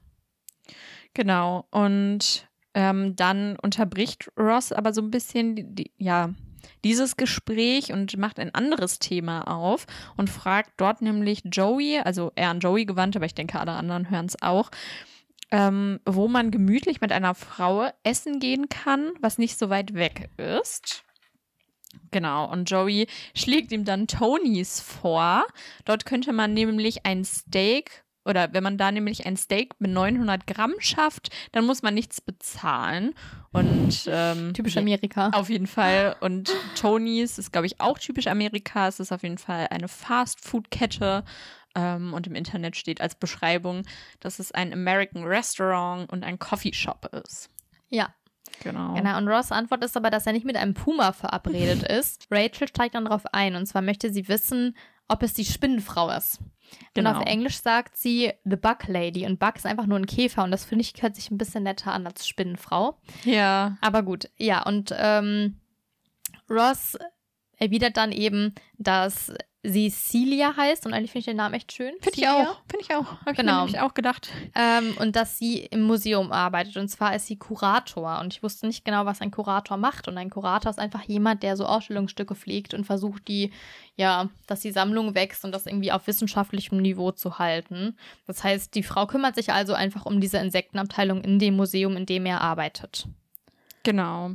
Genau. 1.14 1.66
Und 1.70 2.46
ähm, 2.74 3.16
dann 3.16 3.56
unterbricht 3.56 4.30
Ross 4.36 4.72
aber 4.72 4.92
so 4.92 5.00
ein 5.00 5.10
bisschen 5.10 5.56
die, 5.56 5.64
die, 5.74 5.90
ja, 5.96 6.34
dieses 6.84 7.16
Gespräch 7.16 7.92
und 7.92 8.16
macht 8.16 8.38
ein 8.38 8.54
anderes 8.54 8.98
Thema 8.98 9.42
auf 9.42 9.86
und 10.16 10.30
fragt 10.30 10.72
dort 10.76 11.02
nämlich 11.02 11.42
Joey, 11.44 12.00
also 12.00 12.32
er 12.34 12.50
an 12.50 12.60
Joey 12.60 12.84
gewandt, 12.84 13.16
aber 13.16 13.26
ich 13.26 13.34
denke, 13.34 13.60
alle 13.60 13.72
anderen 13.72 14.10
hören 14.10 14.26
es 14.26 14.40
auch, 14.42 14.70
ähm, 15.50 16.00
wo 16.04 16.28
man 16.28 16.50
gemütlich 16.50 17.00
mit 17.00 17.12
einer 17.12 17.34
Frau 17.34 17.88
essen 18.02 18.40
gehen 18.40 18.68
kann, 18.68 19.12
was 19.20 19.38
nicht 19.38 19.58
so 19.58 19.70
weit 19.70 19.94
weg 19.94 20.30
ist. 20.36 21.04
Genau, 22.10 22.50
und 22.50 22.70
Joey 22.70 23.06
schlägt 23.34 23.72
ihm 23.72 23.84
dann 23.84 24.06
Tonys 24.06 24.80
vor. 24.80 25.44
Dort 25.84 26.06
könnte 26.06 26.32
man 26.32 26.54
nämlich 26.54 27.06
ein 27.06 27.24
Steak 27.24 28.03
oder 28.24 28.52
wenn 28.52 28.62
man 28.62 28.78
da 28.78 28.90
nämlich 28.90 29.26
ein 29.26 29.36
Steak 29.36 29.74
mit 29.78 29.90
900 29.90 30.46
Gramm 30.46 30.74
schafft, 30.78 31.30
dann 31.52 31.66
muss 31.66 31.82
man 31.82 31.94
nichts 31.94 32.20
bezahlen. 32.20 33.14
Und 33.52 34.08
ähm, 34.08 34.52
Typisch 34.54 34.76
Amerika. 34.76 35.30
Auf 35.30 35.50
jeden 35.50 35.66
Fall. 35.66 36.16
Und 36.20 36.50
Tonys 36.74 37.38
ist, 37.38 37.52
glaube 37.52 37.66
ich, 37.66 37.80
auch 37.80 37.98
typisch 37.98 38.26
Amerika. 38.26 38.88
Es 38.88 39.00
ist 39.00 39.12
auf 39.12 39.22
jeden 39.22 39.38
Fall 39.38 39.68
eine 39.70 39.88
Fast-Food-Kette. 39.88 41.24
Ähm, 41.74 42.14
und 42.14 42.26
im 42.26 42.34
Internet 42.34 42.76
steht 42.76 43.00
als 43.00 43.14
Beschreibung, 43.14 43.82
dass 44.20 44.38
es 44.38 44.52
ein 44.52 44.72
American 44.72 45.24
Restaurant 45.24 46.10
und 46.10 46.24
ein 46.24 46.38
Coffeeshop 46.38 47.10
ist. 47.24 47.50
Ja. 47.90 48.14
Genau. 48.62 48.94
Genau, 48.94 49.18
und 49.18 49.26
Ross 49.26 49.50
Antwort 49.50 49.82
ist 49.82 49.96
aber, 49.96 50.10
dass 50.10 50.26
er 50.26 50.32
nicht 50.32 50.46
mit 50.46 50.56
einem 50.56 50.74
Puma 50.74 51.12
verabredet 51.12 51.82
ist. 51.90 52.28
Rachel 52.30 52.68
steigt 52.68 52.94
dann 52.94 53.06
darauf 53.06 53.26
ein 53.32 53.56
und 53.56 53.66
zwar 53.66 53.82
möchte 53.82 54.12
sie 54.12 54.28
wissen, 54.28 54.76
ob 55.08 55.22
es 55.22 55.34
die 55.34 55.44
Spinnenfrau 55.44 56.10
ist. 56.10 56.38
Genau. 56.94 57.10
Und 57.10 57.16
auf 57.16 57.26
Englisch 57.26 57.60
sagt 57.60 57.96
sie 57.96 58.32
The 58.44 58.56
Bug 58.56 58.86
Lady 58.86 59.26
und 59.26 59.38
Bug 59.38 59.56
ist 59.56 59.66
einfach 59.66 59.86
nur 59.86 59.98
ein 59.98 60.06
Käfer 60.06 60.44
und 60.44 60.50
das 60.50 60.64
finde 60.64 60.82
ich 60.82 61.00
hört 61.02 61.14
sich 61.14 61.30
ein 61.30 61.38
bisschen 61.38 61.64
netter 61.64 61.92
an 61.92 62.06
als 62.06 62.26
Spinnenfrau. 62.26 62.98
Ja. 63.24 63.76
Aber 63.80 64.02
gut, 64.02 64.30
ja, 64.36 64.62
und 64.64 64.94
ähm, 64.96 65.60
Ross 66.48 66.96
erwidert 67.64 67.96
dann 67.96 68.12
eben, 68.12 68.54
dass 68.78 69.32
sie 69.66 69.88
Celia 69.88 70.54
heißt 70.54 70.84
und 70.84 70.92
eigentlich 70.92 71.10
finde 71.10 71.20
ich 71.20 71.24
den 71.24 71.38
Namen 71.38 71.54
echt 71.54 71.72
schön. 71.72 71.94
Finde 72.02 72.18
ich 72.20 72.28
auch. 72.28 72.60
Finde 72.68 72.82
ich 72.82 72.94
auch. 72.94 73.06
Habe 73.22 73.30
ich 73.30 73.36
Genau. 73.38 73.52
mir 73.52 73.58
nämlich 73.64 73.80
auch 73.80 73.94
gedacht. 73.94 74.30
Ähm, 74.54 74.94
und 75.00 75.16
dass 75.16 75.38
sie 75.38 75.60
im 75.60 75.80
Museum 75.84 76.32
arbeitet. 76.32 76.76
Und 76.76 76.88
zwar 76.88 77.16
ist 77.16 77.26
sie 77.26 77.36
Kurator. 77.38 78.20
Und 78.20 78.34
ich 78.34 78.42
wusste 78.42 78.66
nicht 78.66 78.84
genau, 78.84 79.06
was 79.06 79.22
ein 79.22 79.30
Kurator 79.30 79.78
macht. 79.78 80.06
Und 80.06 80.18
ein 80.18 80.28
Kurator 80.28 80.68
ist 80.70 80.78
einfach 80.78 81.02
jemand, 81.04 81.42
der 81.42 81.56
so 81.56 81.64
Ausstellungsstücke 81.64 82.34
pflegt 82.34 82.74
und 82.74 82.84
versucht, 82.84 83.26
die, 83.26 83.52
ja, 83.96 84.28
dass 84.46 84.60
die 84.60 84.70
Sammlung 84.70 85.14
wächst 85.14 85.46
und 85.46 85.52
das 85.52 85.64
irgendwie 85.64 85.92
auf 85.92 86.06
wissenschaftlichem 86.06 86.76
Niveau 86.76 87.12
zu 87.12 87.38
halten. 87.38 87.96
Das 88.26 88.44
heißt, 88.44 88.74
die 88.74 88.82
Frau 88.82 89.06
kümmert 89.06 89.34
sich 89.34 89.50
also 89.50 89.72
einfach 89.72 90.04
um 90.04 90.20
diese 90.20 90.36
Insektenabteilung 90.36 91.22
in 91.22 91.38
dem 91.38 91.56
Museum, 91.56 91.96
in 91.96 92.04
dem 92.04 92.26
er 92.26 92.42
arbeitet. 92.42 93.08
Genau. 93.82 94.32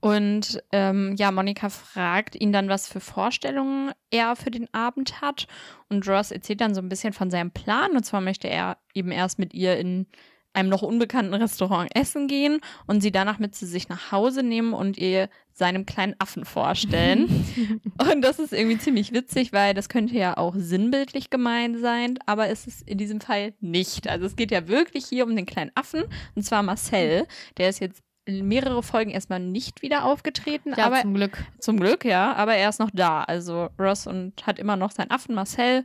Und 0.00 0.62
ähm, 0.72 1.14
ja, 1.16 1.30
Monika 1.30 1.68
fragt 1.68 2.34
ihn 2.34 2.52
dann, 2.52 2.68
was 2.68 2.88
für 2.88 3.00
Vorstellungen 3.00 3.92
er 4.10 4.34
für 4.34 4.50
den 4.50 4.72
Abend 4.72 5.20
hat. 5.20 5.46
Und 5.88 6.08
Ross 6.08 6.30
erzählt 6.30 6.60
dann 6.60 6.74
so 6.74 6.80
ein 6.80 6.88
bisschen 6.88 7.12
von 7.12 7.30
seinem 7.30 7.50
Plan. 7.50 7.92
Und 7.92 8.04
zwar 8.04 8.20
möchte 8.20 8.48
er 8.48 8.78
eben 8.94 9.10
erst 9.10 9.38
mit 9.38 9.52
ihr 9.52 9.76
in 9.78 10.06
einem 10.52 10.68
noch 10.68 10.82
unbekannten 10.82 11.34
Restaurant 11.34 11.94
essen 11.94 12.26
gehen 12.26 12.60
und 12.86 13.02
sie 13.02 13.12
danach 13.12 13.38
mit 13.38 13.54
zu 13.54 13.66
sich 13.66 13.88
nach 13.88 14.10
Hause 14.10 14.42
nehmen 14.42 14.72
und 14.72 14.98
ihr 14.98 15.28
seinem 15.52 15.86
kleinen 15.86 16.16
Affen 16.18 16.44
vorstellen. 16.44 17.28
und 17.98 18.22
das 18.22 18.38
ist 18.38 18.52
irgendwie 18.52 18.78
ziemlich 18.78 19.12
witzig, 19.12 19.52
weil 19.52 19.74
das 19.74 19.88
könnte 19.88 20.14
ja 20.14 20.36
auch 20.36 20.54
sinnbildlich 20.56 21.30
gemeint 21.30 21.78
sein, 21.78 22.18
aber 22.26 22.48
ist 22.48 22.66
es 22.66 22.82
in 22.82 22.98
diesem 22.98 23.20
Fall 23.20 23.54
nicht. 23.60 24.08
Also 24.08 24.26
es 24.26 24.36
geht 24.36 24.50
ja 24.50 24.66
wirklich 24.66 25.06
hier 25.06 25.24
um 25.24 25.36
den 25.36 25.46
kleinen 25.46 25.70
Affen 25.74 26.04
und 26.34 26.42
zwar 26.42 26.62
Marcel. 26.62 27.26
Der 27.56 27.68
ist 27.68 27.80
jetzt 27.80 28.02
mehrere 28.30 28.82
Folgen 28.82 29.10
erstmal 29.10 29.40
nicht 29.40 29.82
wieder 29.82 30.04
aufgetreten, 30.04 30.74
Ja, 30.76 30.86
aber 30.86 31.00
zum 31.02 31.14
Glück. 31.14 31.44
zum 31.58 31.78
Glück, 31.78 32.04
ja, 32.04 32.32
aber 32.34 32.54
er 32.54 32.68
ist 32.68 32.80
noch 32.80 32.90
da. 32.92 33.22
Also 33.24 33.68
Ross 33.78 34.06
und 34.06 34.46
hat 34.46 34.58
immer 34.58 34.76
noch 34.76 34.90
seinen 34.92 35.10
Affen 35.10 35.34
Marcel. 35.34 35.84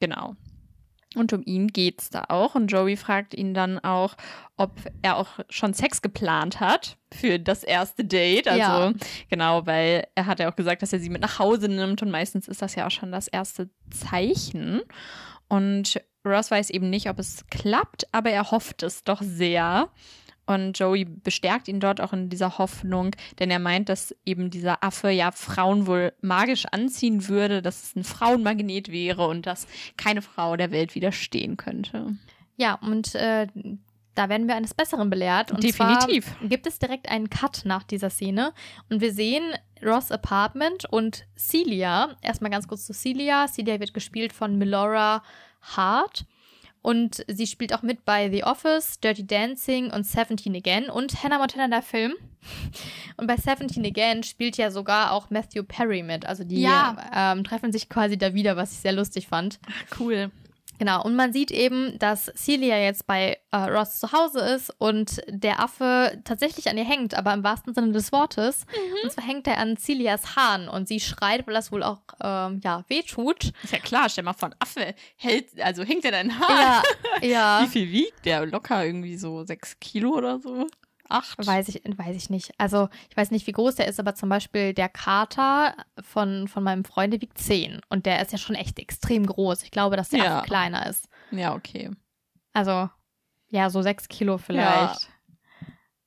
Genau. 0.00 0.34
Und 1.16 1.32
um 1.32 1.42
ihn 1.44 1.68
geht's 1.68 2.10
da 2.10 2.24
auch. 2.28 2.54
Und 2.54 2.66
Joey 2.70 2.96
fragt 2.96 3.32
ihn 3.32 3.54
dann 3.54 3.78
auch, 3.78 4.14
ob 4.58 4.72
er 5.00 5.16
auch 5.16 5.38
schon 5.48 5.72
Sex 5.72 6.02
geplant 6.02 6.60
hat 6.60 6.98
für 7.12 7.38
das 7.38 7.64
erste 7.64 8.04
Date. 8.04 8.46
Also 8.46 8.60
Ja. 8.60 8.92
genau, 9.30 9.66
weil 9.66 10.06
er 10.14 10.26
hat 10.26 10.38
ja 10.38 10.50
auch 10.50 10.56
gesagt, 10.56 10.82
dass 10.82 10.92
er 10.92 11.00
sie 11.00 11.08
mit 11.08 11.22
nach 11.22 11.38
Hause 11.38 11.68
nimmt 11.68 12.02
und 12.02 12.10
meistens 12.10 12.46
ist 12.46 12.60
das 12.60 12.74
ja 12.74 12.86
auch 12.86 12.90
schon 12.90 13.10
das 13.10 13.26
erste 13.26 13.70
Zeichen. 13.90 14.82
Und 15.48 15.98
Ross 16.26 16.50
weiß 16.50 16.68
eben 16.70 16.90
nicht, 16.90 17.08
ob 17.08 17.18
es 17.18 17.44
klappt, 17.50 18.06
aber 18.12 18.30
er 18.30 18.50
hofft 18.50 18.82
es 18.82 19.02
doch 19.02 19.22
sehr. 19.22 19.88
Und 20.48 20.78
Joey 20.78 21.04
bestärkt 21.04 21.68
ihn 21.68 21.78
dort 21.78 22.00
auch 22.00 22.14
in 22.14 22.30
dieser 22.30 22.56
Hoffnung, 22.56 23.10
denn 23.38 23.50
er 23.50 23.58
meint, 23.58 23.90
dass 23.90 24.16
eben 24.24 24.48
dieser 24.48 24.82
Affe 24.82 25.10
ja 25.10 25.30
Frauen 25.30 25.86
wohl 25.86 26.14
magisch 26.22 26.64
anziehen 26.64 27.28
würde, 27.28 27.60
dass 27.60 27.82
es 27.82 27.96
ein 27.96 28.02
Frauenmagnet 28.02 28.90
wäre 28.90 29.28
und 29.28 29.44
dass 29.44 29.66
keine 29.98 30.22
Frau 30.22 30.56
der 30.56 30.70
Welt 30.70 30.94
widerstehen 30.94 31.58
könnte. 31.58 32.16
Ja, 32.56 32.76
und 32.76 33.14
äh, 33.14 33.46
da 34.14 34.30
werden 34.30 34.48
wir 34.48 34.56
eines 34.56 34.72
Besseren 34.72 35.10
belehrt. 35.10 35.52
Und 35.52 35.62
Definitiv. 35.62 36.34
Gibt 36.42 36.66
es 36.66 36.78
direkt 36.78 37.10
einen 37.10 37.28
Cut 37.28 37.66
nach 37.66 37.82
dieser 37.82 38.08
Szene 38.08 38.54
und 38.88 39.02
wir 39.02 39.12
sehen 39.12 39.44
Ross 39.84 40.10
Apartment 40.10 40.86
und 40.86 41.26
Celia. 41.36 42.16
Erstmal 42.22 42.50
ganz 42.50 42.66
kurz 42.66 42.86
zu 42.86 42.94
Celia. 42.94 43.48
Celia 43.48 43.80
wird 43.80 43.92
gespielt 43.92 44.32
von 44.32 44.56
Melora 44.56 45.22
Hart. 45.60 46.24
Und 46.82 47.24
sie 47.28 47.46
spielt 47.46 47.74
auch 47.74 47.82
mit 47.82 48.04
bei 48.04 48.30
The 48.30 48.44
Office, 48.44 49.00
Dirty 49.00 49.26
Dancing 49.26 49.90
und 49.90 50.04
Seventeen 50.06 50.54
Again 50.56 50.88
und 50.90 51.22
Hannah 51.22 51.38
Montana 51.38 51.68
der 51.68 51.82
Film. 51.82 52.14
Und 53.16 53.26
bei 53.26 53.36
Seventeen 53.36 53.84
Again 53.84 54.22
spielt 54.22 54.56
ja 54.56 54.70
sogar 54.70 55.12
auch 55.12 55.28
Matthew 55.30 55.64
Perry 55.64 56.02
mit. 56.02 56.24
Also 56.24 56.44
die 56.44 56.60
Ja. 56.62 56.96
ähm, 57.14 57.44
treffen 57.44 57.72
sich 57.72 57.88
quasi 57.88 58.16
da 58.16 58.32
wieder, 58.34 58.56
was 58.56 58.72
ich 58.72 58.78
sehr 58.78 58.92
lustig 58.92 59.26
fand. 59.26 59.58
Cool. 59.98 60.30
Genau, 60.78 61.02
und 61.02 61.16
man 61.16 61.32
sieht 61.32 61.50
eben, 61.50 61.98
dass 61.98 62.30
Celia 62.36 62.78
jetzt 62.78 63.06
bei 63.06 63.38
äh, 63.50 63.56
Ross 63.56 63.98
zu 63.98 64.12
Hause 64.12 64.40
ist 64.40 64.72
und 64.78 65.20
der 65.28 65.60
Affe 65.60 66.20
tatsächlich 66.24 66.68
an 66.68 66.78
ihr 66.78 66.84
hängt, 66.84 67.14
aber 67.14 67.34
im 67.34 67.42
wahrsten 67.42 67.74
Sinne 67.74 67.92
des 67.92 68.12
Wortes. 68.12 68.64
Und 69.02 69.12
zwar 69.12 69.24
hängt 69.24 69.46
er 69.46 69.58
an 69.58 69.76
Celias 69.76 70.36
Haaren 70.36 70.68
und 70.68 70.88
sie 70.88 71.00
schreit, 71.00 71.46
weil 71.46 71.54
das 71.54 71.72
wohl 71.72 71.82
auch 71.82 72.02
ähm, 72.22 72.60
ja, 72.62 72.84
wehtut. 72.88 73.52
Ist 73.62 73.72
ja 73.72 73.78
klar, 73.78 74.08
stell 74.08 74.24
mal 74.24 74.32
vor, 74.32 74.50
ein 74.50 74.54
Affe 74.58 74.94
hält, 75.16 75.60
also 75.60 75.82
hängt 75.82 76.04
er 76.04 76.12
dein 76.12 76.38
Haar. 76.38 76.82
Ja, 77.20 77.28
ja. 77.28 77.60
Wie 77.64 77.68
viel 77.68 77.90
wiegt 77.90 78.24
der? 78.24 78.46
Locker 78.46 78.84
irgendwie 78.84 79.16
so 79.16 79.44
sechs 79.44 79.78
Kilo 79.80 80.10
oder 80.10 80.38
so? 80.38 80.66
Acht? 81.08 81.46
Weiß 81.46 81.68
ich, 81.68 81.82
weiß 81.84 82.16
ich 82.16 82.30
nicht. 82.30 82.52
Also, 82.58 82.88
ich 83.10 83.16
weiß 83.16 83.30
nicht, 83.30 83.46
wie 83.46 83.52
groß 83.52 83.76
der 83.76 83.88
ist, 83.88 83.98
aber 83.98 84.14
zum 84.14 84.28
Beispiel 84.28 84.74
der 84.74 84.88
Kater 84.88 85.74
von, 86.00 86.48
von 86.48 86.62
meinem 86.62 86.84
Freund, 86.84 87.12
der 87.12 87.20
wiegt 87.20 87.38
10. 87.38 87.80
Und 87.88 88.06
der 88.06 88.20
ist 88.20 88.32
ja 88.32 88.38
schon 88.38 88.56
echt 88.56 88.78
extrem 88.78 89.26
groß. 89.26 89.62
Ich 89.62 89.70
glaube, 89.70 89.96
dass 89.96 90.10
der 90.10 90.18
Ja. 90.20 90.42
Kleiner 90.42 90.86
ist. 90.86 91.08
Ja, 91.30 91.54
okay. 91.54 91.90
Also, 92.52 92.90
ja, 93.48 93.70
so 93.70 93.80
6 93.82 94.08
Kilo 94.08 94.38
vielleicht. 94.38 95.08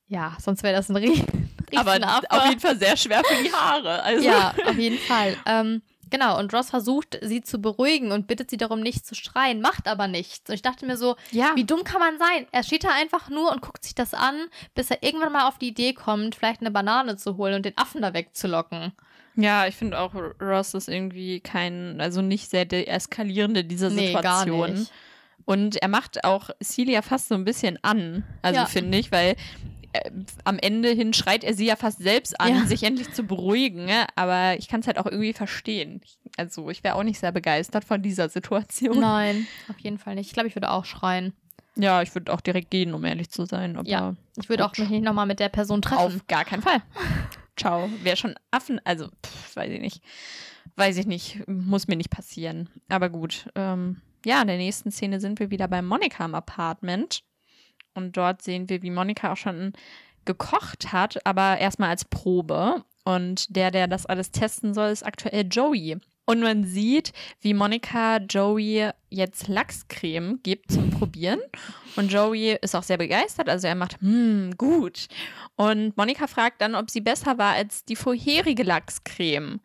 Ja, 0.06 0.36
sonst 0.40 0.62
wäre 0.62 0.74
das 0.76 0.88
ein 0.90 0.96
riesen 0.96 1.50
Aber 1.76 1.96
auf 2.28 2.48
jeden 2.48 2.60
Fall 2.60 2.76
sehr 2.78 2.96
schwer 2.96 3.22
für 3.24 3.42
die 3.42 3.52
Haare. 3.52 4.02
Also. 4.02 4.24
Ja, 4.24 4.54
auf 4.66 4.76
jeden 4.76 4.98
Fall. 4.98 5.36
Ähm, 5.46 5.82
genau, 6.12 6.38
und 6.38 6.54
Ross 6.54 6.70
versucht, 6.70 7.18
sie 7.22 7.40
zu 7.42 7.58
beruhigen 7.60 8.12
und 8.12 8.28
bittet 8.28 8.50
sie 8.50 8.56
darum, 8.56 8.78
nicht 8.80 9.04
zu 9.04 9.16
schreien, 9.16 9.60
macht 9.60 9.88
aber 9.88 10.06
nichts. 10.06 10.48
Und 10.48 10.54
ich 10.54 10.62
dachte 10.62 10.86
mir 10.86 10.96
so, 10.96 11.16
Ja. 11.32 11.50
wie 11.56 11.64
dumm 11.64 11.82
kann 11.82 11.98
man 11.98 12.18
sein? 12.20 12.46
Er 12.52 12.62
steht 12.62 12.84
da 12.84 12.90
einfach 12.90 13.28
nur 13.28 13.50
und 13.50 13.60
guckt 13.62 13.82
sich 13.82 13.96
das 13.96 14.14
an, 14.14 14.36
bis 14.76 14.90
er 14.92 15.02
irgendwann 15.02 15.32
mal 15.32 15.48
auf 15.48 15.58
die 15.58 15.68
Idee 15.68 15.92
kommt, 15.94 16.36
vielleicht 16.36 16.60
eine 16.60 16.70
Banane 16.70 17.16
zu 17.16 17.36
holen 17.36 17.54
und 17.54 17.64
den 17.66 17.76
Affen 17.76 18.02
da 18.02 18.14
wegzulocken. 18.14 18.92
Ja, 19.34 19.66
ich 19.66 19.74
finde 19.74 19.98
auch, 19.98 20.14
Ross 20.40 20.74
ist 20.74 20.88
irgendwie 20.88 21.40
kein, 21.40 22.00
also 22.00 22.20
nicht 22.22 22.50
sehr 22.50 22.66
deeskalierende 22.66 23.64
dieser 23.64 23.90
Nee, 23.90 24.08
Situation. 24.14 24.70
nicht. 24.74 24.92
Und 25.44 25.76
er 25.76 25.88
macht 25.88 26.22
auch 26.24 26.50
Celia 26.62 27.02
fast 27.02 27.28
so 27.28 27.34
ein 27.34 27.44
bisschen 27.44 27.78
an, 27.82 28.22
also 28.42 28.60
Ja. 28.60 28.66
finde 28.66 28.98
ich, 28.98 29.10
weil 29.10 29.34
äh, 29.92 30.10
am 30.44 30.58
Ende 30.58 30.90
hin 30.90 31.12
schreit 31.12 31.44
er 31.44 31.54
sie 31.54 31.66
ja 31.66 31.76
fast 31.76 31.98
selbst 32.00 32.40
an, 32.40 32.54
Ja. 32.54 32.66
sich 32.66 32.82
endlich 32.82 33.12
zu 33.12 33.22
beruhigen. 33.24 33.84
ne? 33.84 34.06
Aber 34.16 34.56
ich 34.58 34.68
kann 34.68 34.80
es 34.80 34.86
halt 34.86 34.98
auch 34.98 35.06
irgendwie 35.06 35.32
verstehen. 35.32 36.00
Ich, 36.04 36.18
also 36.36 36.70
ich 36.70 36.82
wäre 36.84 36.94
auch 36.96 37.02
nicht 37.02 37.18
sehr 37.20 37.32
begeistert 37.32 37.84
von 37.84 38.02
dieser 38.02 38.28
Situation. 38.28 38.98
Nein, 39.00 39.46
auf 39.68 39.78
jeden 39.80 39.98
Fall 39.98 40.14
nicht. 40.14 40.26
Ich 40.28 40.32
glaube, 40.32 40.48
ich 40.48 40.56
würde 40.56 40.70
auch 40.70 40.84
schreien. 40.84 41.32
Ja, 41.74 42.02
ich 42.02 42.14
würde 42.14 42.32
auch 42.32 42.40
direkt 42.42 42.70
gehen, 42.70 42.92
um 42.92 43.02
ehrlich 43.04 43.30
zu 43.30 43.46
sein. 43.46 43.76
Aber 43.78 43.88
Ja, 43.88 44.14
Ich 44.40 44.48
würde 44.50 44.64
auch 44.66 44.76
mich 44.76 44.90
nicht 44.90 45.04
nochmal 45.04 45.26
mit 45.26 45.40
der 45.40 45.48
Person 45.48 45.80
treffen. 45.80 45.98
Auf 46.00 46.26
gar 46.26 46.44
keinen 46.44 46.60
Fall. 46.62 46.82
Ciao. 47.56 47.88
Wer 48.02 48.16
schon 48.16 48.34
Affen, 48.50 48.80
also 48.84 49.08
pff, 49.24 49.56
weiß 49.56 49.70
ich 49.70 49.80
nicht. 49.80 50.02
Weiß 50.76 50.96
ich 50.98 51.06
nicht. 51.06 51.46
Muss 51.48 51.88
mir 51.88 51.96
nicht 51.96 52.10
passieren. 52.10 52.68
Aber 52.88 53.08
gut. 53.10 53.46
Ähm, 53.54 54.00
ja, 54.24 54.40
in 54.42 54.48
der 54.48 54.56
nächsten 54.58 54.90
Szene 54.90 55.20
sind 55.20 55.40
wir 55.40 55.50
wieder 55.50 55.66
bei 55.68 55.82
Monika 55.82 56.24
im 56.24 56.34
Apartment. 56.34 57.22
Und 57.94 58.16
dort 58.16 58.42
sehen 58.42 58.68
wir, 58.68 58.82
wie 58.82 58.90
Monika 58.90 59.32
auch 59.32 59.36
schon 59.36 59.72
gekocht 60.24 60.92
hat, 60.92 61.24
aber 61.26 61.58
erstmal 61.58 61.90
als 61.90 62.04
Probe. 62.04 62.84
Und 63.04 63.56
der, 63.56 63.70
der 63.70 63.88
das 63.88 64.06
alles 64.06 64.30
testen 64.30 64.74
soll, 64.74 64.90
ist 64.90 65.04
aktuell 65.04 65.46
Joey. 65.50 65.98
Und 66.24 66.40
man 66.40 66.64
sieht, 66.64 67.12
wie 67.40 67.52
Monika 67.52 68.18
Joey 68.18 68.90
jetzt 69.10 69.48
Lachscreme 69.48 70.38
gibt 70.42 70.70
zum 70.70 70.90
Probieren. 70.90 71.40
Und 71.96 72.12
Joey 72.12 72.56
ist 72.62 72.76
auch 72.76 72.84
sehr 72.84 72.98
begeistert. 72.98 73.48
Also 73.48 73.66
er 73.66 73.74
macht, 73.74 74.00
hm, 74.00 74.52
gut. 74.56 75.08
Und 75.56 75.96
Monika 75.96 76.28
fragt 76.28 76.60
dann, 76.60 76.76
ob 76.76 76.90
sie 76.90 77.00
besser 77.00 77.38
war 77.38 77.54
als 77.54 77.84
die 77.84 77.96
vorherige 77.96 78.62
Lachscreme. 78.62 79.60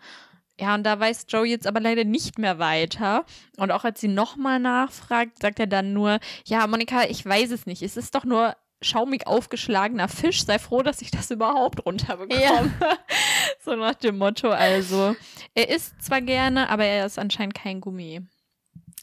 Ja, 0.59 0.73
und 0.73 0.83
da 0.83 0.99
weiß 0.99 1.27
Joey 1.29 1.49
jetzt 1.49 1.67
aber 1.67 1.79
leider 1.79 2.03
nicht 2.03 2.39
mehr 2.39 2.57
weiter. 2.57 3.25
Und 3.57 3.71
auch 3.71 3.83
als 3.83 4.01
sie 4.01 4.07
nochmal 4.07 4.59
nachfragt, 4.59 5.39
sagt 5.39 5.59
er 5.59 5.67
dann 5.67 5.93
nur, 5.93 6.19
ja, 6.45 6.65
Monika, 6.65 7.03
ich 7.03 7.23
weiß 7.23 7.51
es 7.51 7.67
nicht. 7.67 7.83
Es 7.83 7.95
ist 7.95 8.15
doch 8.15 8.23
nur 8.23 8.55
schaumig 8.81 9.27
aufgeschlagener 9.27 10.07
Fisch. 10.07 10.45
Sei 10.45 10.57
froh, 10.57 10.81
dass 10.81 11.01
ich 11.01 11.11
das 11.11 11.29
überhaupt 11.29 11.85
runterbekomme. 11.85 12.41
Ja. 12.41 12.65
so 13.63 13.75
nach 13.75 13.95
dem 13.95 14.17
Motto. 14.17 14.49
Also, 14.49 15.15
er 15.53 15.69
isst 15.69 16.01
zwar 16.01 16.21
gerne, 16.21 16.69
aber 16.69 16.85
er 16.85 17.05
ist 17.05 17.19
anscheinend 17.19 17.53
kein 17.53 17.81
Gummi. 17.81 18.21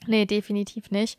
Nee, 0.06 0.26
definitiv 0.26 0.90
nicht. 0.90 1.18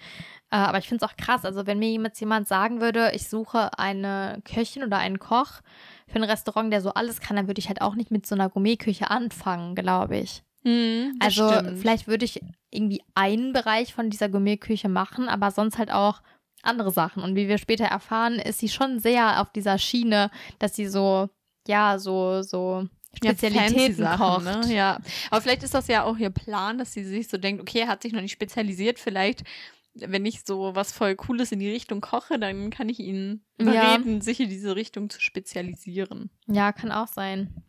Äh, 0.51 0.57
aber 0.57 0.77
ich 0.77 0.88
finde 0.88 1.05
es 1.05 1.11
auch 1.11 1.17
krass. 1.17 1.45
Also, 1.45 1.67
wenn 1.67 1.79
mir 1.79 1.89
jemand, 1.89 2.19
jemand 2.19 2.47
sagen 2.47 2.81
würde, 2.81 3.11
ich 3.13 3.27
suche 3.27 3.77
eine 3.77 4.41
Köchin 4.45 4.83
oder 4.83 4.97
einen 4.97 5.19
Koch 5.19 5.61
für 6.07 6.15
ein 6.15 6.23
Restaurant, 6.23 6.71
der 6.71 6.81
so 6.81 6.93
alles 6.93 7.19
kann, 7.19 7.36
dann 7.36 7.47
würde 7.47 7.59
ich 7.59 7.67
halt 7.67 7.81
auch 7.81 7.95
nicht 7.95 8.11
mit 8.11 8.25
so 8.25 8.36
einer 8.36 8.49
Gourmetküche 8.49 9.09
anfangen, 9.09 9.75
glaube 9.75 10.17
ich. 10.17 10.43
Hm, 10.63 11.17
also, 11.19 11.47
stimmt. 11.47 11.79
vielleicht 11.79 12.07
würde 12.07 12.25
ich 12.25 12.41
irgendwie 12.71 13.01
einen 13.13 13.53
Bereich 13.53 13.93
von 13.93 14.09
dieser 14.09 14.29
Gourmetküche 14.29 14.89
machen, 14.89 15.29
aber 15.29 15.51
sonst 15.51 15.77
halt 15.77 15.91
auch 15.91 16.21
andere 16.63 16.91
Sachen. 16.91 17.23
Und 17.23 17.36
wie 17.36 17.47
wir 17.47 17.57
später 17.57 17.86
erfahren, 17.86 18.39
ist 18.39 18.59
sie 18.59 18.69
schon 18.69 18.99
sehr 18.99 19.41
auf 19.41 19.51
dieser 19.51 19.77
Schiene, 19.77 20.31
dass 20.59 20.75
sie 20.75 20.88
so, 20.88 21.29
ja, 21.67 21.99
so, 21.99 22.41
so 22.41 22.88
Spezialitäten 23.16 24.03
ja, 24.03 24.18
kocht. 24.18 24.45
Ne? 24.45 24.61
Ja, 24.74 24.99
aber 25.30 25.41
vielleicht 25.41 25.63
ist 25.63 25.74
das 25.74 25.88
ja 25.88 26.03
auch 26.03 26.18
ihr 26.18 26.30
Plan, 26.30 26.78
dass 26.78 26.93
sie 26.93 27.03
sich 27.03 27.28
so 27.28 27.38
denkt, 27.38 27.61
okay, 27.61 27.80
er 27.80 27.88
hat 27.88 28.01
sich 28.01 28.13
noch 28.13 28.22
nicht 28.22 28.34
spezialisiert, 28.34 28.99
vielleicht 28.99 29.43
wenn 29.95 30.26
ich 30.26 30.43
so 30.43 30.76
was 30.76 30.91
voll 30.91 31.16
Cooles 31.16 31.51
in 31.51 31.59
die 31.59 31.72
Richtung 31.72 32.01
koche, 32.01 32.38
dann 32.38 32.70
kann 32.70 32.89
ich 32.89 32.99
ihn 32.99 33.45
überreden, 33.57 34.16
ja. 34.16 34.22
sich 34.22 34.41
in 34.41 34.49
diese 34.49 34.76
Richtung 34.76 35.09
zu 35.09 35.22
spezialisieren. 35.22 36.30
Ja, 36.47 36.74
kann 36.74 36.91
auch 36.91 37.07
sein. 37.07 37.63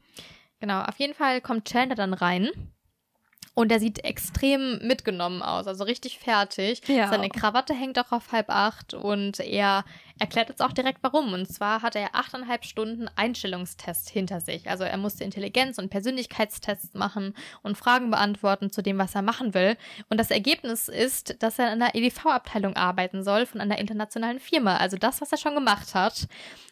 Genau, 0.59 0.83
auf 0.83 0.99
jeden 0.99 1.15
Fall 1.15 1.41
kommt 1.41 1.69
Chandler 1.69 1.95
dann 1.95 2.15
rein 2.15 2.51
und 3.55 3.71
er 3.71 3.81
sieht 3.81 4.05
extrem 4.05 4.79
mitgenommen 4.87 5.43
aus, 5.43 5.67
also 5.67 5.85
richtig 5.85 6.19
fertig. 6.19 6.87
Ja. 6.89 7.09
Seine 7.09 7.29
Krawatte 7.29 7.75
hängt 7.75 7.99
auch 7.99 8.13
auf 8.13 8.33
halb 8.33 8.51
acht 8.51 8.93
und 8.95 9.41
er 9.41 9.85
erklärt 10.19 10.49
jetzt 10.49 10.63
auch 10.63 10.73
direkt 10.73 10.99
warum. 11.03 11.33
Und 11.33 11.47
zwar 11.47 11.83
hat 11.83 11.97
er 11.97 12.15
achteinhalb 12.15 12.65
Stunden 12.65 13.09
Einstellungstest 13.17 14.09
hinter 14.09 14.41
sich. 14.41 14.69
Also 14.69 14.85
er 14.85 14.97
musste 14.97 15.25
Intelligenz- 15.25 15.79
und 15.79 15.91
Persönlichkeitstests 15.91 16.95
machen 16.95 17.35
und 17.63 17.77
Fragen 17.77 18.11
beantworten 18.11 18.71
zu 18.71 18.83
dem, 18.83 18.99
was 18.99 19.15
er 19.15 19.23
machen 19.23 19.55
will. 19.55 19.77
Und 20.09 20.19
das 20.19 20.31
Ergebnis 20.31 20.89
ist, 20.89 21.43
dass 21.43 21.59
er 21.59 21.73
in 21.73 21.83
einer 21.83 21.95
EDV-Abteilung 21.95 22.77
arbeiten 22.77 23.23
soll 23.23 23.47
von 23.47 23.61
einer 23.61 23.79
internationalen 23.79 24.41
Firma. 24.41 24.77
Also 24.77 24.97
das, 24.97 25.21
was 25.21 25.33
er 25.33 25.39
schon 25.39 25.55
gemacht 25.55 25.95
hat. 25.95 26.29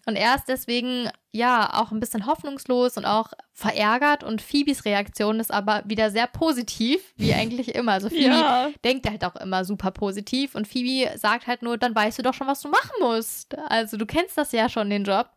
Und 0.07 0.17
er 0.17 0.35
ist 0.35 0.49
deswegen 0.49 1.09
ja 1.33 1.81
auch 1.81 1.91
ein 1.91 1.99
bisschen 2.01 2.27
hoffnungslos 2.27 2.97
und 2.97 3.07
auch 3.07 3.33
verärgert 3.53 4.23
und 4.23 4.43
Phoebes 4.43 4.85
Reaktion 4.85 5.41
ist 5.41 5.53
aber 5.53 5.83
wieder 5.87 6.11
sehr 6.11 6.27
positiv, 6.27 7.01
wie 7.17 7.33
eigentlich 7.35 7.75
immer. 7.75 7.93
Also 7.93 8.09
Phoebe 8.09 8.35
Ja. 8.35 8.69
denkt 8.85 9.09
halt 9.09 9.25
auch 9.25 9.35
immer 9.37 9.65
super 9.65 9.91
positiv 9.91 10.55
und 10.55 10.69
Phoebe 10.69 11.17
sagt 11.19 11.47
halt 11.47 11.63
nur, 11.63 11.79
dann 11.79 11.95
weißt 11.95 12.19
du 12.19 12.23
doch 12.23 12.35
schon, 12.35 12.47
was 12.47 12.61
du 12.61 12.69
machen 12.69 12.91
musst. 13.01 13.34
Also 13.69 13.97
du 13.97 14.07
kennst 14.07 14.37
das 14.39 14.53
ja 14.53 14.69
schon, 14.69 14.91
den 14.91 15.05
Job 15.05 15.31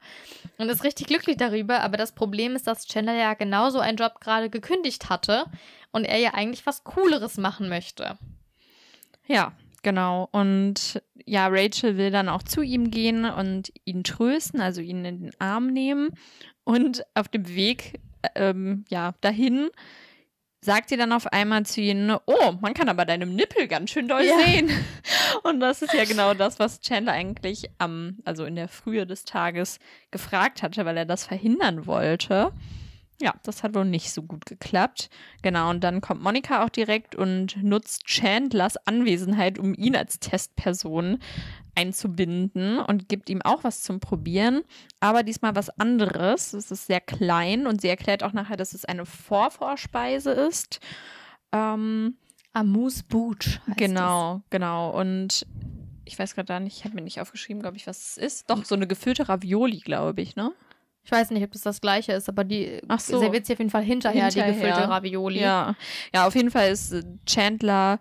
und 0.58 0.70
ist 0.70 0.84
richtig 0.84 1.08
glücklich 1.08 1.38
darüber, 1.38 1.82
aber 1.82 1.98
das 1.98 2.14
Problem 2.14 2.56
ist, 2.56 2.68
dass 2.68 2.88
Chandler 2.88 3.16
ja 3.16 3.34
genauso 3.34 3.80
einen 3.80 3.98
Job 3.98 4.20
gerade 4.20 4.50
gekündigt 4.50 5.10
hatte 5.10 5.46
und 5.92 6.06
er 6.06 6.18
ja 6.18 6.34
eigentlich 6.34 6.66
was 6.66 6.84
Cooleres 6.84 7.38
machen 7.38 7.70
möchte. 7.70 8.18
Ja, 9.28 9.54
genau. 9.84 10.30
Und 10.32 11.02
ja, 11.26 11.48
Rachel 11.48 11.98
will 11.98 12.12
dann 12.12 12.30
auch 12.30 12.44
zu 12.44 12.62
ihm 12.62 12.92
gehen 12.92 13.26
und 13.26 13.72
ihn 13.86 14.04
trösten, 14.04 14.62
also 14.62 14.82
ihn 14.82 15.04
in 15.04 15.22
den 15.24 15.32
Arm 15.40 15.68
nehmen. 15.68 16.10
Und 16.64 17.04
auf 17.14 17.28
dem 17.28 17.48
Weg 17.48 18.00
ähm, 18.36 18.86
ja, 18.90 19.14
dahin 19.22 19.70
sagt 20.62 20.90
sie 20.90 20.98
dann 20.98 21.12
auf 21.14 21.28
einmal 21.28 21.66
zu 21.66 21.82
ihnen, 21.82 22.18
oh, 22.26 22.52
man 22.62 22.74
kann 22.74 22.90
aber 22.90 23.06
deinem 23.06 23.36
Nippel 23.36 23.68
ganz 23.68 23.92
schön 23.92 24.08
doll 24.08 24.24
Ja. 24.24 24.38
sehen. 24.40 24.70
Und 25.44 25.60
das 25.60 25.82
ist 25.82 25.94
ja 25.94 26.04
genau 26.06 26.34
das, 26.34 26.60
was 26.60 26.82
Chandler 26.82 27.14
eigentlich 27.14 27.70
am, 27.78 28.18
also 28.26 28.44
in 28.46 28.56
der 28.56 28.68
Frühe 28.68 29.06
des 29.06 29.24
Tages 29.24 29.80
gefragt 30.12 30.64
hatte, 30.64 30.86
weil 30.86 30.98
er 30.98 31.06
das 31.06 31.26
verhindern 31.26 31.86
wollte. 31.86 32.52
Ja, 33.20 33.34
das 33.44 33.64
hat 33.64 33.74
wohl 33.74 33.86
nicht 33.86 34.12
so 34.12 34.22
gut 34.22 34.46
geklappt. 34.46 35.10
Genau, 35.42 35.72
und 35.72 35.84
dann 35.84 36.02
kommt 36.02 36.22
Monika 36.22 36.64
auch 36.64 36.70
direkt 36.70 37.16
und 37.16 37.62
nutzt 37.64 38.06
Chandlers 38.06 38.78
Anwesenheit, 38.86 39.58
um 39.58 39.74
ihn 39.74 39.96
als 39.96 40.20
Testperson 40.20 41.18
einzubinden 41.74 42.80
und 42.80 43.08
gibt 43.08 43.30
ihm 43.30 43.42
auch 43.44 43.64
was 43.64 43.82
zum 43.82 44.00
Probieren, 44.00 44.64
aber 45.00 45.24
diesmal 45.24 45.56
was 45.56 45.70
anderes. 45.70 46.54
Es 46.54 46.72
ist 46.72 46.88
sehr 46.88 47.02
klein 47.02 47.68
und 47.68 47.82
sie 47.82 47.88
erklärt 47.88 48.24
auch 48.24 48.34
nachher, 48.34 48.58
dass 48.58 48.74
es 48.74 48.86
eine 48.86 49.06
Vorvorspeise 49.06 50.32
ist. 50.32 50.80
Ähm, 51.52 52.18
Amuse 52.54 53.04
Bouche. 53.04 53.62
genau, 53.78 54.42
genau. 54.50 54.90
Und 54.90 55.46
ich 56.06 56.18
weiß 56.18 56.36
gerade 56.36 56.60
nicht, 56.60 56.78
ich 56.78 56.86
habe 56.86 56.96
mir 56.96 57.02
nicht 57.02 57.22
aufgeschrieben, 57.22 57.62
glaube 57.62 57.78
ich, 57.78 57.86
was 57.86 58.12
es 58.12 58.18
ist. 58.18 58.50
Doch, 58.50 58.66
so 58.66 58.76
eine 58.76 58.88
gefüllte 58.88 59.30
Ravioli, 59.30 59.80
glaube 59.80 60.22
ich, 60.22 60.36
ne? 60.36 60.52
Ich 61.08 61.12
weiß 61.14 61.32
nicht, 61.32 61.42
ob 61.44 61.52
das 61.54 61.62
das 61.62 61.80
gleiche 61.80 62.12
ist, 62.12 62.28
aber 62.28 62.44
die 62.44 62.82
Ach 62.90 63.00
so. 63.00 63.18
serviert 63.18 63.46
sie 63.46 63.54
auf 63.54 63.60
jeden 63.60 63.72
Fall 63.72 63.82
hinterher, 63.84 64.28
die 64.30 64.42
Hinterher. 64.42 64.54
gefüllte 64.72 64.90
Ravioli. 64.90 65.40
Ja. 65.40 65.74
ja, 66.14 66.28
auf 66.28 66.36
jeden 66.36 66.52
Fall 66.52 66.70
ist 66.70 66.92
äh, 66.92 67.02
Chandler 67.26 67.98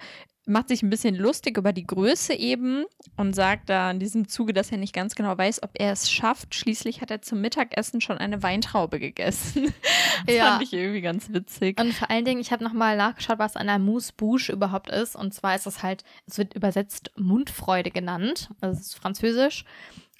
macht 0.48 0.68
sich 0.68 0.82
ein 0.84 0.90
bisschen 0.90 1.16
lustig 1.16 1.56
über 1.58 1.72
die 1.72 1.86
Größe 1.86 2.32
eben 2.34 2.84
und 3.16 3.34
sagt 3.34 3.68
da 3.68 3.90
in 3.90 3.98
diesem 3.98 4.28
Zuge, 4.28 4.52
dass 4.52 4.70
er 4.70 4.78
nicht 4.78 4.92
ganz 4.92 5.16
genau 5.16 5.36
weiß, 5.36 5.62
ob 5.64 5.70
er 5.74 5.90
es 5.92 6.08
schafft. 6.10 6.54
Schließlich 6.54 7.00
hat 7.00 7.10
er 7.10 7.20
zum 7.20 7.40
Mittagessen 7.40 8.00
schon 8.00 8.18
eine 8.18 8.42
Weintraube 8.42 8.98
gegessen. 9.00 9.72
Das 10.26 10.34
Ja. 10.34 10.50
fand 10.52 10.62
ich 10.62 10.72
irgendwie 10.72 11.00
ganz 11.02 11.32
witzig. 11.32 11.78
Und 11.80 11.92
vor 11.92 12.10
allen 12.10 12.24
Dingen, 12.24 12.40
ich 12.40 12.50
habe 12.52 12.64
nochmal 12.64 12.96
nachgeschaut, 12.96 13.38
was 13.38 13.54
eine 13.56 13.72
Amuse 13.72 14.12
Bouche 14.16 14.52
überhaupt 14.52 14.90
ist. 14.90 15.14
Und 15.14 15.34
zwar 15.34 15.54
ist 15.54 15.66
es 15.66 15.82
halt, 15.82 16.04
es 16.26 16.38
wird 16.38 16.54
übersetzt 16.54 17.10
Mundfreude 17.16 17.90
genannt. 17.90 18.48
Also 18.60 18.80
es 18.80 18.86
ist 18.86 18.94
französisch. 18.96 19.64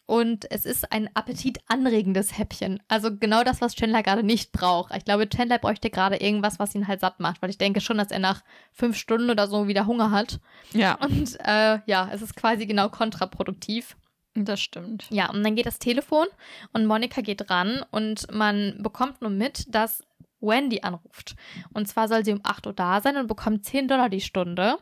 Und 0.07 0.49
es 0.53 0.65
ist 0.65 0.93
ein 0.93 1.11
appetitanregendes 1.15 2.39
Häppchen. 2.39 2.81
Also 2.89 3.17
genau 3.17 3.43
das, 3.43 3.61
was 3.61 3.75
Chandler 3.75 4.03
gerade 4.05 4.23
nicht 4.23 4.53
braucht. 4.53 4.95
Ich 4.97 5.05
glaube, 5.05 5.29
Chandler 5.29 5.59
bräuchte 5.59 5.91
gerade 5.91 6.17
irgendwas, 6.17 6.59
was 6.61 6.75
ihn 6.75 6.87
halt 6.87 7.01
satt 7.01 7.19
macht, 7.19 7.43
weil 7.43 7.51
ich 7.51 7.59
denke 7.59 7.81
schon, 7.81 7.99
dass 7.99 8.13
er 8.13 8.21
nach 8.21 8.43
fünf 8.73 8.97
Stunden 8.97 9.31
oder 9.31 9.49
so 9.49 9.67
wieder 9.67 9.87
Hunger 9.87 10.13
hat. 10.13 10.39
Ja, 10.73 10.95
Und 10.95 11.37
äh, 11.41 11.81
ja, 11.87 12.09
es 12.13 12.23
ist 12.23 12.37
quasi 12.37 12.67
genau 12.67 12.89
kontraproduktiv. 12.89 13.97
das 14.35 14.61
stimmt. 14.61 15.07
Ja, 15.11 15.31
und 15.31 15.43
dann 15.43 15.57
geht 15.57 15.67
das 15.67 15.79
Telefon 15.81 16.27
und 16.73 16.87
Monika 16.87 17.21
geht 17.21 17.51
ran 17.51 17.85
und 17.91 18.33
man 18.33 18.81
bekommt 18.83 19.23
nur 19.23 19.31
mit, 19.31 19.75
dass 19.75 20.03
Wendy 20.41 20.83
anruft. 20.83 21.35
Und 21.73 21.89
zwar 21.89 22.09
soll 22.09 22.25
sie 22.25 22.33
um 22.33 22.41
8 22.43 22.67
Uhr 22.67 22.73
da 22.75 23.01
sein 23.01 23.17
und 23.17 23.27
bekommt 23.27 23.65
10 23.65 23.89
Dollar 23.89 24.11
die 24.11 24.21
Stunde. 24.21 24.77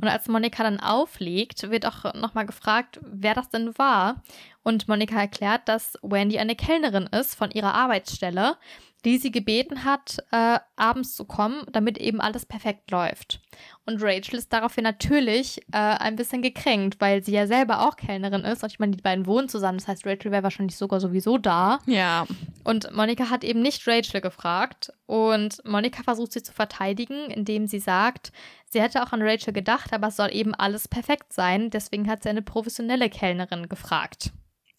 Und 0.00 0.08
als 0.08 0.28
Monika 0.28 0.62
dann 0.62 0.78
auflegt, 0.80 1.68
wird 1.68 1.84
auch 1.84 2.14
nochmal 2.14 2.46
gefragt, 2.46 3.00
wer 3.02 3.34
das 3.34 3.48
denn 3.50 3.76
war. 3.76 4.22
Und 4.62 4.88
Monika 4.88 5.18
erklärt, 5.18 5.62
dass 5.66 5.98
Wendy 6.02 6.38
eine 6.38 6.56
Kellnerin 6.56 7.06
ist 7.06 7.34
von 7.34 7.50
ihrer 7.50 7.74
Arbeitsstelle, 7.74 8.56
die 9.04 9.16
sie 9.16 9.30
gebeten 9.30 9.84
hat, 9.84 10.18
äh, 10.30 10.58
abends 10.76 11.14
zu 11.14 11.24
kommen, 11.24 11.64
damit 11.72 11.98
eben 11.98 12.20
alles 12.20 12.44
perfekt 12.44 12.90
läuft. 12.90 13.40
Und 13.86 14.02
Rachel 14.02 14.38
ist 14.38 14.52
daraufhin 14.52 14.84
natürlich 14.84 15.62
äh, 15.72 15.78
ein 15.78 16.16
bisschen 16.16 16.42
gekränkt, 16.42 17.00
weil 17.00 17.24
sie 17.24 17.32
ja 17.32 17.46
selber 17.46 17.88
auch 17.88 17.96
Kellnerin 17.96 18.44
ist. 18.44 18.62
Und 18.62 18.72
ich 18.72 18.78
meine, 18.78 18.94
die 18.94 19.02
beiden 19.02 19.26
wohnen 19.26 19.48
zusammen. 19.48 19.78
Das 19.78 19.88
heißt, 19.88 20.06
Rachel 20.06 20.30
wäre 20.30 20.42
wahrscheinlich 20.42 20.76
sogar 20.76 21.00
sowieso 21.00 21.38
da. 21.38 21.78
Ja, 21.86 22.26
Und 22.62 22.94
Monika 22.94 23.30
hat 23.30 23.42
eben 23.42 23.62
nicht 23.62 23.86
Rachel 23.88 24.20
gefragt. 24.20 24.92
Und 25.06 25.64
Monika 25.64 26.02
versucht 26.02 26.32
sie 26.32 26.42
zu 26.42 26.52
verteidigen, 26.52 27.30
indem 27.30 27.66
sie 27.66 27.80
sagt, 27.80 28.32
sie 28.66 28.82
hätte 28.82 29.02
auch 29.02 29.12
an 29.12 29.22
Rachel 29.22 29.54
gedacht, 29.54 29.92
aber 29.94 30.08
es 30.08 30.16
soll 30.16 30.28
eben 30.32 30.54
alles 30.54 30.88
perfekt 30.88 31.32
sein. 31.32 31.70
Deswegen 31.70 32.08
hat 32.08 32.22
sie 32.22 32.28
eine 32.28 32.42
professionelle 32.42 33.08
Kellnerin 33.08 33.68
gefragt. 33.68 34.30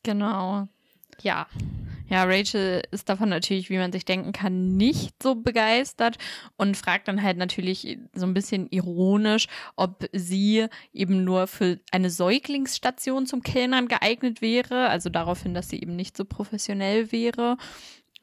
Genau. 0.03 0.67
Ja. 1.21 1.47
Ja, 2.11 2.25
Rachel 2.25 2.81
ist 2.91 3.07
davon 3.07 3.29
natürlich, 3.29 3.69
wie 3.69 3.77
man 3.77 3.93
sich 3.93 4.03
denken 4.03 4.33
kann, 4.33 4.75
nicht 4.75 5.23
so 5.23 5.35
begeistert 5.35 6.17
und 6.57 6.75
fragt 6.75 7.07
dann 7.07 7.23
halt 7.23 7.37
natürlich 7.37 7.99
so 8.13 8.25
ein 8.25 8.33
bisschen 8.33 8.67
ironisch, 8.69 9.47
ob 9.77 10.09
sie 10.11 10.67
eben 10.91 11.23
nur 11.23 11.47
für 11.47 11.79
eine 11.91 12.09
Säuglingsstation 12.09 13.27
zum 13.27 13.43
Kellnern 13.43 13.87
geeignet 13.87 14.41
wäre, 14.41 14.89
also 14.89 15.09
daraufhin, 15.09 15.53
dass 15.53 15.69
sie 15.69 15.81
eben 15.81 15.95
nicht 15.95 16.17
so 16.17 16.25
professionell 16.25 17.13
wäre. 17.13 17.55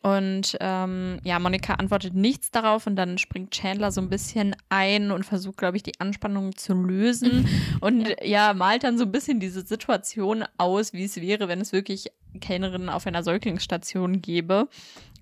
Und 0.00 0.56
ähm, 0.60 1.18
ja, 1.24 1.38
Monika 1.40 1.74
antwortet 1.74 2.14
nichts 2.14 2.50
darauf 2.52 2.86
und 2.86 2.94
dann 2.96 3.18
springt 3.18 3.50
Chandler 3.50 3.90
so 3.90 4.00
ein 4.00 4.08
bisschen 4.08 4.54
ein 4.68 5.10
und 5.10 5.24
versucht, 5.24 5.56
glaube 5.56 5.76
ich, 5.76 5.82
die 5.82 5.98
Anspannung 5.98 6.56
zu 6.56 6.72
lösen 6.74 7.48
und 7.80 8.14
ja. 8.22 8.54
malt 8.54 8.84
dann 8.84 8.96
so 8.96 9.04
ein 9.04 9.12
bisschen 9.12 9.40
diese 9.40 9.62
Situation 9.66 10.44
aus, 10.56 10.92
wie 10.92 11.04
es 11.04 11.16
wäre, 11.20 11.48
wenn 11.48 11.60
es 11.60 11.72
wirklich 11.72 12.12
Kellnerinnen 12.40 12.88
auf 12.88 13.06
einer 13.08 13.24
Säuglingsstation 13.24 14.22
gäbe. 14.22 14.68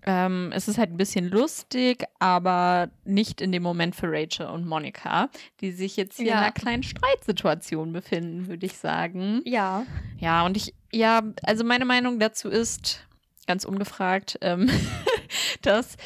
Ähm, 0.09 0.53
es 0.55 0.69
ist 0.69 0.79
halt 0.79 0.91
ein 0.93 0.97
bisschen 0.99 1.29
lustig, 1.31 2.05
aber 2.21 2.91
nicht 3.05 3.41
in 3.41 3.51
dem 3.51 3.63
Moment 3.65 3.97
für 3.97 4.07
Rachel 4.09 4.47
und 4.47 4.67
Monika, 4.67 5.31
die 5.61 5.73
sich 5.73 5.97
jetzt 5.97 6.19
hier 6.19 6.27
Ja. 6.27 6.33
in 6.35 6.39
einer 6.39 6.53
kleinen 6.53 6.83
Streitsituation 6.85 7.93
befinden, 7.93 8.47
würde 8.47 8.67
ich 8.67 8.77
sagen. 8.77 9.41
Ja. 9.45 9.85
Ja, 10.19 10.45
und 10.47 10.57
ich, 10.57 10.75
ja, 10.93 11.23
also 11.43 11.65
meine 11.65 11.85
Meinung 11.87 12.21
dazu 12.21 12.49
ist, 12.49 13.06
ganz 13.47 13.65
ungefragt, 13.65 14.39
ähm, 14.43 14.71
dass 15.63 15.97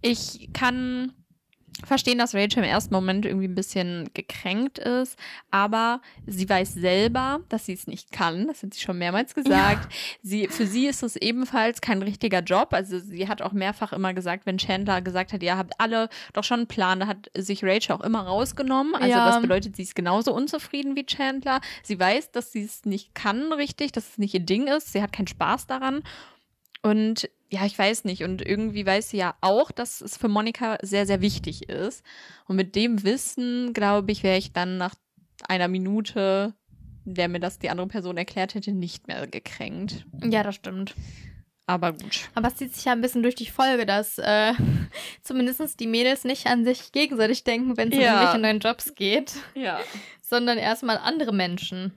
ich 0.00 0.48
kann 0.52 1.12
verstehen, 1.84 2.18
dass 2.18 2.34
Rachel 2.34 2.58
im 2.58 2.68
ersten 2.68 2.94
Moment 2.94 3.26
irgendwie 3.26 3.48
ein 3.48 3.54
bisschen 3.54 4.10
gekränkt 4.14 4.78
ist, 4.78 5.18
aber 5.50 6.00
sie 6.26 6.48
weiß 6.48 6.74
selber, 6.74 7.40
dass 7.48 7.66
sie 7.66 7.72
es 7.72 7.86
nicht 7.86 8.12
kann. 8.12 8.46
Das 8.46 8.62
hat 8.62 8.74
sie 8.74 8.80
schon 8.80 8.98
mehrmals 8.98 9.34
gesagt. 9.34 9.84
Ja. 9.92 9.98
Sie, 10.22 10.48
für 10.48 10.66
sie 10.66 10.86
ist 10.86 11.02
es 11.02 11.16
ebenfalls 11.16 11.80
kein 11.80 12.02
richtiger 12.02 12.40
Job. 12.40 12.68
Also 12.72 12.98
sie 12.98 13.28
hat 13.28 13.42
auch 13.42 13.52
mehrfach 13.52 13.92
immer 13.92 14.14
gesagt, 14.14 14.46
wenn 14.46 14.58
Chandler 14.58 15.02
gesagt 15.02 15.32
hat, 15.32 15.42
ihr 15.42 15.56
habt 15.56 15.74
alle 15.78 16.08
doch 16.32 16.44
schon 16.44 16.60
einen 16.60 16.68
Plan, 16.68 17.00
da 17.00 17.06
hat 17.06 17.30
sich 17.36 17.64
Rachel 17.64 17.96
auch 17.96 18.00
immer 18.02 18.22
rausgenommen. 18.22 18.94
Also 18.94 19.08
ja. 19.08 19.26
das 19.26 19.42
bedeutet, 19.42 19.76
sie 19.76 19.82
ist 19.82 19.94
genauso 19.94 20.32
unzufrieden 20.32 20.96
wie 20.96 21.06
Chandler. 21.06 21.60
Sie 21.82 21.98
weiß, 21.98 22.30
dass 22.32 22.52
sie 22.52 22.62
es 22.62 22.84
nicht 22.84 23.14
kann 23.14 23.52
richtig, 23.52 23.92
dass 23.92 24.10
es 24.10 24.18
nicht 24.18 24.34
ihr 24.34 24.40
Ding 24.40 24.66
ist. 24.66 24.92
Sie 24.92 25.02
hat 25.02 25.12
keinen 25.12 25.26
Spaß 25.28 25.66
daran. 25.66 26.02
Und 26.82 27.30
ja, 27.50 27.64
ich 27.64 27.78
weiß 27.78 28.04
nicht. 28.04 28.24
Und 28.24 28.42
irgendwie 28.44 28.84
weiß 28.84 29.10
sie 29.10 29.18
ja 29.18 29.34
auch, 29.40 29.70
dass 29.70 30.00
es 30.00 30.16
für 30.16 30.28
Monika 30.28 30.78
sehr, 30.82 31.06
sehr 31.06 31.20
wichtig 31.20 31.68
ist. 31.68 32.02
Und 32.46 32.56
mit 32.56 32.74
dem 32.74 33.04
Wissen, 33.04 33.72
glaube 33.72 34.10
ich, 34.10 34.22
wäre 34.22 34.38
ich 34.38 34.52
dann 34.52 34.78
nach 34.78 34.94
einer 35.48 35.68
Minute, 35.68 36.54
der 37.04 37.28
mir 37.28 37.40
das 37.40 37.58
die 37.58 37.70
andere 37.70 37.88
Person 37.88 38.16
erklärt 38.16 38.54
hätte, 38.54 38.72
nicht 38.72 39.06
mehr 39.06 39.26
gekränkt. 39.26 40.06
Ja, 40.24 40.42
das 40.42 40.54
stimmt. 40.54 40.94
Aber 41.66 41.92
gut. 41.92 42.28
Aber 42.34 42.48
es 42.48 42.56
zieht 42.56 42.74
sich 42.74 42.84
ja 42.84 42.92
ein 42.92 43.00
bisschen 43.00 43.22
durch 43.22 43.34
die 43.34 43.46
Folge, 43.46 43.86
dass 43.86 44.18
äh, 44.18 44.52
zumindest 45.22 45.78
die 45.78 45.86
Mädels 45.86 46.24
nicht 46.24 46.46
an 46.46 46.64
sich 46.64 46.92
gegenseitig 46.92 47.44
denken, 47.44 47.76
wenn 47.76 47.92
es 47.92 47.98
ja. 47.98 48.00
um 48.00 48.06
irgendwelche 48.06 48.38
neuen 48.40 48.60
Jobs 48.60 48.94
geht. 48.94 49.34
Ja. 49.54 49.80
Sondern 50.20 50.58
erstmal 50.58 50.98
andere 50.98 51.32
Menschen. 51.32 51.92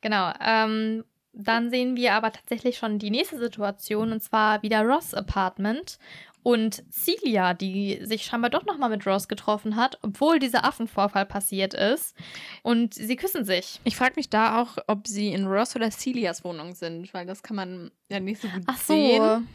Genau. 0.00 0.32
Ähm, 0.44 1.04
dann 1.32 1.70
sehen 1.70 1.96
wir 1.96 2.14
aber 2.14 2.32
tatsächlich 2.32 2.78
schon 2.78 2.98
die 2.98 3.10
nächste 3.10 3.38
Situation 3.38 4.12
und 4.12 4.22
zwar 4.22 4.62
wieder 4.62 4.82
Ross 4.82 5.14
Apartment 5.14 5.98
und 6.42 6.82
Celia, 6.90 7.54
die 7.54 8.00
sich 8.02 8.24
scheinbar 8.24 8.50
doch 8.50 8.64
nochmal 8.64 8.90
mit 8.90 9.06
Ross 9.06 9.28
getroffen 9.28 9.76
hat, 9.76 9.98
obwohl 10.02 10.38
dieser 10.38 10.64
Affenvorfall 10.64 11.26
passiert 11.26 11.74
ist. 11.74 12.16
Und 12.62 12.94
sie 12.94 13.16
küssen 13.16 13.44
sich. 13.44 13.80
Ich 13.84 13.96
frage 13.96 14.14
mich 14.16 14.30
da 14.30 14.60
auch, 14.60 14.78
ob 14.86 15.06
sie 15.06 15.32
in 15.32 15.46
Ross 15.46 15.76
oder 15.76 15.90
Celias 15.90 16.42
Wohnung 16.42 16.74
sind, 16.74 17.12
weil 17.12 17.26
das 17.26 17.42
kann 17.42 17.56
man 17.56 17.90
ja 18.08 18.20
nicht 18.20 18.40
so 18.40 18.48
gut 18.48 18.62
Ach 18.66 18.78
so. 18.78 18.94
sehen. 18.94 19.48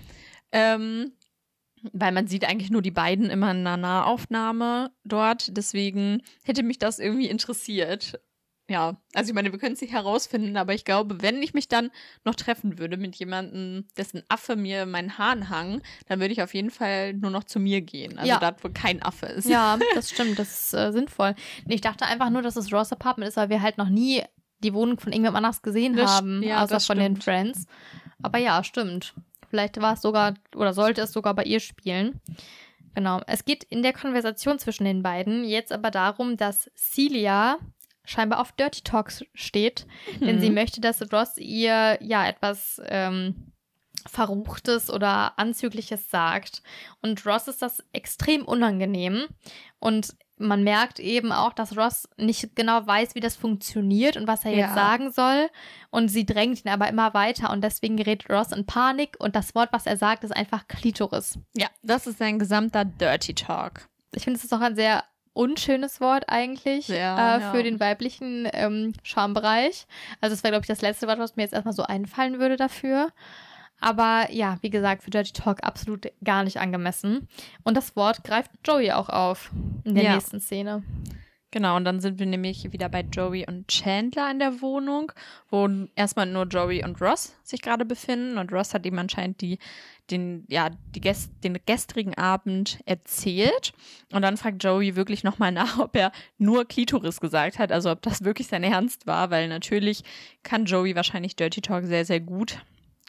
Ähm, 0.52 1.12
weil 1.94 2.12
man 2.12 2.28
sieht 2.28 2.46
eigentlich 2.46 2.72
nur 2.72 2.82
die 2.82 2.92
beiden 2.92 3.30
immer 3.30 3.52
in 3.52 3.58
einer 3.58 3.78
Nahaufnahme 3.78 4.92
dort. 5.04 5.56
Deswegen 5.58 6.22
hätte 6.44 6.64
mich 6.64 6.80
das 6.80 7.00
irgendwie 7.00 7.28
interessiert, 7.28 8.20
ja, 8.68 8.98
also 9.14 9.30
ich 9.30 9.36
meine, 9.36 9.52
wir 9.52 9.60
können 9.60 9.74
es 9.74 9.82
nicht 9.82 9.94
herausfinden, 9.94 10.58
aber 10.58 10.74
ich 10.74 10.86
glaube, 10.86 11.22
wenn 11.22 11.42
ich 11.44 11.54
mich 11.54 11.68
dann 11.68 11.92
noch 12.24 12.34
treffen 12.34 12.80
würde 12.80 12.98
mit 12.98 13.16
jemandem, 13.16 13.86
dessen 13.96 14.24
Affe 14.28 14.56
mir 14.56 14.88
meinen 14.88 15.20
Haaren 15.20 15.50
hang, 15.50 15.82
dann 16.08 16.20
würde 16.20 16.34
ich 16.34 16.42
auf 16.42 16.54
jeden 16.56 16.72
Fall 16.72 17.14
nur 17.14 17.30
noch 17.30 17.44
zu 17.44 17.60
mir 17.60 17.82
gehen. 17.82 18.18
Also 18.18 18.30
ja. 18.30 18.40
da, 18.40 18.56
wo 18.62 18.70
kein 18.70 19.04
Affe 19.04 19.28
ist. 19.28 19.48
Ja, 19.48 19.78
das 19.94 20.10
stimmt, 20.10 20.40
das 20.40 20.66
ist 20.66 20.74
äh, 20.74 20.92
sinnvoll. 20.92 21.36
Ich 21.68 21.82
dachte 21.82 22.06
einfach 22.06 22.32
nur, 22.32 22.42
dass 22.42 22.56
es 22.56 22.74
Ross 22.74 22.92
Apartment 22.92 23.30
ist, 23.30 23.38
weil 23.38 23.50
wir 23.50 23.62
halt 23.62 23.78
noch 23.78 23.90
nie 23.90 24.24
die 24.64 24.74
Wohnung 24.74 25.00
von 25.00 25.12
irgendjemand 25.12 25.46
anders 25.46 25.62
gesehen 25.62 25.96
das, 25.96 26.10
haben, 26.10 26.42
ja, 26.42 26.64
außer 26.64 26.80
von 26.80 26.98
den 26.98 27.18
Friends. 27.18 27.68
Aber 28.24 28.40
ja, 28.40 28.64
stimmt. 28.64 29.14
Vielleicht 29.50 29.80
war 29.80 29.94
es 29.94 30.02
sogar 30.02 30.34
oder 30.56 30.74
sollte 30.74 31.02
es 31.02 31.12
sogar 31.12 31.36
bei 31.36 31.44
ihr 31.44 31.60
spielen. 31.60 32.20
Genau. 32.96 33.22
Es 33.28 33.46
geht 33.46 33.64
in 33.66 33.84
der 33.84 33.94
Konversation 33.94 34.58
zwischen 34.58 34.86
den 34.86 35.04
beiden 35.04 35.44
jetzt 35.44 35.72
aber 35.72 35.92
darum, 35.92 36.38
dass 36.38 36.72
Celia 36.76 37.58
scheinbar 38.06 38.40
auf 38.40 38.52
Dirty 38.54 38.82
Talks 38.82 39.24
steht, 39.34 39.88
mhm. 40.20 40.26
denn 40.26 40.42
sie 40.42 40.50
mhm. 40.50 40.56
möchte, 40.56 40.82
dass 40.82 41.02
Ross 41.12 41.38
ihr 41.38 41.98
ja 42.02 42.28
etwas 42.28 42.82
ähm, 42.86 43.54
Verruchtes 44.08 44.90
oder 44.90 45.38
Anzügliches 45.40 46.10
sagt. 46.10 46.62
Und 47.02 47.26
Ross 47.26 47.48
ist 47.48 47.62
das 47.62 47.84
extrem 47.92 48.46
unangenehm. 48.46 49.26
Und 49.80 50.16
man 50.38 50.64
merkt 50.64 51.00
eben 51.00 51.32
auch, 51.32 51.54
dass 51.54 51.78
Ross 51.78 52.10
nicht 52.18 52.56
genau 52.56 52.86
weiß, 52.86 53.16
wie 53.16 53.20
das 53.20 53.36
funktioniert 53.36 54.18
und 54.18 54.28
was 54.28 54.44
er 54.44 54.52
ja. 54.52 54.66
jetzt 54.66 54.76
sagen 54.76 55.12
soll. 55.12 55.50
Und 55.92 56.10
sie 56.10 56.26
drängt 56.26 56.66
ihn 56.66 56.72
aber 56.72 56.90
immer 56.90 57.14
weiter 57.14 57.52
und 57.52 57.64
deswegen 57.64 57.98
gerät 57.98 58.30
Ross 58.30 58.52
in 58.52 58.66
Panik 58.66 59.16
und 59.20 59.36
das 59.36 59.56
Wort, 59.56 59.70
was 59.72 59.86
er 59.86 59.98
sagt, 59.98 60.24
ist 60.24 60.36
einfach 60.36 60.68
Klitoris. 60.68 61.40
Ja, 61.56 61.68
das 61.84 62.06
ist 62.06 62.20
sein 62.20 62.38
gesamter 62.38 62.86
Dirty 62.86 63.34
Talk. 63.34 63.88
Ich 64.14 64.24
finde, 64.24 64.38
es 64.38 64.44
ist 64.44 64.54
auch 64.54 64.62
ein 64.62 64.76
sehr 64.76 65.04
unschönes 65.36 66.02
Wort 66.02 66.26
eigentlich 66.28 66.88
ja, 66.88 67.38
äh, 67.38 67.40
für 67.52 67.58
ja. 67.58 67.64
den 67.64 67.80
weiblichen 67.80 68.48
ähm, 68.54 68.94
Schambereich. 69.04 69.86
Also 70.22 70.34
das 70.36 70.44
wäre, 70.44 70.54
glaube 70.54 70.64
ich, 70.64 70.68
das 70.68 70.82
letzte 70.82 71.08
Wort, 71.08 71.20
was 71.20 71.36
mir 71.36 71.44
jetzt 71.44 71.54
erstmal 71.54 71.74
so 71.74 71.84
einfallen 71.84 72.40
würde 72.40 72.56
dafür. 72.56 73.10
Aber 73.82 74.28
ja, 74.32 74.58
wie 74.62 74.70
gesagt, 74.70 75.04
für 75.04 75.12
Dirty 75.12 75.34
Talk 75.34 75.64
absolut 75.64 76.08
gar 76.24 76.44
nicht 76.44 76.60
angemessen. 76.60 77.28
Und 77.64 77.76
das 77.76 77.96
Wort 77.96 78.24
greift 78.24 78.52
Joey 78.66 78.94
auch 78.94 79.10
auf 79.10 79.52
in 79.84 79.96
der 79.96 80.06
ja. 80.06 80.14
nächsten 80.16 80.40
Szene. 80.40 80.84
Genau, 81.56 81.78
und 81.78 81.86
dann 81.86 82.02
sind 82.02 82.20
wir 82.20 82.26
nämlich 82.26 82.70
wieder 82.74 82.90
bei 82.90 83.00
Joey 83.00 83.46
und 83.48 83.70
Chandler 83.70 84.30
in 84.30 84.40
der 84.40 84.62
Wohnung, 84.62 85.14
wo 85.50 85.70
erstmal 85.96 86.26
nur 86.26 86.44
Joey 86.44 86.84
und 86.84 87.00
Ross 87.00 87.34
sich 87.44 87.62
gerade 87.62 87.86
befinden. 87.86 88.38
Und 88.38 88.52
Ross 88.52 88.74
hat 88.74 88.86
ihm 88.86 89.00
anscheinend 89.00 89.40
die, 89.40 89.60
den, 90.12 90.44
ja, 90.50 90.72
die 90.94 91.00
Gäst, 91.00 91.32
den 91.46 91.58
gestrigen 91.66 92.14
Abend 92.16 92.80
erzählt. 92.86 93.72
Und 94.12 94.24
dann 94.24 94.36
fragt 94.36 94.66
Joey 94.66 94.98
wirklich 94.98 95.24
nochmal 95.24 95.54
nach, 95.54 95.80
ob 95.80 95.96
er 95.96 96.12
nur 96.38 96.66
Klitoris 96.66 97.22
gesagt 97.22 97.58
hat, 97.58 97.72
also 97.72 97.90
ob 97.90 98.02
das 98.02 98.26
wirklich 98.26 98.48
sein 98.48 98.64
Ernst 98.64 99.08
war, 99.08 99.32
weil 99.32 99.48
natürlich 99.48 100.04
kann 100.44 100.66
Joey 100.66 100.94
wahrscheinlich 100.94 101.38
Dirty 101.38 101.62
Talk 101.62 101.86
sehr, 101.86 102.04
sehr 102.04 102.20
gut 102.20 102.66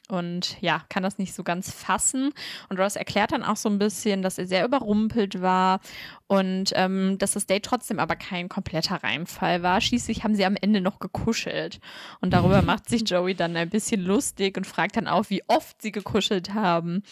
und 0.09 0.61
ja, 0.61 0.83
kann 0.89 1.03
das 1.03 1.19
nicht 1.19 1.35
so 1.35 1.43
ganz 1.43 1.71
fassen. 1.73 2.33
Und 2.69 2.79
Ross 2.79 2.97
erklärt 2.97 3.33
dann 3.33 3.43
auch 3.43 3.57
so 3.57 3.69
ein 3.69 3.79
bisschen, 3.79 4.23
dass 4.23 4.39
er 4.39 4.47
sehr 4.47 4.65
überrumpelt 4.65 5.43
war 5.43 5.81
und 6.29 6.73
ähm, 6.75 7.19
dass 7.19 7.33
das 7.33 7.47
Date 7.47 7.65
trotzdem 7.65 7.99
aber 7.99 8.15
kein 8.17 8.49
kompletter 8.49 9.03
Reimfall 9.03 9.63
war. 9.63 9.81
Schließlich 9.81 10.23
haben 10.23 10.35
sie 10.35 10.45
am 10.45 10.57
Ende 10.61 10.81
noch 10.81 11.01
gekuschelt. 11.01 11.81
Und 12.21 12.33
darüber 12.33 12.63
macht 12.63 12.89
sich 12.89 13.09
Joey 13.09 13.35
dann 13.35 13.57
ein 13.57 13.71
bisschen 13.71 14.01
lustig 14.01 14.57
und 14.57 14.67
fragt 14.67 14.97
dann 14.97 15.09
auch, 15.09 15.29
wie 15.29 15.43
oft 15.49 15.83
sie 15.83 15.93
gekuschelt 15.93 16.55
haben. 16.55 17.03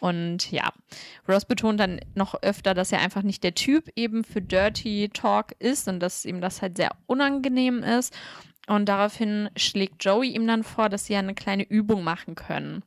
Und 0.00 0.50
ja, 0.50 0.72
Ross 1.28 1.44
betont 1.44 1.78
dann 1.80 2.00
noch 2.14 2.34
öfter, 2.42 2.74
dass 2.74 2.92
er 2.92 3.00
einfach 3.00 3.22
nicht 3.22 3.44
der 3.44 3.54
Typ 3.54 3.88
eben 3.94 4.24
für 4.24 4.42
Dirty 4.42 5.10
Talk 5.12 5.52
ist 5.58 5.88
und 5.88 6.00
dass 6.00 6.24
ihm 6.24 6.40
das 6.40 6.60
halt 6.60 6.76
sehr 6.76 6.90
unangenehm 7.06 7.82
ist. 7.82 8.12
Und 8.66 8.88
daraufhin 8.88 9.50
schlägt 9.56 10.04
Joey 10.04 10.30
ihm 10.30 10.46
dann 10.46 10.62
vor, 10.62 10.88
dass 10.88 11.06
sie 11.06 11.16
eine 11.16 11.34
kleine 11.34 11.64
Übung 11.64 12.04
machen 12.04 12.34
können. 12.34 12.82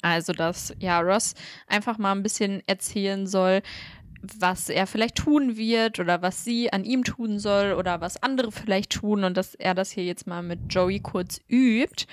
Also, 0.00 0.32
dass 0.32 0.74
ja 0.78 1.00
Ross 1.00 1.34
einfach 1.66 1.98
mal 1.98 2.12
ein 2.12 2.22
bisschen 2.22 2.62
erzählen 2.66 3.26
soll, 3.26 3.60
was 4.38 4.70
er 4.70 4.86
vielleicht 4.86 5.16
tun 5.16 5.56
wird 5.56 6.00
oder 6.00 6.22
was 6.22 6.44
sie 6.44 6.72
an 6.72 6.84
ihm 6.84 7.04
tun 7.04 7.38
soll 7.38 7.74
oder 7.74 8.00
was 8.00 8.22
andere 8.22 8.50
vielleicht 8.50 8.92
tun 8.92 9.24
und 9.24 9.36
dass 9.36 9.54
er 9.54 9.74
das 9.74 9.90
hier 9.90 10.04
jetzt 10.04 10.26
mal 10.26 10.42
mit 10.42 10.60
Joey 10.70 11.00
kurz 11.00 11.40
übt. 11.48 12.06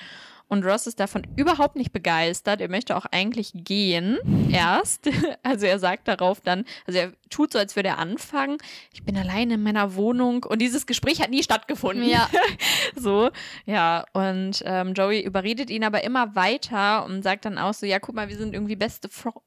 Und 0.52 0.66
Ross 0.66 0.86
ist 0.86 1.00
davon 1.00 1.26
überhaupt 1.38 1.78
nicht 1.78 1.94
begeistert. 1.94 2.60
Er 2.60 2.68
möchte 2.68 2.98
auch 2.98 3.06
eigentlich 3.06 3.54
gehen 3.54 4.18
erst. 4.52 5.10
Also 5.44 5.66
er 5.66 5.80
sagt 5.80 6.08
darauf 6.08 6.42
dann, 6.42 6.66
also 6.86 7.00
er 7.00 7.14
tut 7.30 7.54
so, 7.54 7.60
als 7.60 7.76
würde 7.76 7.90
er 7.90 8.00
anfangen. 8.00 8.58
Ich 8.94 9.04
bin 9.04 9.18
alleine 9.18 9.56
in 9.56 9.64
meiner 9.64 9.96
Wohnung 9.96 10.44
und 10.44 10.62
dieses 10.62 10.86
Gespräch 10.86 11.22
hat 11.22 11.30
nie 11.30 11.42
stattgefunden. 11.42 12.08
Ja. 12.08 12.30
so, 12.96 13.32
ja. 13.66 14.06
Und 14.14 14.62
ähm, 14.66 14.94
Joey 14.94 15.22
überredet 15.22 15.70
ihn 15.70 15.84
aber 15.84 16.04
immer 16.04 16.36
weiter 16.36 17.06
und 17.06 17.24
sagt 17.24 17.46
dann 17.46 17.58
auch 17.58 17.74
so, 17.74 17.86
ja, 17.86 18.00
guck 18.00 18.16
mal, 18.16 18.28
wir 18.30 18.38
sind 18.38 18.54
irgendwie 18.54 18.76
beste 18.76 19.10
Fro 19.10 19.42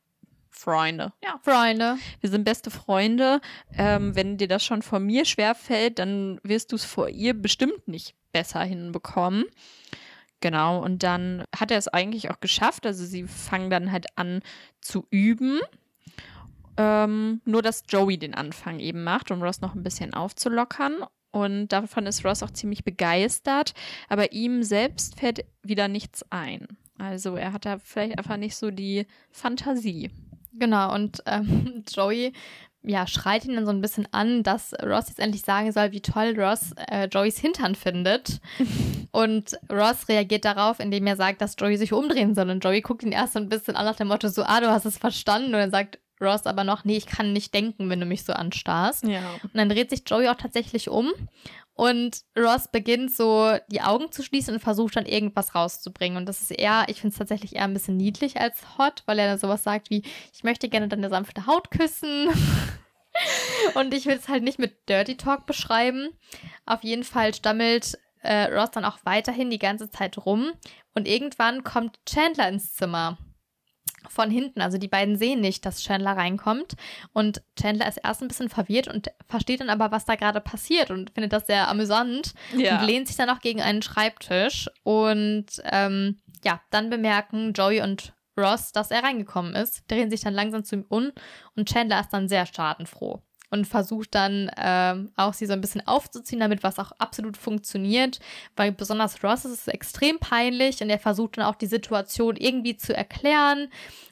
Freunde. 0.51 1.13
Ja, 1.23 1.39
Freunde. 1.43 1.99
Wir 2.21 2.31
sind 2.31 2.45
beste 2.45 2.71
Freunde. 2.71 3.41
Ähm, 3.77 4.17
wenn 4.17 4.39
dir 4.39 4.49
das 4.49 4.65
schon 4.65 4.83
vor 4.83 5.01
mir 5.01 5.25
schwerfällt, 5.27 5.99
dann 5.99 6.41
wirst 6.43 6.73
du 6.73 6.77
es 6.77 6.85
vor 6.85 7.09
ihr 7.09 7.35
bestimmt 7.35 7.89
nicht 7.89 8.15
besser 8.33 8.63
hinbekommen. 8.63 9.45
Genau, 10.45 10.85
und 10.85 11.03
dann 11.03 11.45
hat 11.57 11.71
er 11.71 11.79
es 11.79 11.89
eigentlich 11.89 12.31
auch 12.31 12.39
geschafft. 12.39 12.85
Also 12.85 13.07
sie 13.07 13.27
fangen 13.27 13.71
dann 13.71 13.91
halt 13.91 14.05
an 14.17 14.43
zu 14.83 15.07
üben. 15.09 15.59
Ähm, 16.77 17.41
nur, 17.47 17.63
dass 17.63 17.85
Joey 17.89 18.19
den 18.19 18.35
Anfang 18.35 18.79
eben 18.79 19.05
macht, 19.05 19.31
um 19.31 19.43
Ross 19.43 19.63
noch 19.63 19.75
ein 19.75 19.83
bisschen 19.83 20.13
aufzulockern. 20.13 20.97
Und 21.31 21.69
davon 21.69 22.05
ist 22.05 22.27
Ross 22.27 22.43
auch 22.43 22.51
ziemlich 22.51 22.85
begeistert. 22.85 23.73
Aber 24.11 24.33
ihm 24.33 24.63
selbst 24.65 25.19
fällt 25.19 25.47
wieder 25.63 25.89
nichts 25.89 26.23
ein. 26.29 26.69
Also 26.99 27.37
er 27.37 27.55
hat 27.55 27.65
da 27.65 27.79
vielleicht 27.79 28.19
einfach 28.19 28.37
nicht 28.37 28.57
so 28.57 28.71
die 28.71 29.07
Fantasie. 29.31 30.11
Genau, 30.53 30.95
und 30.95 31.23
ähm, 31.25 31.85
Joey 31.91 32.35
ja, 32.87 33.07
schreit 33.07 33.45
ihn 33.45 33.55
dann 33.55 33.67
so 33.67 33.73
ein 33.73 33.81
bisschen 33.81 34.07
an, 34.13 34.43
dass 34.43 34.75
Ross 34.83 35.09
jetzt 35.09 35.19
endlich 35.19 35.43
sagen 35.43 35.73
soll, 35.73 35.93
wie 35.93 36.03
toll 36.03 36.35
Ross 36.39 36.73
äh, 36.89 37.09
Joeys 37.09 37.39
Hintern 37.39 37.75
findet. 37.75 38.41
und 39.11 39.59
Ross 39.73 40.09
reagiert 40.09 40.45
darauf, 40.45 40.81
indem 40.81 41.07
er 41.07 41.17
sagt, 41.17 41.41
dass 41.41 41.57
Joey 41.59 41.79
sich 41.79 41.93
umdrehen 41.93 42.35
soll. 42.35 42.51
Und 42.51 42.63
Joey 42.63 42.83
guckt 42.83 43.03
ihn 43.03 43.13
erst 43.13 43.33
so 43.33 43.39
ein 43.39 43.49
bisschen 43.49 43.77
an 43.77 43.87
nach 43.87 43.97
dem 43.97 44.09
Motto, 44.09 44.29
so, 44.29 44.43
ah, 44.45 44.61
du 44.61 44.71
hast 44.71 44.85
es 44.85 44.99
verstanden. 44.99 45.55
Und 45.55 45.61
dann 45.61 45.71
sagt 45.71 45.99
Ross 46.21 46.47
aber 46.47 46.65
noch, 46.65 46.85
nee, 46.85 46.97
ich 46.97 47.07
kann 47.07 47.33
nicht 47.33 47.55
denken, 47.55 47.89
wenn 47.89 48.01
du 48.01 48.07
mich 48.07 48.25
so 48.25 48.35
anstarrst. 48.35 49.07
Ja. 49.07 49.21
Und 49.43 49.55
dann 49.55 49.69
dreht 49.69 49.91
sich 49.91 50.03
Joey 50.07 50.29
auch 50.29 50.37
tatsächlich 50.37 50.89
um 50.89 51.11
und 51.75 52.23
Ross 52.39 52.69
beginnt 52.69 53.13
so 53.13 53.57
die 53.69 53.83
Augen 53.83 54.13
zu 54.13 54.23
schließen 54.23 54.55
und 54.55 54.61
versucht 54.61 54.95
dann 54.97 55.07
irgendwas 55.07 55.57
rauszubringen. 55.57 56.17
Und 56.17 56.27
das 56.27 56.41
ist 56.41 56.53
eher, 56.53 56.85
ich 56.89 57.01
finde 57.01 57.13
es 57.13 57.19
tatsächlich 57.19 57.57
eher 57.57 57.65
ein 57.65 57.75
bisschen 57.75 57.97
niedlich 57.97 58.41
als 58.41 58.79
hot, 58.79 59.03
weil 59.07 59.19
er 59.19 59.27
dann 59.27 59.39
sowas 59.39 59.65
sagt 59.65 59.91
wie, 59.91 60.03
ich 60.33 60.45
möchte 60.45 60.69
gerne 60.69 60.87
deine 60.87 61.09
sanfte 61.09 61.47
Haut 61.47 61.73
küssen. 61.73 62.29
Und 63.75 63.95
ich 63.95 64.07
will 64.07 64.17
es 64.17 64.29
halt 64.29 64.43
nicht 64.43 64.59
mit 64.59 64.89
Dirty 64.89 65.17
Talk 65.17 65.47
beschreiben. 65.47 66.11
Auf 66.65 66.83
jeden 66.85 67.05
Fall 67.05 67.35
stammelt 67.35 67.99
äh, 68.23 68.45
Ross 68.53 68.71
dann 68.71 68.85
auch 68.85 68.99
weiterhin 69.05 69.51
die 69.51 69.59
ganze 69.59 69.91
Zeit 69.91 70.25
rum. 70.25 70.53
Und 70.95 71.09
irgendwann 71.09 71.65
kommt 71.65 71.99
Chandler 72.07 72.49
ins 72.49 72.75
Zimmer. 72.75 73.19
Von 74.09 74.31
hinten. 74.31 74.61
Also 74.61 74.79
die 74.79 74.89
beiden 74.89 75.17
sehen 75.17 75.41
nicht, 75.41 75.65
dass 75.67 75.83
Chandler 75.83 76.17
reinkommt. 76.17 76.75
Und 77.13 77.43
Chandler 77.59 77.89
ist 77.89 77.99
erst 78.03 78.23
ein 78.23 78.29
bisschen 78.29 78.49
verwirrt 78.49 78.89
und 78.89 79.09
versteht 79.27 79.61
dann 79.61 79.71
aber, 79.71 79.91
was 79.91 80.05
da 80.05 80.15
gerade 80.15 80.41
passiert 80.41 80.91
und 80.91 81.11
findet 81.11 81.33
das 81.33 81.47
sehr 81.47 81.69
amüsant 81.69 82.35
Ja. 82.57 82.81
und 82.81 82.87
lehnt 82.87 83.09
sich 83.09 83.17
dann 83.17 83.31
auch 83.31 83.41
gegen 83.41 83.61
einen 83.63 83.83
Schreibtisch. 83.83 84.69
Und 84.83 85.47
ähm, 85.65 86.19
ja, 86.45 86.61
dann 86.71 86.91
bemerken 86.91 87.53
Joey 87.55 87.81
und 87.81 88.13
Ross, 88.39 88.73
dass 88.73 88.91
er 88.91 89.03
reingekommen 89.05 89.55
ist, 89.55 89.85
drehen 89.89 90.11
sich 90.11 90.21
dann 90.23 90.35
langsam 90.35 90.65
zu 90.65 90.75
ihm 90.77 90.85
um 90.89 91.13
und 91.57 91.69
Chandler 91.69 92.01
ist 92.01 92.11
dann 92.13 92.29
sehr 92.29 92.47
schadenfroh 92.47 93.23
und 93.51 93.67
versucht 93.67 94.15
dann 94.15 94.51
ähm, 94.57 95.13
auch 95.17 95.33
sie 95.35 95.47
so 95.47 95.53
ein 95.53 95.61
bisschen 95.61 95.87
aufzuziehen, 95.87 96.41
damit 96.41 96.63
was 96.63 96.79
auch 96.79 96.93
absolut 96.99 97.37
funktioniert, 97.37 98.19
weil 98.57 98.73
besonders 98.73 99.23
Ross 99.23 99.45
ist 99.45 99.53
es 99.53 99.69
extrem 99.69 100.19
peinlich 100.19 100.81
und 100.83 100.91
er 100.91 100.99
versucht 100.99 101.37
dann 101.39 101.45
auch 101.45 101.55
die 101.55 101.67
Situation 101.67 102.37
irgendwie 102.37 102.77
zu 102.77 102.97
erklären 102.97 103.69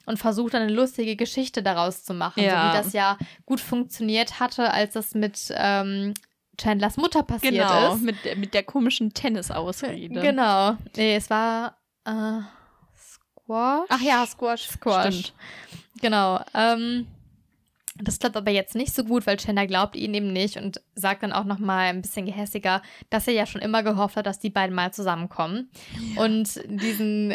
und 0.07 0.19
versucht 0.19 0.55
dann 0.55 0.63
eine 0.63 0.73
lustige 0.73 1.17
Geschichte 1.17 1.63
daraus 1.63 2.05
zu 2.05 2.15
machen, 2.15 2.43
Ja. 2.45 2.51
so 2.51 2.69
wie 2.79 2.83
das 2.85 2.93
ja 2.93 3.19
gut 3.47 3.61
funktioniert 3.61 4.39
hatte, 4.39 4.71
als 4.73 4.93
das 4.95 5.15
mit 5.15 5.53
ähm, 5.57 6.15
Chandlers 6.59 6.97
Mutter 6.99 7.23
passiert 7.23 7.55
Genau, 7.55 7.95
ist. 7.95 8.03
mit, 8.03 8.17
mit 8.37 8.55
der 8.55 8.63
komischen 8.63 9.13
Tennisausrede. 9.15 10.21
Genau. 10.21 10.77
Nee, 10.97 11.17
es 11.17 11.31
war 11.31 11.79
äh, 12.05 12.43
Squash. 12.97 13.87
Ach 13.89 14.01
ja, 14.01 14.27
Squash. 14.27 14.69
Squash. 14.69 15.15
Stimmt. 15.19 15.33
Genau. 16.01 16.41
Ähm, 16.55 17.07
das 18.03 18.19
klappt 18.19 18.37
aber 18.37 18.51
jetzt 18.51 18.75
nicht 18.75 18.95
so 18.95 19.05
gut, 19.05 19.27
weil 19.27 19.37
Chandler 19.37 19.67
glaubt 19.67 19.97
ihn 19.97 20.15
eben 20.15 20.33
nicht 20.33 20.57
und 20.57 20.81
sagt 20.95 21.23
dann 21.23 21.33
auch 21.33 21.45
noch 21.45 21.59
mal 21.59 21.89
ein 21.91 22.03
bisschen 22.03 22.27
gehässiger, 22.27 22.83
dass 23.11 23.27
er 23.29 23.35
ja 23.35 23.47
schon 23.47 23.61
immer 23.63 23.83
gehofft 23.83 24.17
hat, 24.17 24.27
dass 24.27 24.39
die 24.41 24.51
beiden 24.51 24.75
mal 24.75 24.93
zusammenkommen. 24.93 25.71
Und 26.17 26.61
diesen, 26.67 27.33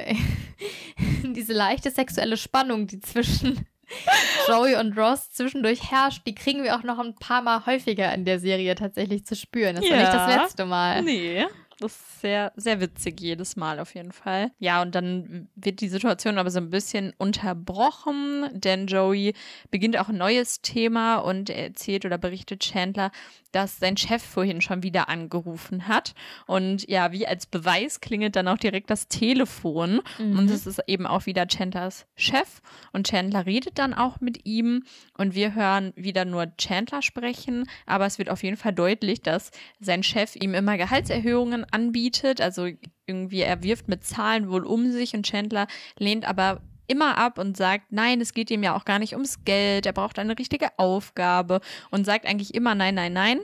diese 1.33 1.53
leichte 1.53 1.91
sexuelle 1.91 2.37
Spannung, 2.37 2.87
die 2.87 2.99
zwischen 2.99 3.65
Joey 4.47 4.75
und 4.75 4.97
Ross 4.97 5.29
zwischendurch 5.31 5.91
herrscht, 5.91 6.23
die 6.27 6.35
kriegen 6.35 6.63
wir 6.63 6.75
auch 6.75 6.83
noch 6.83 6.99
ein 6.99 7.15
paar 7.15 7.41
Mal 7.41 7.65
häufiger 7.65 8.13
in 8.13 8.25
der 8.25 8.39
Serie 8.39 8.75
tatsächlich 8.75 9.25
zu 9.25 9.35
spüren. 9.35 9.75
Das 9.75 9.85
war 9.89 9.97
nicht 9.97 10.13
das 10.13 10.29
Ja. 10.35 10.41
letzte 10.43 10.65
Mal. 10.65 11.03
Nee. 11.03 11.45
Das 11.79 11.91
ist 11.91 12.21
sehr, 12.21 12.51
sehr 12.55 12.81
witzig 12.81 13.21
jedes 13.21 13.55
Mal 13.55 13.79
auf 13.79 13.93
jeden 13.93 14.11
Fall. 14.11 14.51
Ja, 14.57 14.81
und 14.81 14.95
dann 14.95 15.47
wird 15.55 15.79
die 15.79 15.89
Situation 15.89 16.39
aber 16.39 16.49
so 16.49 16.59
ein 16.59 16.71
bisschen 16.71 17.13
unterbrochen, 17.19 18.49
denn 18.51 18.87
Joey 18.87 19.35
beginnt 19.69 19.99
auch 19.99 20.09
ein 20.09 20.17
neues 20.17 20.61
Thema 20.61 21.17
und 21.17 21.51
er 21.51 21.65
erzählt 21.65 22.03
oder 22.05 22.17
berichtet 22.17 22.61
Chandler, 22.61 23.11
dass 23.57 23.79
sein 23.79 23.97
Chef 23.97 24.21
vorhin 24.21 24.61
schon 24.61 24.83
wieder 24.83 25.09
angerufen 25.09 25.87
hat. 25.87 26.13
Und 26.45 26.87
ja, 26.87 27.11
wie 27.11 27.25
als 27.25 27.47
Beweis 27.47 28.01
klingelt 28.01 28.35
dann 28.35 28.47
auch 28.47 28.59
direkt 28.59 28.91
das 28.91 29.07
Telefon. 29.07 30.01
Mhm. 30.19 30.37
Und 30.37 30.51
es 30.51 30.67
ist 30.67 30.79
eben 30.85 31.07
auch 31.07 31.25
wieder 31.25 31.47
Chandlers 31.47 32.05
Chef. 32.15 32.61
Und 32.93 33.07
Chandler 33.07 33.47
redet 33.47 33.79
dann 33.79 33.95
auch 33.95 34.21
mit 34.21 34.45
ihm. 34.45 34.83
Und 35.17 35.33
wir 35.33 35.55
hören 35.55 35.91
wieder 35.95 36.23
nur 36.23 36.55
Chandler 36.57 37.01
sprechen. 37.01 37.67
Aber 37.87 38.05
es 38.05 38.19
wird 38.19 38.29
auf 38.29 38.43
jeden 38.43 38.57
Fall 38.57 38.73
deutlich, 38.73 39.23
dass 39.23 39.49
sein 39.79 40.03
Chef 40.03 40.35
ihm 40.35 40.53
immer 40.53 40.77
Gehaltserhöhungen 40.77 41.65
anbietet. 41.71 42.41
Also 42.41 42.67
irgendwie, 43.07 43.41
er 43.41 43.63
wirft 43.63 43.87
mit 43.87 44.03
Zahlen 44.03 44.51
wohl 44.51 44.67
um 44.67 44.91
sich 44.91 45.15
und 45.15 45.25
Chandler 45.25 45.65
lehnt 45.97 46.25
aber 46.25 46.61
immer 46.87 47.17
ab 47.17 47.37
und 47.39 47.57
sagt, 47.57 47.91
nein, 47.91 48.21
es 48.21 48.33
geht 48.33 48.49
ihm 48.51 48.63
ja 48.63 48.75
auch 48.75 48.85
gar 48.85 48.99
nicht 48.99 49.13
ums 49.13 49.43
Geld, 49.45 49.85
er 49.85 49.93
braucht 49.93 50.19
eine 50.19 50.37
richtige 50.37 50.69
Aufgabe 50.77 51.61
und 51.91 52.05
sagt 52.05 52.25
eigentlich 52.25 52.53
immer 52.53 52.75
nein, 52.75 52.95
nein, 52.95 53.13
nein. 53.13 53.39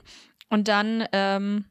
Und 0.50 0.68
dann, 0.68 1.06
ähm, 1.14 1.66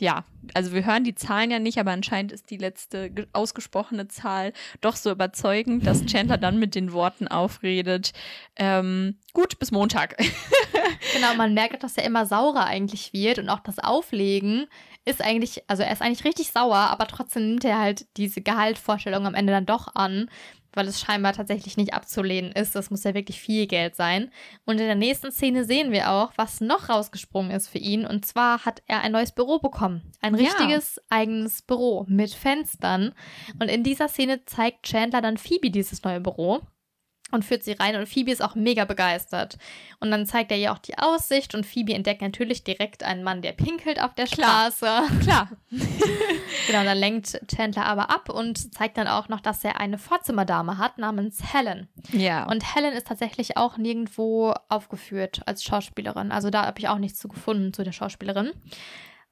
ja, 0.00 0.24
also 0.54 0.72
wir 0.72 0.86
hören 0.86 1.02
die 1.02 1.16
Zahlen 1.16 1.50
ja 1.50 1.58
nicht, 1.58 1.78
aber 1.78 1.90
anscheinend 1.90 2.30
ist 2.30 2.50
die 2.50 2.56
letzte 2.56 3.10
ge- 3.10 3.26
ausgesprochene 3.32 4.06
Zahl 4.06 4.52
doch 4.80 4.94
so 4.94 5.10
überzeugend, 5.10 5.84
dass 5.86 6.06
Chandler 6.06 6.38
dann 6.38 6.58
mit 6.58 6.74
den 6.76 6.92
Worten 6.92 7.26
aufredet, 7.26 8.12
ähm, 8.56 9.18
gut, 9.32 9.58
bis 9.58 9.70
Montag. 9.72 10.16
Genau, 11.14 11.34
man 11.36 11.54
merkt, 11.54 11.82
dass 11.82 11.96
er 11.96 12.04
immer 12.04 12.26
saurer 12.26 12.66
eigentlich 12.66 13.12
wird 13.12 13.38
und 13.38 13.48
auch 13.48 13.60
das 13.60 13.78
Auflegen 13.78 14.66
ist 15.04 15.22
eigentlich, 15.22 15.62
also 15.68 15.82
er 15.82 15.92
ist 15.92 16.02
eigentlich 16.02 16.24
richtig 16.24 16.50
sauer, 16.50 16.76
aber 16.76 17.06
trotzdem 17.06 17.48
nimmt 17.48 17.64
er 17.64 17.78
halt 17.78 18.06
diese 18.16 18.40
Gehaltsvorstellung 18.42 19.26
am 19.26 19.34
Ende 19.34 19.52
dann 19.52 19.64
doch 19.66 19.94
an, 19.94 20.28
weil 20.72 20.86
es 20.88 21.00
scheinbar 21.00 21.32
tatsächlich 21.32 21.76
nicht 21.76 21.94
abzulehnen 21.94 22.52
ist. 22.52 22.74
Das 22.74 22.90
muss 22.90 23.04
ja 23.04 23.14
wirklich 23.14 23.40
viel 23.40 23.66
Geld 23.66 23.96
sein. 23.96 24.30
Und 24.64 24.74
in 24.80 24.86
der 24.86 24.94
nächsten 24.94 25.32
Szene 25.32 25.64
sehen 25.64 25.92
wir 25.92 26.10
auch, 26.10 26.32
was 26.36 26.60
noch 26.60 26.88
rausgesprungen 26.88 27.50
ist 27.50 27.68
für 27.68 27.78
ihn. 27.78 28.06
Und 28.06 28.26
zwar 28.26 28.64
hat 28.64 28.82
er 28.86 29.00
ein 29.00 29.12
neues 29.12 29.32
Büro 29.32 29.58
bekommen. 29.58 30.02
Ein 30.20 30.34
Ja. 30.36 30.42
richtiges 30.50 31.00
eigenes 31.08 31.62
Büro 31.62 32.04
mit 32.08 32.32
Fenstern. 32.32 33.14
Und 33.60 33.68
in 33.68 33.82
dieser 33.82 34.08
Szene 34.08 34.44
zeigt 34.44 34.84
Chandler 34.86 35.20
dann 35.20 35.36
Phoebe 35.38 35.70
dieses 35.70 36.02
neue 36.04 36.20
Büro 36.20 36.60
und 37.30 37.44
führt 37.44 37.62
sie 37.62 37.72
rein 37.72 37.96
und 37.96 38.08
Phoebe 38.08 38.30
ist 38.30 38.42
auch 38.42 38.54
mega 38.54 38.84
begeistert. 38.84 39.58
Und 40.00 40.10
dann 40.10 40.26
zeigt 40.26 40.50
er 40.50 40.58
ihr 40.58 40.72
auch 40.72 40.78
die 40.78 40.98
Aussicht 40.98 41.54
und 41.54 41.66
Phoebe 41.66 41.94
entdeckt 41.94 42.22
natürlich 42.22 42.64
direkt 42.64 43.02
einen 43.02 43.22
Mann, 43.22 43.42
der 43.42 43.52
pinkelt 43.52 44.00
auf 44.00 44.14
der 44.14 44.26
Klar. 44.26 44.70
Straße. 44.70 45.02
Klar. 45.22 45.48
Genau, 46.66 46.84
dann 46.84 46.98
lenkt 46.98 47.40
Chandler 47.48 47.86
aber 47.86 48.10
ab 48.10 48.28
und 48.28 48.74
zeigt 48.74 48.98
dann 48.98 49.06
auch 49.06 49.28
noch, 49.28 49.40
dass 49.40 49.64
er 49.64 49.80
eine 49.80 49.96
Vorzimmerdame 49.96 50.78
hat 50.78 50.98
namens 50.98 51.54
Helen. 51.54 51.88
Ja. 52.12 52.46
Und 52.46 52.74
Helen 52.74 52.92
ist 52.92 53.06
tatsächlich 53.06 53.56
auch 53.56 53.78
nirgendwo 53.78 54.54
aufgeführt 54.68 55.40
als 55.46 55.62
Schauspielerin. 55.64 56.30
Also 56.30 56.50
da 56.50 56.66
habe 56.66 56.78
ich 56.78 56.88
auch 56.88 56.98
nichts 56.98 57.18
zu 57.18 57.28
gefunden 57.28 57.72
zu 57.72 57.84
der 57.84 57.92
Schauspielerin. 57.92 58.52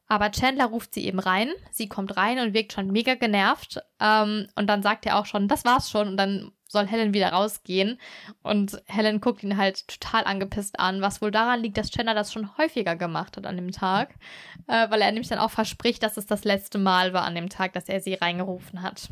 Aber 0.08 0.30
Chandler 0.30 0.66
ruft 0.66 0.94
sie 0.94 1.04
eben 1.04 1.18
rein. 1.18 1.50
Sie 1.70 1.88
kommt 1.88 2.16
rein 2.16 2.38
und 2.38 2.54
wirkt 2.54 2.72
schon 2.72 2.90
mega 2.90 3.14
genervt. 3.14 3.80
Ähm, 4.00 4.48
und 4.54 4.68
dann 4.68 4.82
sagt 4.82 5.04
er 5.04 5.18
auch 5.18 5.26
schon, 5.26 5.48
das 5.48 5.64
war's 5.64 5.90
schon. 5.90 6.08
Und 6.08 6.16
dann 6.16 6.52
soll 6.68 6.86
Helen 6.86 7.14
wieder 7.14 7.28
rausgehen. 7.30 7.98
Und 8.42 8.82
Helen 8.86 9.20
guckt 9.20 9.42
ihn 9.42 9.56
halt 9.56 9.86
total 9.88 10.24
angepisst 10.24 10.78
an, 10.80 11.00
was 11.00 11.22
wohl 11.22 11.30
daran 11.30 11.60
liegt, 11.62 11.76
dass 11.78 11.90
Chandler 11.90 12.14
das 12.14 12.32
schon 12.32 12.56
häufiger 12.58 12.96
gemacht 12.96 13.36
hat 13.36 13.46
an 13.46 13.56
dem 13.56 13.70
Tag. 13.72 14.14
Äh, 14.66 14.90
weil 14.90 15.00
er 15.00 15.12
nämlich 15.12 15.28
dann 15.28 15.38
auch 15.38 15.50
verspricht, 15.50 16.02
dass 16.02 16.16
es 16.16 16.26
das 16.26 16.44
letzte 16.44 16.78
Mal 16.78 17.12
war 17.12 17.24
an 17.24 17.34
dem 17.34 17.48
Tag, 17.48 17.72
dass 17.72 17.88
er 17.88 18.00
sie 18.00 18.14
reingerufen 18.14 18.82
hat. 18.82 19.08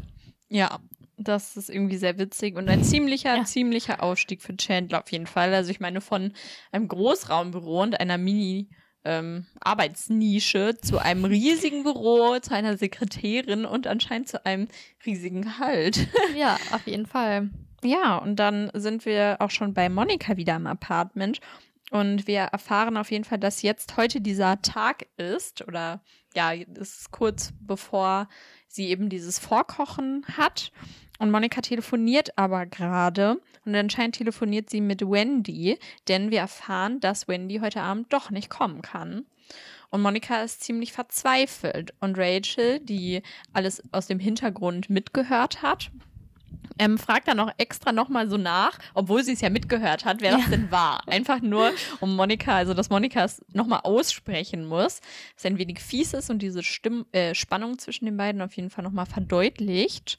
Ja, 0.48 0.78
das 1.16 1.56
ist 1.56 1.70
irgendwie 1.70 1.96
sehr 1.96 2.18
witzig 2.18 2.56
und 2.56 2.68
ein 2.68 2.82
ziemlicher, 2.82 3.36
Ja. 3.36 3.44
ziemlicher 3.44 4.02
Aufstieg 4.02 4.42
für 4.42 4.56
Chandler 4.56 5.00
auf 5.02 5.12
jeden 5.12 5.26
Fall. 5.28 5.54
Also 5.54 5.70
ich 5.70 5.78
meine, 5.80 6.00
von 6.00 6.32
einem 6.72 6.88
Großraumbüro 6.88 7.82
und 7.82 8.00
einer 8.00 8.18
Mini- 8.18 8.68
ähm, 9.04 9.46
Arbeitsnische 9.60 10.76
zu 10.80 10.98
einem 10.98 11.24
riesigen 11.24 11.82
Büro, 11.82 12.38
zu 12.40 12.54
einer 12.54 12.76
Sekretärin 12.76 13.64
und 13.64 13.86
anscheinend 13.86 14.28
zu 14.28 14.44
einem 14.44 14.68
riesigen 15.04 15.42
Gehalt. 15.42 16.08
Ja, 16.36 16.56
auf 16.72 16.86
jeden 16.86 17.06
Fall. 17.06 17.50
Ja, 17.82 18.16
und 18.16 18.36
dann 18.36 18.70
sind 18.74 19.04
wir 19.04 19.36
auch 19.40 19.50
schon 19.50 19.74
bei 19.74 19.88
Monika 19.88 20.36
wieder 20.36 20.56
im 20.56 20.66
Apartment. 20.66 21.40
Und 21.90 22.26
wir 22.26 22.40
erfahren 22.40 22.96
auf 22.96 23.10
jeden 23.10 23.24
Fall, 23.24 23.38
dass 23.38 23.62
jetzt 23.62 23.96
heute 23.96 24.20
dieser 24.20 24.60
Tag 24.62 25.06
ist. 25.16 25.66
Oder 25.68 26.02
ja, 26.34 26.52
es 26.54 27.00
ist 27.00 27.10
kurz 27.10 27.52
bevor 27.60 28.28
sie 28.66 28.88
eben 28.88 29.08
dieses 29.08 29.38
Vorkochen 29.38 30.24
hat. 30.36 30.72
Und 31.18 31.30
Monika 31.30 31.60
telefoniert 31.60 32.36
aber 32.36 32.66
gerade. 32.66 33.40
Und 33.64 33.74
anscheinend 33.74 34.16
telefoniert 34.16 34.68
sie 34.68 34.80
mit 34.80 35.00
Wendy, 35.02 35.78
denn 36.08 36.30
wir 36.30 36.40
erfahren, 36.40 37.00
dass 37.00 37.28
Wendy 37.28 37.58
heute 37.60 37.80
Abend 37.80 38.12
doch 38.12 38.30
nicht 38.30 38.50
kommen 38.50 38.82
kann. 38.82 39.24
Und 39.90 40.02
Monika 40.02 40.42
ist 40.42 40.62
ziemlich 40.62 40.92
verzweifelt. 40.92 41.94
Und 42.00 42.18
Rachel, 42.18 42.80
die 42.80 43.22
alles 43.52 43.82
aus 43.92 44.06
dem 44.06 44.18
Hintergrund 44.18 44.90
mitgehört 44.90 45.62
hat, 45.62 45.90
ähm, 46.78 46.98
fragt 46.98 47.28
dann 47.28 47.38
auch 47.38 47.52
extra 47.58 47.92
nochmal 47.92 48.28
so 48.28 48.36
nach, 48.36 48.78
obwohl 48.94 49.22
sie 49.22 49.32
es 49.34 49.40
ja 49.40 49.50
mitgehört 49.50 50.04
hat, 50.04 50.20
wer 50.20 50.32
das 50.32 50.42
Ja. 50.42 50.48
denn 50.50 50.70
war. 50.72 51.06
Einfach 51.06 51.40
nur, 51.40 51.70
um 52.00 52.16
Monika, 52.16 52.56
also 52.56 52.74
dass 52.74 52.90
Monika 52.90 53.22
es 53.24 53.44
nochmal 53.52 53.80
aussprechen 53.84 54.64
muss, 54.66 55.00
was 55.36 55.44
ein 55.44 55.58
wenig 55.58 55.78
fies 55.78 56.12
ist 56.14 56.30
und 56.30 56.40
diese 56.42 56.64
Stimm 56.64 57.06
äh, 57.12 57.32
Spannung 57.34 57.78
zwischen 57.78 58.06
den 58.06 58.16
beiden 58.16 58.42
auf 58.42 58.54
jeden 58.56 58.70
Fall 58.70 58.82
nochmal 58.82 59.06
verdeutlicht. 59.06 60.18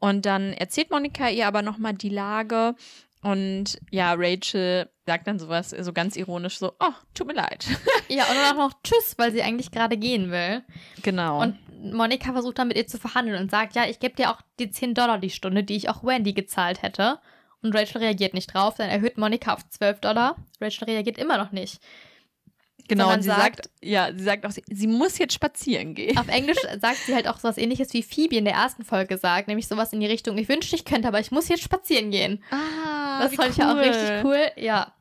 Und 0.00 0.26
dann 0.26 0.52
erzählt 0.52 0.90
Monika 0.90 1.28
ihr 1.28 1.46
aber 1.46 1.62
nochmal 1.62 1.94
die 1.94 2.08
Lage. 2.08 2.74
Und 3.20 3.78
ja, 3.90 4.14
Rachel 4.16 4.88
sagt 5.06 5.26
dann 5.26 5.38
sowas, 5.38 5.70
so 5.70 5.92
ganz 5.92 6.14
ironisch, 6.14 6.58
so, 6.58 6.72
oh, 6.78 6.92
tut 7.14 7.26
mir 7.26 7.34
leid. 7.34 7.66
Ja, 8.10 8.24
und 8.24 8.36
dann 8.36 8.56
auch 8.56 8.70
noch 8.70 8.82
Tschüss, 8.82 9.16
weil 9.18 9.32
sie 9.32 9.42
eigentlich 9.42 9.70
gerade 9.70 9.98
gehen 9.98 10.30
will. 10.30 10.62
genau. 11.02 11.42
Und 11.42 11.58
Monika 11.92 12.32
versucht 12.32 12.58
dann 12.58 12.68
mit 12.68 12.78
ihr 12.78 12.86
zu 12.86 12.96
verhandeln 12.98 13.38
und 13.38 13.50
sagt, 13.50 13.74
ja, 13.76 13.84
ich 13.86 14.00
gebe 14.00 14.16
dir 14.16 14.30
auch 14.30 14.40
die 14.58 14.70
10 14.70 14.94
Dollar 14.94 15.18
die 15.18 15.28
Stunde, 15.28 15.62
die 15.62 15.76
ich 15.76 15.90
auch 15.90 16.02
Wendy 16.02 16.32
gezahlt 16.32 16.80
hätte. 16.80 17.18
Und 17.60 17.74
Rachel 17.74 18.00
reagiert 18.00 18.32
nicht 18.32 18.54
drauf, 18.54 18.76
dann 18.76 18.88
erhöht 18.88 19.18
Monika 19.18 19.52
auf 19.52 19.68
12 19.68 20.00
Dollar. 20.00 20.36
Rachel 20.58 20.84
reagiert 20.84 21.18
immer 21.18 21.36
noch 21.36 21.52
nicht. 21.52 21.80
Genau, 22.86 23.12
und 23.12 23.22
sie 23.22 23.28
sagt- 23.28 23.56
sagt, 23.66 23.70
ja, 23.82 24.12
sie 24.14 24.22
sagt 24.24 24.46
auch, 24.46 24.50
sie, 24.50 24.62
sie 24.70 24.86
muss 24.86 25.18
jetzt 25.18 25.34
spazieren 25.34 25.94
gehen. 25.94 26.16
Auf 26.18 26.28
Englisch 26.28 26.58
sagt 26.80 26.98
sie 27.06 27.14
halt 27.14 27.26
auch 27.28 27.38
sowas 27.38 27.58
ähnliches 27.58 27.92
wie 27.94 28.02
Phoebe 28.02 28.36
in 28.36 28.44
der 28.44 28.54
ersten 28.54 28.84
Folge 28.84 29.18
sagt, 29.18 29.48
nämlich 29.48 29.66
sowas 29.68 29.92
in 29.92 30.00
die 30.00 30.06
Richtung, 30.06 30.38
ich 30.38 30.48
wünschte, 30.48 30.76
ich 30.76 30.84
könnte, 30.84 31.08
aber 31.08 31.20
ich 31.20 31.30
muss 31.30 31.48
jetzt 31.48 31.62
spazieren 31.62 32.10
gehen. 32.10 32.42
Ah, 32.50 33.20
Das 33.22 33.34
fand 33.34 33.50
ich 33.50 33.56
ja 33.56 33.72
auch 33.72 33.76
richtig 33.76 34.24
cool. 34.24 34.46
Ja. 34.56 34.92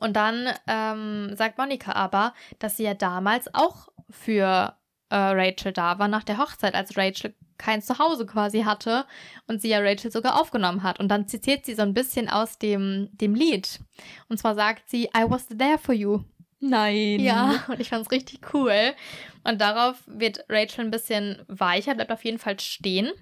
Und 0.00 0.14
dann 0.14 0.48
ähm, 0.66 1.34
sagt 1.36 1.56
Monika 1.58 1.92
aber, 1.92 2.34
dass 2.58 2.76
sie 2.76 2.82
ja 2.84 2.94
damals 2.94 3.52
auch 3.54 3.88
für 4.10 4.74
äh, 5.08 5.14
Rachel 5.16 5.72
da 5.72 5.98
war 5.98 6.08
nach 6.08 6.24
der 6.24 6.38
Hochzeit, 6.38 6.74
als 6.74 6.96
Rachel 6.98 7.34
kein 7.58 7.80
Zuhause 7.80 8.26
quasi 8.26 8.64
hatte 8.64 9.06
und 9.46 9.62
sie 9.62 9.68
ja 9.70 9.78
Rachel 9.78 10.10
sogar 10.12 10.38
aufgenommen 10.38 10.82
hat. 10.82 11.00
Und 11.00 11.08
dann 11.08 11.26
zitiert 11.28 11.64
sie 11.64 11.74
so 11.74 11.80
ein 11.80 11.94
bisschen 11.94 12.28
aus 12.28 12.58
dem, 12.58 13.08
dem 13.12 13.34
Lied. 13.34 13.80
Und 14.28 14.36
zwar 14.38 14.54
sagt 14.54 14.90
sie, 14.90 15.04
I 15.16 15.24
was 15.26 15.46
there 15.48 15.78
for 15.78 15.94
you. 15.94 16.20
Nein. 16.60 17.20
Ja, 17.20 17.64
und 17.68 17.80
ich 17.80 17.90
fand's 17.90 18.10
richtig 18.10 18.40
cool. 18.54 18.94
Und 19.44 19.60
darauf 19.60 20.02
wird 20.06 20.44
Rachel 20.48 20.84
ein 20.84 20.90
bisschen 20.90 21.42
weicher, 21.48 21.94
bleibt 21.94 22.12
auf 22.12 22.24
jeden 22.24 22.38
Fall 22.38 22.58
stehen. 22.58 23.12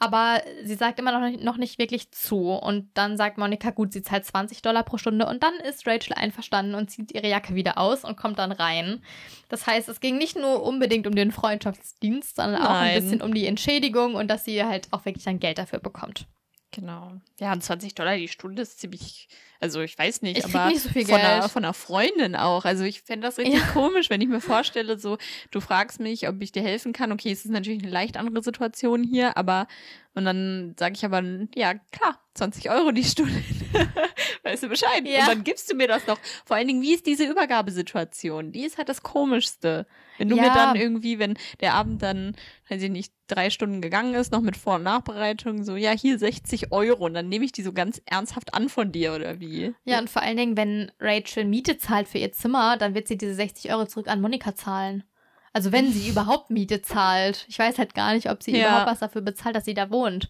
Aber 0.00 0.40
sie 0.62 0.76
sagt 0.76 1.00
immer 1.00 1.10
noch 1.10 1.28
nicht, 1.28 1.42
noch 1.42 1.56
nicht 1.56 1.78
wirklich 1.78 2.12
zu. 2.12 2.52
Und 2.52 2.88
dann 2.94 3.16
sagt 3.16 3.36
Monika, 3.36 3.70
gut, 3.70 3.92
sie 3.92 4.02
zahlt 4.02 4.24
20 4.24 4.62
Dollar 4.62 4.84
pro 4.84 4.96
Stunde. 4.96 5.26
Und 5.26 5.42
dann 5.42 5.54
ist 5.54 5.88
Rachel 5.88 6.14
einverstanden 6.14 6.76
und 6.76 6.88
zieht 6.88 7.12
ihre 7.12 7.28
Jacke 7.28 7.56
wieder 7.56 7.78
aus 7.78 8.04
und 8.04 8.16
kommt 8.16 8.38
dann 8.38 8.52
rein. 8.52 9.02
Das 9.48 9.66
heißt, 9.66 9.88
es 9.88 9.98
ging 9.98 10.16
nicht 10.16 10.36
nur 10.36 10.62
unbedingt 10.62 11.08
um 11.08 11.16
den 11.16 11.32
Freundschaftsdienst, 11.32 12.36
sondern 12.36 12.62
auch 12.62 12.70
ein 12.70 12.94
Nein. 12.94 13.02
bisschen 13.02 13.22
um 13.22 13.34
die 13.34 13.46
Entschädigung 13.46 14.14
und 14.14 14.28
dass 14.28 14.44
sie 14.44 14.62
halt 14.62 14.86
auch 14.92 15.04
wirklich 15.04 15.24
dann 15.24 15.40
Geld 15.40 15.58
dafür 15.58 15.80
bekommt. 15.80 16.26
Genau. 16.70 17.12
Ja, 17.40 17.52
und 17.52 17.62
20 17.62 17.94
Dollar 17.94 18.16
die 18.16 18.28
Stunde 18.28 18.60
ist 18.62 18.78
ziemlich, 18.78 19.28
also 19.58 19.80
ich 19.80 19.98
weiß 19.98 20.20
nicht, 20.20 20.38
Ich 20.38 20.44
aber 20.44 20.68
nicht 20.68 20.82
so 20.82 20.90
viel 20.90 21.06
von, 21.06 21.14
einer, 21.18 21.48
von 21.48 21.64
einer 21.64 21.72
Freundin 21.72 22.36
auch. 22.36 22.66
Also 22.66 22.84
ich 22.84 23.00
fände 23.02 23.26
das 23.26 23.38
richtig 23.38 23.58
Ja. 23.60 23.66
komisch, 23.72 24.10
wenn 24.10 24.20
ich 24.20 24.28
mir 24.28 24.40
vorstelle, 24.42 24.98
so, 24.98 25.16
du 25.50 25.60
fragst 25.60 25.98
mich, 25.98 26.28
ob 26.28 26.42
ich 26.42 26.52
dir 26.52 26.62
helfen 26.62 26.92
kann. 26.92 27.10
Okay, 27.10 27.32
es 27.32 27.44
ist 27.46 27.50
natürlich 27.50 27.82
eine 27.82 27.90
leicht 27.90 28.18
andere 28.18 28.42
Situation 28.42 29.02
hier, 29.02 29.36
aber 29.38 29.66
und 30.14 30.24
dann 30.24 30.74
sage 30.78 30.94
ich 30.96 31.04
aber, 31.04 31.22
ja, 31.54 31.74
klar, 31.92 32.20
20 32.34 32.70
Euro 32.70 32.90
die 32.92 33.04
Stunde. 33.04 33.32
weißt 34.42 34.64
du 34.64 34.68
Bescheid? 34.68 35.06
Ja. 35.06 35.20
Und 35.20 35.28
dann 35.28 35.44
gibst 35.44 35.70
du 35.70 35.74
mir 35.76 35.86
das 35.88 36.06
noch. 36.06 36.18
Vor 36.44 36.56
allen 36.56 36.66
Dingen, 36.66 36.82
wie 36.82 36.94
ist 36.94 37.06
diese 37.06 37.24
Übergabesituation? 37.24 38.52
Die 38.52 38.64
ist 38.64 38.78
halt 38.78 38.88
das 38.88 39.02
Komischste. 39.02 39.86
Wenn 40.18 40.28
du 40.28 40.36
mir 40.36 40.46
Ja. 40.48 40.54
dann 40.54 40.76
irgendwie, 40.76 41.18
wenn 41.18 41.34
der 41.60 41.74
Abend 41.74 42.02
dann, 42.02 42.34
weiß 42.68 42.82
ich 42.82 42.90
nicht, 42.90 43.12
drei 43.28 43.48
Stunden 43.50 43.80
gegangen 43.80 44.14
ist, 44.14 44.32
noch 44.32 44.40
mit 44.40 44.56
Vor- 44.56 44.76
und 44.76 44.82
Nachbereitung, 44.82 45.64
so, 45.64 45.76
ja, 45.76 45.90
hier 45.92 46.18
60 46.18 46.72
Euro 46.72 47.06
und 47.06 47.14
dann 47.14 47.28
nehme 47.28 47.44
ich 47.44 47.52
die 47.52 47.62
so 47.62 47.72
ganz 47.72 48.02
ernsthaft 48.06 48.52
an 48.54 48.68
von 48.68 48.92
dir 48.92 49.14
oder 49.14 49.40
wie? 49.40 49.74
Ja, 49.84 49.98
und 49.98 50.10
vor 50.10 50.22
allen 50.22 50.36
Dingen, 50.36 50.56
wenn 50.56 50.92
Rachel 51.00 51.44
Miete 51.44 51.78
zahlt 51.78 52.08
für 52.08 52.18
ihr 52.18 52.32
Zimmer, 52.32 52.76
dann 52.76 52.94
wird 52.94 53.08
sie 53.08 53.16
diese 53.16 53.34
60 53.34 53.72
Euro 53.72 53.86
zurück 53.86 54.08
an 54.08 54.20
Monika 54.20 54.54
zahlen. 54.54 55.04
Also 55.52 55.72
wenn 55.72 55.90
sie 55.92 56.08
überhaupt 56.10 56.50
Miete 56.50 56.82
zahlt. 56.82 57.46
Ich 57.48 57.58
weiß 57.58 57.78
halt 57.78 57.94
gar 57.94 58.12
nicht, 58.14 58.30
ob 58.30 58.42
sie 58.42 58.56
Ja. 58.56 58.68
überhaupt 58.68 58.90
was 58.90 58.98
dafür 59.00 59.22
bezahlt, 59.22 59.56
dass 59.56 59.64
sie 59.64 59.74
da 59.74 59.90
wohnt. 59.90 60.28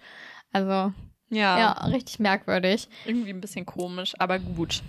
Also, 0.53 0.93
Ja, 1.31 1.59
ja, 1.59 1.73
richtig 1.87 2.19
merkwürdig. 2.21 2.89
irgendwie 3.05 3.31
ein 3.31 3.41
bisschen 3.41 3.67
komisch, 3.67 4.15
aber 4.19 4.39
gut. 4.39 4.83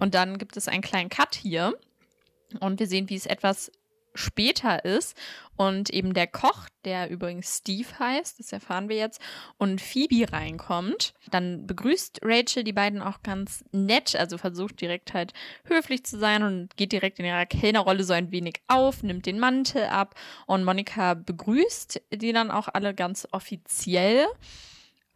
Und 0.00 0.14
dann 0.14 0.38
gibt 0.38 0.56
es 0.56 0.68
einen 0.68 0.82
kleinen 0.82 1.08
Cut 1.08 1.34
hier 1.34 1.72
und 2.60 2.80
wir 2.80 2.86
sehen, 2.88 3.08
wie 3.10 3.14
es 3.14 3.26
etwas 3.26 3.70
später 4.14 4.84
ist 4.84 5.16
und 5.56 5.90
eben 5.90 6.14
der 6.14 6.26
Koch, 6.26 6.68
der 6.84 7.10
übrigens 7.10 7.58
Steve 7.58 7.88
heißt, 7.98 8.38
das 8.38 8.52
erfahren 8.52 8.88
wir 8.88 8.96
jetzt, 8.96 9.20
und 9.58 9.80
Phoebe 9.80 10.32
reinkommt. 10.32 11.14
Dann 11.30 11.66
begrüßt 11.66 12.20
Rachel 12.22 12.64
die 12.64 12.72
beiden 12.72 13.02
auch 13.02 13.22
ganz 13.22 13.64
nett, 13.72 14.16
also 14.16 14.38
versucht 14.38 14.80
direkt 14.80 15.14
halt 15.14 15.32
höflich 15.64 16.04
zu 16.04 16.18
sein 16.18 16.42
und 16.42 16.76
geht 16.76 16.92
direkt 16.92 17.18
in 17.18 17.24
ihrer 17.24 17.46
Kellnerrolle 17.46 18.04
so 18.04 18.12
ein 18.12 18.32
wenig 18.32 18.62
auf, 18.66 19.02
nimmt 19.02 19.26
den 19.26 19.38
Mantel 19.38 19.84
ab 19.84 20.14
und 20.46 20.64
Monika 20.64 21.14
begrüßt 21.14 22.00
die 22.12 22.32
dann 22.32 22.50
auch 22.50 22.68
alle 22.72 22.94
ganz 22.94 23.28
offiziell. 23.32 24.26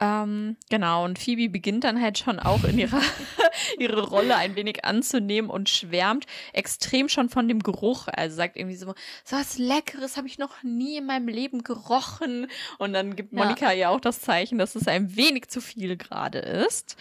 Ähm, 0.01 0.57
genau, 0.71 1.05
und 1.05 1.19
Phoebe 1.19 1.49
beginnt 1.49 1.83
dann 1.83 2.01
halt 2.01 2.19
schon 2.19 2.39
auch 2.39 2.63
in 2.63 2.79
ihrer 2.79 3.01
ihre 3.79 4.03
Rolle 4.03 4.37
ein 4.37 4.55
wenig 4.55 4.85
anzunehmen 4.85 5.51
und 5.51 5.69
schwärmt 5.69 6.27
extrem 6.53 7.09
schon 7.09 7.29
von 7.29 7.49
dem 7.49 7.61
Geruch. 7.63 8.07
Also 8.07 8.37
sagt 8.37 8.57
irgendwie 8.57 8.77
so, 8.77 8.95
so 9.25 9.37
was 9.37 9.59
Leckeres 9.59 10.17
habe 10.17 10.29
ich 10.29 10.39
noch 10.39 10.63
nie 10.63 10.99
in 10.99 11.07
meinem 11.07 11.27
Leben 11.27 11.63
gerochen. 11.65 12.47
Und 12.79 12.93
dann 12.93 13.17
gibt 13.17 13.33
Ja. 13.33 13.45
Monika 13.45 13.73
ja 13.73 13.89
auch 13.89 14.01
das 14.01 14.21
Zeichen, 14.21 14.59
dass 14.59 14.77
es 14.77 14.87
ein 14.87 15.17
wenig 15.17 15.49
zu 15.49 15.61
viel 15.61 15.97
gerade 15.97 16.39
ist. 16.39 16.97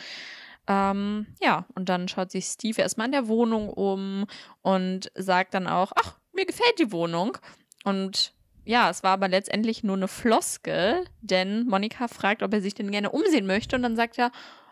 Ähm, 0.68 1.28
ja, 1.42 1.66
und 1.76 1.90
dann 1.90 2.08
schaut 2.08 2.32
sich 2.32 2.46
Steve 2.46 2.82
erstmal 2.82 3.06
in 3.06 3.14
der 3.14 3.28
Wohnung 3.28 3.70
um 3.70 4.26
und 4.64 5.12
sagt 5.16 5.54
dann 5.54 5.68
auch, 5.68 5.92
ach, 5.96 6.18
mir 6.34 6.46
gefällt 6.46 6.80
die 6.80 6.92
Wohnung. 6.92 7.38
Und 7.84 8.34
ja, 8.68 8.90
es 8.90 9.04
war 9.04 9.12
aber 9.12 9.28
letztendlich 9.28 9.84
nur 9.84 9.96
eine 9.96 10.08
Floskel, 10.08 11.06
denn 11.22 11.66
Monika 11.68 12.08
fragt, 12.08 12.44
ob 12.44 12.54
er 12.54 12.62
sich 12.62 12.76
denn 12.76 12.92
gerne 12.92 13.12
umsehen 13.12 13.48
möchte 13.48 13.76
und 13.76 13.84
dann 13.84 13.96
sagt 13.96 14.18
er, 14.18 14.32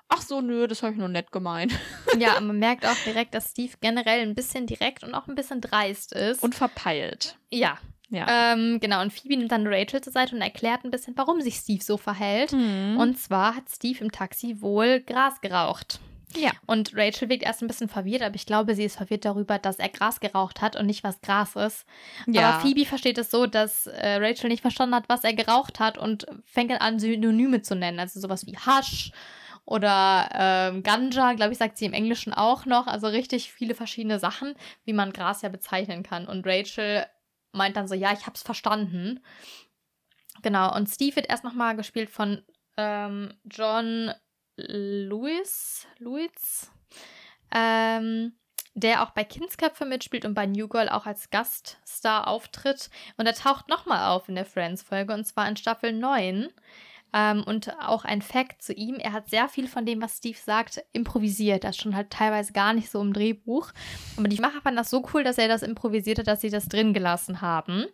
ach 0.10 0.22
so, 0.22 0.42
nö, 0.42 0.68
das 0.68 0.84
habe 0.84 0.94
ich 0.94 1.00
nur 1.00 1.08
nett 1.08 1.32
gemeint. 1.32 1.74
Ja, 2.18 2.40
man 2.40 2.60
merkt 2.60 2.86
auch 2.86 2.96
direkt, 3.06 3.34
dass 3.34 3.52
Steve 3.52 3.74
generell 3.82 4.22
ein 4.22 4.36
bisschen 4.36 4.68
direkt 4.68 5.04
und 5.04 5.14
auch 5.14 5.28
ein 5.28 5.36
bisschen 5.36 5.60
dreist 5.60 6.14
ist. 6.14 6.42
Und 6.42 6.56
verpeilt. 6.56 7.38
ja. 7.52 7.78
Ja. 8.10 8.54
Ähm, 8.54 8.80
genau, 8.80 9.02
und 9.02 9.12
Phoebe 9.12 9.36
nimmt 9.36 9.52
dann 9.52 9.66
Rachel 9.66 10.00
zur 10.00 10.14
Seite 10.14 10.36
und 10.36 10.42
erklärt 10.42 10.86
ein 10.86 10.92
bisschen, 10.92 11.18
warum 11.18 11.42
sich 11.42 11.56
Steve 11.56 11.84
so 11.84 11.98
verhält. 11.98 12.54
Mhm. 12.54 12.98
Und 13.00 13.18
zwar 13.20 13.56
hat 13.56 13.64
Steve 13.68 14.04
im 14.04 14.12
Taxi 14.12 14.62
wohl 14.62 15.02
Gras 15.02 15.42
geraucht. 15.42 16.00
Ja. 16.34 16.52
Und 16.66 16.92
Rachel 16.96 17.30
wirkt 17.30 17.44
erst 17.44 17.62
ein 17.62 17.68
bisschen 17.68 17.90
verwirrt, 17.90 18.22
aber 18.22 18.36
ich 18.36 18.46
glaube, 18.46 18.76
sie 18.76 18.84
ist 18.84 18.98
verwirrt 18.98 19.26
darüber, 19.26 19.60
dass 19.60 19.78
er 19.78 19.90
Gras 19.90 20.20
geraucht 20.20 20.62
hat 20.62 20.76
und 20.76 20.86
nicht, 20.86 21.04
was 21.04 21.22
Gras 21.22 21.56
ist. 21.56 21.86
Ja. 22.28 22.50
Aber 22.50 22.60
Phoebe 22.62 22.86
versteht 22.86 23.18
es 23.18 23.32
so, 23.32 23.46
dass 23.46 23.88
äh, 23.88 24.16
Rachel 24.16 24.50
nicht 24.50 24.62
verstanden 24.62 24.96
hat, 24.96 25.08
was 25.08 25.24
er 25.24 25.34
geraucht 25.34 25.80
hat 25.80 25.98
und 25.98 26.26
fängt 26.46 26.72
dann 26.72 26.80
an, 26.80 27.00
Synonyme 27.00 27.62
zu 27.62 27.76
nennen. 27.76 28.00
Also 28.00 28.20
sowas 28.20 28.46
wie 28.46 28.58
Hasch 28.58 29.12
oder 29.66 30.30
ähm, 30.34 30.84
Ganja, 30.84 31.34
glaube 31.34 31.54
ich, 31.54 31.58
sagt 31.58 31.78
sie 31.78 31.86
im 31.86 31.94
Englischen 31.94 32.34
auch 32.34 32.66
noch. 32.66 32.88
Also 32.88 33.08
richtig 33.08 33.52
viele 33.52 33.74
verschiedene 33.74 34.20
Sachen, 34.20 34.56
wie 34.84 34.94
man 34.94 35.14
Gras 35.14 35.42
ja 35.42 35.50
bezeichnen 35.50 36.04
kann. 36.04 36.28
Und 36.28 36.46
Rachel 36.46 37.06
meint 37.52 37.78
dann 37.78 37.88
so, 37.88 37.96
ja, 37.96 38.14
ich 38.14 38.28
hab's 38.28 38.44
verstanden. 38.44 39.24
Genau, 40.42 40.76
und 40.76 40.88
Steve 40.88 41.16
wird 41.16 41.30
erst 41.30 41.44
nochmal 41.44 41.76
gespielt 41.76 42.10
von 42.10 42.44
ähm, 42.78 43.34
John 43.46 44.12
Lewis, 44.58 45.88
Lewis, 46.00 46.72
ähm, 47.54 48.34
der 48.74 49.04
auch 49.04 49.12
bei 49.12 49.24
Kindsköpfe 49.24 49.86
mitspielt 49.86 50.26
und 50.26 50.34
bei 50.34 50.46
New 50.46 50.68
Girl 50.68 50.90
auch 50.90 51.06
als 51.06 51.30
Gaststar 51.30 52.28
auftritt. 52.28 52.90
Und 53.18 53.26
er 53.26 53.34
taucht 53.34 53.70
nochmal 53.70 54.12
auf 54.12 54.28
in 54.28 54.36
der 54.36 54.46
Friends-Folge 54.46 55.14
und 55.14 55.26
zwar 55.26 55.48
in 55.48 55.56
Staffel 55.56 55.94
9. 55.94 56.50
Ähm, 57.14 57.44
und 57.46 57.74
auch 57.80 58.04
ein 58.04 58.22
Fact 58.22 58.62
zu 58.62 58.74
ihm, 58.74 58.96
er 58.96 59.14
hat 59.14 59.30
sehr 59.30 59.48
viel 59.48 59.70
von 59.70 59.86
dem, 59.86 60.02
was 60.02 60.18
Steve 60.18 60.38
sagt, 60.38 60.84
improvisiert. 60.92 61.64
Das 61.64 61.78
schon 61.78 61.96
halt 61.96 62.10
teilweise 62.10 62.52
gar 62.52 62.74
nicht 62.74 62.90
so 62.90 63.02
im 63.02 63.14
Drehbuch. 63.14 63.72
Aber 64.18 64.28
die 64.28 64.42
Macher 64.42 64.62
fanden 64.62 64.78
das 64.78 64.90
so 64.90 65.08
cool, 65.14 65.24
dass 65.24 65.38
er 65.38 65.48
das 65.48 65.64
improvisiert 65.64 66.20
hat, 66.20 66.28
dass 66.28 66.42
sie 66.42 66.50
das 66.50 66.68
drin 66.68 66.94
gelassen 66.94 67.40
haben. 67.40 67.86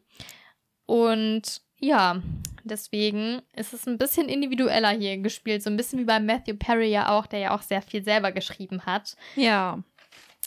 Und 0.88 1.62
ja, 1.82 2.22
deswegen 2.64 3.42
ist 3.56 3.74
es 3.74 3.88
ein 3.88 3.98
bisschen 3.98 4.30
individueller 4.30 4.92
hier 4.92 5.18
gespielt. 5.18 5.64
So 5.64 5.70
ein 5.70 5.78
bisschen 5.78 6.00
wie 6.00 6.06
bei 6.06 6.20
Matthew 6.20 6.56
Perry 6.56 6.90
ja 6.92 7.10
auch, 7.10 7.26
der 7.26 7.40
ja 7.40 7.56
auch 7.56 7.62
sehr 7.64 7.82
viel 7.82 8.04
selber 8.04 8.32
geschrieben 8.32 8.86
hat. 8.86 9.16
Ja. 9.36 9.80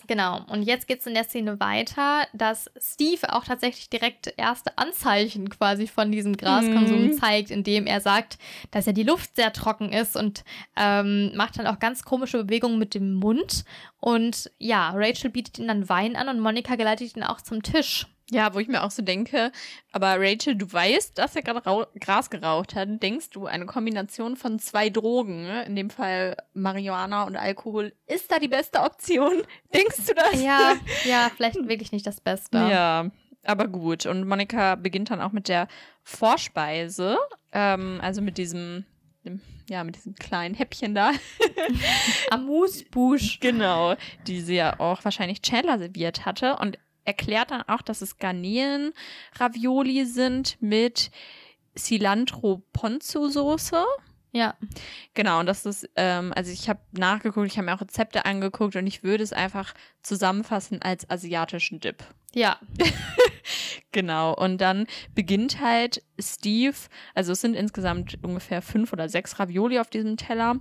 Genau. 0.06 0.42
Und 0.50 0.64
jetzt 0.64 0.86
geht 0.86 1.00
es 1.00 1.06
in 1.06 1.14
der 1.14 1.24
Szene 1.24 1.58
weiter, 1.60 2.26
dass 2.34 2.70
Steve 2.78 3.32
auch 3.32 3.44
tatsächlich 3.44 3.88
direkt 3.88 4.34
erste 4.36 4.76
Anzeichen 4.76 5.48
quasi 5.48 5.86
von 5.86 6.12
diesem 6.12 6.36
Graskonsum 6.36 7.06
Mhm. 7.06 7.12
zeigt, 7.14 7.50
indem 7.50 7.86
er 7.86 8.00
sagt, 8.02 8.36
dass 8.70 8.84
ja 8.84 8.92
die 8.92 9.02
Luft 9.02 9.34
sehr 9.34 9.50
trocken 9.54 9.92
ist 9.94 10.14
und 10.14 10.44
ähm, 10.76 11.32
macht 11.34 11.58
dann 11.58 11.66
auch 11.66 11.78
ganz 11.78 12.02
komische 12.04 12.44
Bewegungen 12.44 12.78
mit 12.78 12.94
dem 12.94 13.14
Mund. 13.14 13.64
Und 13.98 14.50
ja, 14.58 14.90
Rachel 14.94 15.30
bietet 15.30 15.58
ihm 15.58 15.68
dann 15.68 15.88
Wein 15.88 16.16
an 16.16 16.28
und 16.28 16.40
Monika 16.40 16.74
geleitet 16.76 17.16
ihn 17.16 17.22
auch 17.22 17.40
zum 17.40 17.62
Tisch. 17.62 18.06
Ja, 18.30 18.54
wo 18.54 18.58
ich 18.58 18.68
mir 18.68 18.82
auch 18.82 18.90
so 18.90 19.02
denke, 19.02 19.52
aber 19.92 20.18
Rachel, 20.18 20.56
du 20.56 20.72
weißt, 20.72 21.18
dass 21.18 21.36
er 21.36 21.42
gerade 21.42 21.88
Gras 22.00 22.30
geraucht 22.30 22.74
hat. 22.74 22.88
Denkst 23.02 23.30
du, 23.30 23.44
eine 23.44 23.66
Kombination 23.66 24.36
von 24.36 24.58
zwei 24.58 24.88
Drogen, 24.88 25.42
ne? 25.42 25.64
in 25.64 25.76
dem 25.76 25.90
Fall 25.90 26.36
Marihuana 26.54 27.24
und 27.24 27.36
Alkohol, 27.36 27.92
ist 28.06 28.32
da 28.32 28.38
die 28.38 28.48
beste 28.48 28.80
Option? 28.80 29.42
Denkst 29.74 30.06
du 30.06 30.14
das? 30.14 30.42
Ja, 30.42 30.74
ja, 31.04 31.30
vielleicht 31.36 31.56
wirklich 31.68 31.92
nicht 31.92 32.06
das 32.06 32.22
Beste. 32.22 32.56
Ja, 32.56 33.10
aber 33.44 33.68
gut. 33.68 34.06
Und 34.06 34.26
Monika 34.26 34.76
beginnt 34.76 35.10
dann 35.10 35.20
auch 35.20 35.32
mit 35.32 35.48
der 35.48 35.68
Vorspeise, 36.02 37.18
ähm, 37.52 37.98
also 38.02 38.22
mit 38.22 38.38
diesem, 38.38 38.86
ja, 39.68 39.84
mit 39.84 39.96
diesem 39.96 40.14
kleinen 40.14 40.54
Häppchen 40.54 40.94
da. 40.94 41.12
Amuse-Bouche. 42.30 43.38
Genau, 43.40 43.96
die 44.26 44.40
sie 44.40 44.56
ja 44.56 44.80
auch 44.80 45.04
wahrscheinlich 45.04 45.42
Chandler 45.42 45.78
serviert 45.78 46.24
hatte 46.24 46.56
und 46.56 46.78
erklärt 47.04 47.50
dann 47.50 47.62
auch, 47.62 47.82
dass 47.82 48.02
es 48.02 48.18
Garnelen-Ravioli 48.18 50.06
sind 50.06 50.56
mit 50.60 51.10
Cilantro-Ponzu-Soße. 51.76 53.84
Ja, 54.32 54.56
Genau, 55.14 55.38
und 55.38 55.46
das 55.46 55.64
ist, 55.64 55.88
ähm, 55.94 56.32
also 56.34 56.50
ich 56.50 56.68
habe 56.68 56.80
nachgeguckt, 56.90 57.46
ich 57.46 57.56
habe 57.56 57.66
mir 57.66 57.74
auch 57.74 57.80
Rezepte 57.80 58.24
angeguckt 58.24 58.74
und 58.74 58.86
ich 58.86 59.04
würde 59.04 59.22
es 59.22 59.32
einfach 59.32 59.74
zusammenfassen 60.02 60.82
als 60.82 61.08
asiatischen 61.08 61.78
Dip. 61.78 62.02
ja, 62.34 62.58
Genau, 63.92 64.34
und 64.34 64.60
dann 64.60 64.88
beginnt 65.14 65.60
halt 65.60 66.02
Steve, 66.18 66.74
also 67.14 67.30
es 67.30 67.40
sind 67.40 67.54
insgesamt 67.54 68.18
ungefähr 68.22 68.60
fünf 68.60 68.92
oder 68.92 69.08
sechs 69.08 69.38
Ravioli 69.38 69.78
auf 69.78 69.88
diesem 69.88 70.16
Teller. 70.16 70.56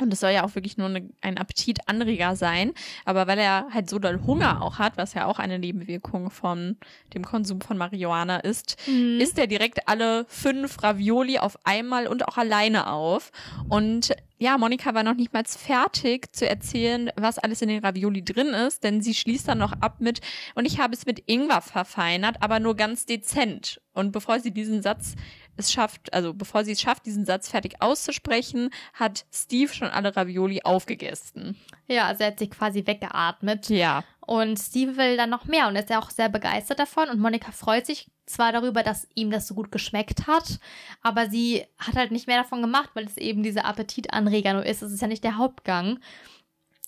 Und 0.00 0.12
es 0.12 0.20
soll 0.20 0.30
ja 0.30 0.44
auch 0.44 0.54
wirklich 0.54 0.76
nur 0.76 0.88
eine, 0.88 1.08
ein 1.20 1.38
Appetitanreger 1.38 2.36
sein. 2.36 2.72
Aber 3.04 3.26
weil 3.26 3.38
er 3.38 3.66
halt 3.72 3.88
so 3.90 3.98
doll 3.98 4.20
Hunger 4.26 4.62
auch 4.62 4.78
hat, 4.78 4.96
was 4.96 5.14
ja 5.14 5.26
auch 5.26 5.38
eine 5.38 5.58
Nebenwirkung 5.58 6.30
von 6.30 6.76
dem 7.14 7.24
Konsum 7.24 7.60
von 7.60 7.76
Marihuana 7.78 8.38
ist, 8.38 8.76
Mhm. 8.86 9.20
isst 9.20 9.38
er 9.38 9.46
direkt 9.46 9.88
alle 9.88 10.24
fünf 10.28 10.82
Ravioli 10.82 11.38
auf 11.38 11.58
einmal 11.64 12.06
und 12.06 12.26
auch 12.26 12.36
alleine 12.38 12.90
auf. 12.90 13.30
Und 13.68 14.10
ja, 14.38 14.56
Monika 14.56 14.94
war 14.94 15.02
noch 15.02 15.14
nicht 15.16 15.34
mal 15.34 15.44
fertig 15.44 16.34
zu 16.34 16.48
erzählen, 16.48 17.10
was 17.16 17.38
alles 17.38 17.60
in 17.60 17.68
den 17.68 17.84
Ravioli 17.84 18.24
drin 18.24 18.48
ist, 18.48 18.82
denn 18.84 19.02
sie 19.02 19.12
schließt 19.12 19.46
dann 19.48 19.58
noch 19.58 19.72
ab 19.82 19.96
mit, 20.00 20.20
und 20.54 20.64
ich 20.64 20.80
habe 20.80 20.94
es 20.94 21.04
mit 21.04 21.22
Ingwer 21.26 21.60
verfeinert, 21.60 22.36
aber 22.40 22.58
nur 22.58 22.74
ganz 22.74 23.04
dezent. 23.04 23.82
Und 23.92 24.12
bevor 24.12 24.40
sie 24.40 24.50
diesen 24.50 24.80
Satz 24.80 25.14
es 25.60 25.72
schafft, 25.72 26.12
also 26.12 26.34
bevor 26.34 26.64
sie 26.64 26.72
es 26.72 26.80
schafft, 26.80 27.06
diesen 27.06 27.24
Satz 27.24 27.48
fertig 27.48 27.80
auszusprechen, 27.80 28.70
hat 28.92 29.24
Steve 29.32 29.72
schon 29.72 29.88
alle 29.88 30.16
Ravioli 30.16 30.62
aufgegessen. 30.62 31.56
Ja, 31.86 32.06
also 32.06 32.24
er 32.24 32.28
hat 32.32 32.38
sich 32.38 32.50
quasi 32.50 32.86
weggeatmet. 32.86 33.68
Ja. 33.68 34.04
Und 34.20 34.58
Steve 34.58 34.96
will 34.96 35.16
dann 35.16 35.30
noch 35.30 35.46
mehr 35.46 35.66
und 35.66 35.76
ist 35.76 35.90
ja 35.90 35.98
auch 35.98 36.10
sehr 36.10 36.28
begeistert 36.28 36.78
davon. 36.78 37.08
Und 37.08 37.18
Monika 37.20 37.50
freut 37.50 37.86
sich 37.86 38.10
zwar 38.26 38.52
darüber, 38.52 38.82
dass 38.82 39.08
ihm 39.14 39.30
das 39.30 39.48
so 39.48 39.54
gut 39.54 39.72
geschmeckt 39.72 40.28
hat, 40.28 40.60
aber 41.02 41.28
sie 41.28 41.66
hat 41.78 41.96
halt 41.96 42.12
nicht 42.12 42.28
mehr 42.28 42.40
davon 42.40 42.62
gemacht, 42.62 42.90
weil 42.94 43.06
es 43.06 43.16
eben 43.16 43.42
dieser 43.42 43.64
Appetitanreger 43.64 44.52
nur 44.52 44.64
ist. 44.64 44.82
Es 44.82 44.92
ist 44.92 45.02
ja 45.02 45.08
nicht 45.08 45.24
der 45.24 45.36
Hauptgang. 45.36 45.98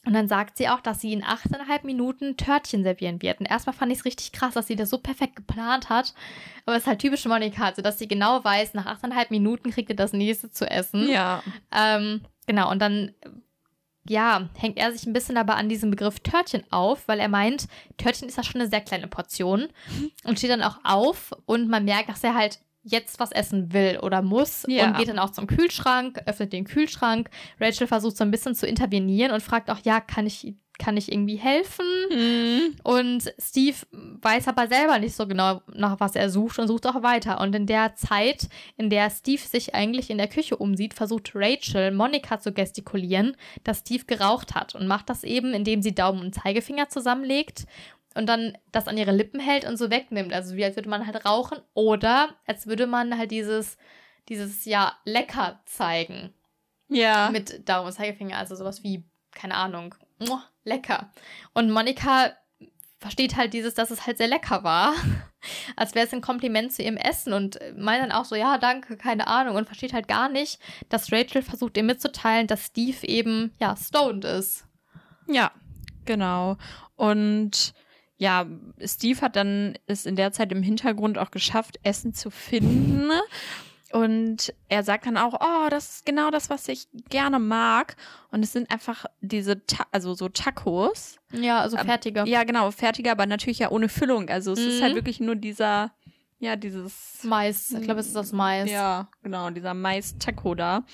Und 0.05 0.15
dann 0.15 0.27
sagt 0.27 0.57
sie 0.57 0.69
auch, 0.69 0.81
dass 0.81 1.01
sie 1.01 1.13
in 1.13 1.23
achteinhalb 1.23 1.85
Minuten 1.85 2.37
Törtchen 2.37 2.83
servieren 2.83 3.23
wird. 3.23 3.39
Und 3.39 3.47
erstmal 3.47 3.75
fand 3.75 3.93
ich 3.93 3.99
es 3.99 4.05
richtig 4.05 4.33
krass, 4.33 4.55
dass 4.55 4.67
sie 4.67 4.75
das 4.75 4.91
so 4.91 4.99
perfekt 4.99 5.37
geplant 5.37 5.91
hat. 5.91 6.13
Aber 6.67 6.75
es 6.75 6.83
ist 6.83 6.89
halt 6.89 6.99
typisch 6.99 7.25
Monika, 7.25 7.67
also 7.67 7.83
dass 7.83 8.01
sie 8.01 8.09
genau 8.09 8.43
weiß, 8.43 8.75
nach 8.75 8.87
achteinhalb 8.87 9.31
Minuten 9.31 9.71
kriegt 9.71 9.91
ihr 9.91 9.97
das 9.97 10.13
nächste 10.13 10.51
zu 10.51 10.69
essen. 10.69 11.09
Ja. 11.09 11.43
Ähm, 11.71 12.23
genau, 12.49 12.69
und 12.73 12.81
dann, 12.81 13.13
ja, 14.09 14.49
hängt 14.59 14.77
er 14.77 14.93
sich 14.93 15.07
ein 15.07 15.13
bisschen 15.13 15.37
aber 15.37 15.55
an 15.55 15.69
diesem 15.69 15.93
Begriff 15.93 16.19
Törtchen 16.19 16.65
auf, 16.73 17.07
weil 17.07 17.21
er 17.21 17.29
meint, 17.29 17.69
Törtchen 17.97 18.29
ist 18.29 18.37
ja 18.37 18.43
schon 18.43 18.61
eine 18.61 18.69
sehr 18.69 18.81
kleine 18.81 19.07
Portion 19.07 19.69
und 20.25 20.37
steht 20.37 20.51
dann 20.51 20.63
auch 20.63 20.81
auf 20.83 21.31
und 21.47 21.69
man 21.69 21.85
merkt, 21.85 22.09
dass 22.09 22.25
er 22.25 22.35
halt 22.35 22.59
jetzt 22.83 23.21
was 23.21 23.33
essen 23.33 23.73
will 23.73 23.99
oder 24.03 24.23
muss 24.23 24.65
Ja. 24.69 24.87
und 24.89 24.97
geht 24.97 25.09
dann 25.09 25.19
auch 25.19 25.31
zum 25.31 25.47
Kühlschrank, 25.47 26.21
öffnet 26.27 26.53
den 26.53 26.65
Kühlschrank. 26.65 27.31
Rachel 27.61 27.87
versucht 27.87 28.17
so 28.17 28.25
ein 28.25 28.31
bisschen 28.31 28.55
zu 28.55 28.67
intervenieren 28.67 29.33
und 29.33 29.43
fragt 29.43 29.71
auch, 29.71 29.79
ja, 29.85 30.01
kann 30.01 30.27
ich, 30.27 30.55
kann 30.79 30.97
ich 30.97 31.13
irgendwie 31.13 31.37
helfen? 31.37 31.85
Hm. 32.11 32.77
Und 32.83 33.33
Steve 33.39 33.77
weiß 33.93 34.49
aber 34.49 34.67
selber 34.67 34.99
nicht 34.99 35.15
so 35.15 35.29
genau, 35.29 35.63
nach 35.73 36.01
was 36.01 36.17
er 36.17 36.29
sucht 36.29 36.59
und 36.59 36.67
sucht 36.67 36.87
auch 36.87 37.03
weiter. 37.05 37.41
Und 37.41 37.55
in 37.55 37.67
der 37.67 37.95
Zeit, 37.95 38.49
in 38.77 38.91
der 38.91 39.11
Steve 39.11 39.43
sich 39.43 39.75
eigentlich 39.75 40.11
in 40.11 40.19
der 40.19 40.29
Küche 40.29 40.57
umsieht, 40.57 40.95
versucht 40.95 41.33
Rachel, 41.35 41.93
Monika 41.93 42.41
zu 42.41 42.53
gestikulieren, 42.53 43.37
dass 43.63 43.81
Steve 43.81 44.05
geraucht 44.07 44.55
hat. 44.55 44.75
Und 44.75 44.89
macht 44.89 45.09
das 45.09 45.23
eben, 45.23 45.55
indem 45.55 45.83
sie 45.83 45.95
Daumen 45.95 46.21
und 46.21 46.35
Zeigefinger 46.35 46.89
zusammenlegt 46.89 47.67
und 48.17 48.27
dann 48.27 48.57
das 48.71 48.89
an 48.89 48.97
ihre 48.99 49.13
Lippen 49.13 49.41
hält 49.41 49.65
und 49.67 49.77
so 49.77 49.91
wegnimmt. 49.91 50.33
Also 50.33 50.57
wie 50.57 50.65
als 50.65 50.77
würde 50.77 50.89
man 50.89 51.07
halt 51.07 51.25
rauchen 51.25 51.59
oder 51.75 52.35
als 52.47 52.67
würde 52.67 52.87
man 52.87 53.17
halt 53.19 53.31
dieses, 53.31 53.77
dieses, 54.29 54.65
ja, 54.65 54.97
lecker 55.05 55.61
zeigen 55.67 56.33
Ja. 56.89 57.31
mit 57.31 57.69
Daumen 57.69 57.87
und 57.87 57.93
Zeigefinger, 57.93 58.37
also 58.39 58.55
sowas 58.55 58.83
wie, 58.83 59.05
keine 59.33 59.55
Ahnung, 59.55 59.95
lecker. 60.65 61.11
Und 61.55 61.71
Monika 61.71 62.33
versteht 62.99 63.35
halt 63.37 63.53
dieses, 63.53 63.75
dass 63.75 63.91
es 63.91 64.07
halt 64.07 64.17
sehr 64.19 64.29
lecker 64.29 64.63
war, 64.63 64.95
als 65.77 65.95
wäre 65.97 66.07
es 66.07 66.13
ein 66.13 66.21
Kompliment 66.21 66.73
zu 66.73 66.83
ihrem 66.83 66.97
Essen 66.97 67.33
und 67.33 67.59
meint 67.77 68.01
dann 68.03 68.13
auch 68.13 68.25
so, 68.25 68.37
ja, 68.37 68.59
danke, 68.59 68.97
keine 68.97 69.27
Ahnung 69.27 69.57
und 69.57 69.67
versteht 69.67 69.93
halt 69.93 70.07
gar 70.07 70.29
nicht, 70.29 70.61
dass 70.89 71.11
Rachel 71.11 71.43
versucht 71.43 71.77
ihr 71.77 71.83
mitzuteilen, 71.83 72.47
dass 72.47 72.67
Steve 72.67 73.05
eben, 73.07 73.53
ja, 73.59 73.75
stoned 73.77 74.25
ist. 74.25 74.67
Ja, 75.27 75.51
genau. 76.05 76.57
Und 76.95 77.75
ja, 78.23 78.47
Steve 78.85 79.21
hat 79.21 79.35
dann 79.35 79.77
es 79.87 80.07
in 80.07 80.15
der 80.15 80.31
Zeit 80.33 80.53
im 80.53 80.63
Hintergrund 80.63 81.19
auch 81.19 81.33
geschafft, 81.33 81.81
Essen 81.83 82.15
zu 82.15 82.31
finden. 82.31 83.11
Und 83.93 84.55
er 84.69 84.85
sagt 84.85 85.05
dann 85.07 85.19
auch, 85.19 85.35
oh, 85.41 85.69
das 85.69 85.97
ist 85.97 86.07
genau 86.07 86.31
das, 86.31 86.49
was 86.49 86.67
ich 86.69 86.87
gerne 87.11 87.39
mag. 87.39 87.97
Und 88.31 88.43
es 88.43 88.53
sind 88.53 88.71
einfach 88.71 89.05
diese, 89.21 89.67
Ta 89.67 89.85
also 89.91 90.15
so 90.15 90.29
Tacos. 90.31 91.17
Ja, 91.33 91.61
also 91.61 91.77
Ähm, 91.77 91.85
fertiger. 91.87 92.25
Ja, 92.27 92.45
genau, 92.45 92.71
fertiger, 92.71 93.11
aber 93.13 93.27
natürlich 93.27 93.59
ja 93.59 93.71
ohne 93.71 93.89
Füllung. 93.91 94.31
Also 94.31 94.53
es 94.53 94.61
ist 94.61 94.79
Mhm. 94.79 94.83
halt 94.85 94.95
wirklich 94.95 95.21
nur 95.21 95.35
dieser, 95.37 95.93
ja, 96.39 96.57
dieses 96.57 97.19
Mais, 97.25 97.71
ich 97.73 97.83
glaube, 97.83 98.01
es 98.01 98.07
ist 98.07 98.17
das 98.17 98.33
Mais. 98.33 98.71
ja, 98.71 99.11
genau, 99.23 99.51
dieser 99.51 99.75
Mais-Taco 99.75 100.55
da. 100.55 100.85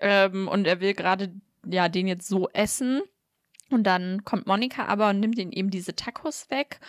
Ähm, 0.00 0.48
und 0.48 0.66
er 0.66 0.80
will 0.80 0.94
gerade, 0.94 1.34
ja, 1.66 1.88
den 1.90 2.06
jetzt 2.08 2.26
so 2.28 2.48
essen. 2.54 3.02
Und 3.70 3.84
dann 3.84 4.24
kommt 4.24 4.46
Monika 4.46 4.86
aber 4.86 5.10
und 5.10 5.20
nimmt 5.20 5.38
ihm 5.38 5.50
eben 5.50 5.70
diese 5.70 5.94
Tacos 5.94 6.50
weg. 6.50 6.80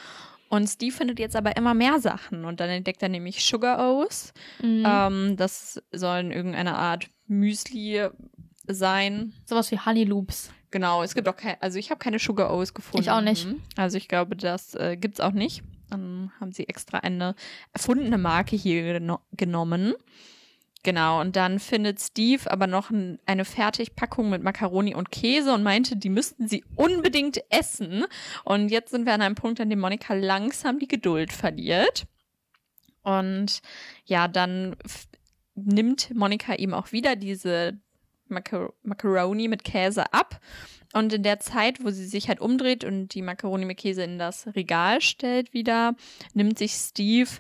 Und 0.49 0.67
Steve 0.67 0.95
findet 0.95 1.19
jetzt 1.19 1.35
aber 1.35 1.57
immer 1.57 1.73
mehr 1.73 1.99
Sachen. 1.99 2.45
Und 2.45 2.59
dann 2.59 2.69
entdeckt 2.69 3.01
er 3.01 3.09
nämlich 3.09 3.43
Sugar 3.43 3.79
O's. 3.79 4.33
Mhm. 4.61 4.83
Ähm, 4.87 5.37
das 5.37 5.81
sollen 5.91 6.31
irgendeine 6.31 6.75
Art 6.75 7.09
Müsli 7.27 8.07
sein. 8.67 9.33
Sowas 9.45 9.71
wie 9.71 9.79
Honey 9.79 10.03
Loops. 10.03 10.51
Genau, 10.71 11.03
es 11.03 11.15
gibt 11.15 11.27
auch 11.27 11.35
keine, 11.35 11.61
also 11.61 11.79
ich 11.79 11.89
habe 11.89 11.99
keine 11.99 12.19
Sugar 12.19 12.53
O's 12.53 12.73
gefunden. 12.73 13.01
Ich 13.01 13.11
auch 13.11 13.21
nicht. 13.21 13.47
Also 13.75 13.97
ich 13.97 14.07
glaube, 14.07 14.35
das 14.35 14.75
äh, 14.75 14.97
gibt's 14.97 15.19
auch 15.19 15.31
nicht. 15.31 15.63
Dann 15.89 16.31
haben 16.39 16.51
sie 16.51 16.67
extra 16.67 16.99
eine 16.99 17.35
erfundene 17.71 18.17
Marke 18.17 18.55
hier 18.55 18.93
geno 18.93 19.19
genommen. 19.31 19.93
Genau, 20.85 21.19
und 21.19 21.35
dann 21.35 21.57
findet 21.57 21.99
Steve 21.99 22.51
aber 22.51 22.67
noch 22.67 22.91
ein, 22.91 23.17
eine 23.25 23.43
Fertigpackung 23.43 24.29
mit 24.29 24.43
Macaroni 24.43 24.93
und 24.93 25.09
Käse 25.09 25.51
und 25.51 25.63
meinte, 25.63 25.95
die 25.95 26.09
müssten 26.09 26.47
sie 26.47 26.63
unbedingt 26.75 27.39
essen. 27.49 28.05
Und 28.43 28.69
jetzt 28.69 28.91
sind 28.91 29.07
wir 29.07 29.15
an 29.15 29.23
einem 29.23 29.33
Punkt, 29.33 29.59
an 29.59 29.71
dem 29.71 29.79
Monika 29.79 30.13
langsam 30.13 30.77
die 30.77 30.87
Geduld 30.87 31.33
verliert. 31.33 32.05
Und 33.01 33.63
ja, 34.05 34.27
dann 34.27 34.75
nimmt 35.55 36.13
Monika 36.13 36.53
ihm 36.53 36.75
auch 36.75 36.91
wieder 36.91 37.15
diese 37.15 37.79
Macar 38.27 38.71
Macaroni 38.83 39.47
mit 39.47 39.63
Käse 39.63 40.13
ab. 40.13 40.39
Und 40.93 41.11
in 41.13 41.23
der 41.23 41.39
Zeit, 41.39 41.83
wo 41.83 41.89
sie 41.89 42.05
sich 42.05 42.27
halt 42.27 42.39
umdreht 42.39 42.83
und 42.83 43.15
die 43.15 43.23
Macaroni 43.23 43.65
mit 43.65 43.79
Käse 43.79 44.03
in 44.03 44.19
das 44.19 44.45
Regal 44.55 45.01
stellt 45.01 45.51
wieder, 45.51 45.95
nimmt 46.35 46.59
sich 46.59 46.73
Steve 46.73 47.31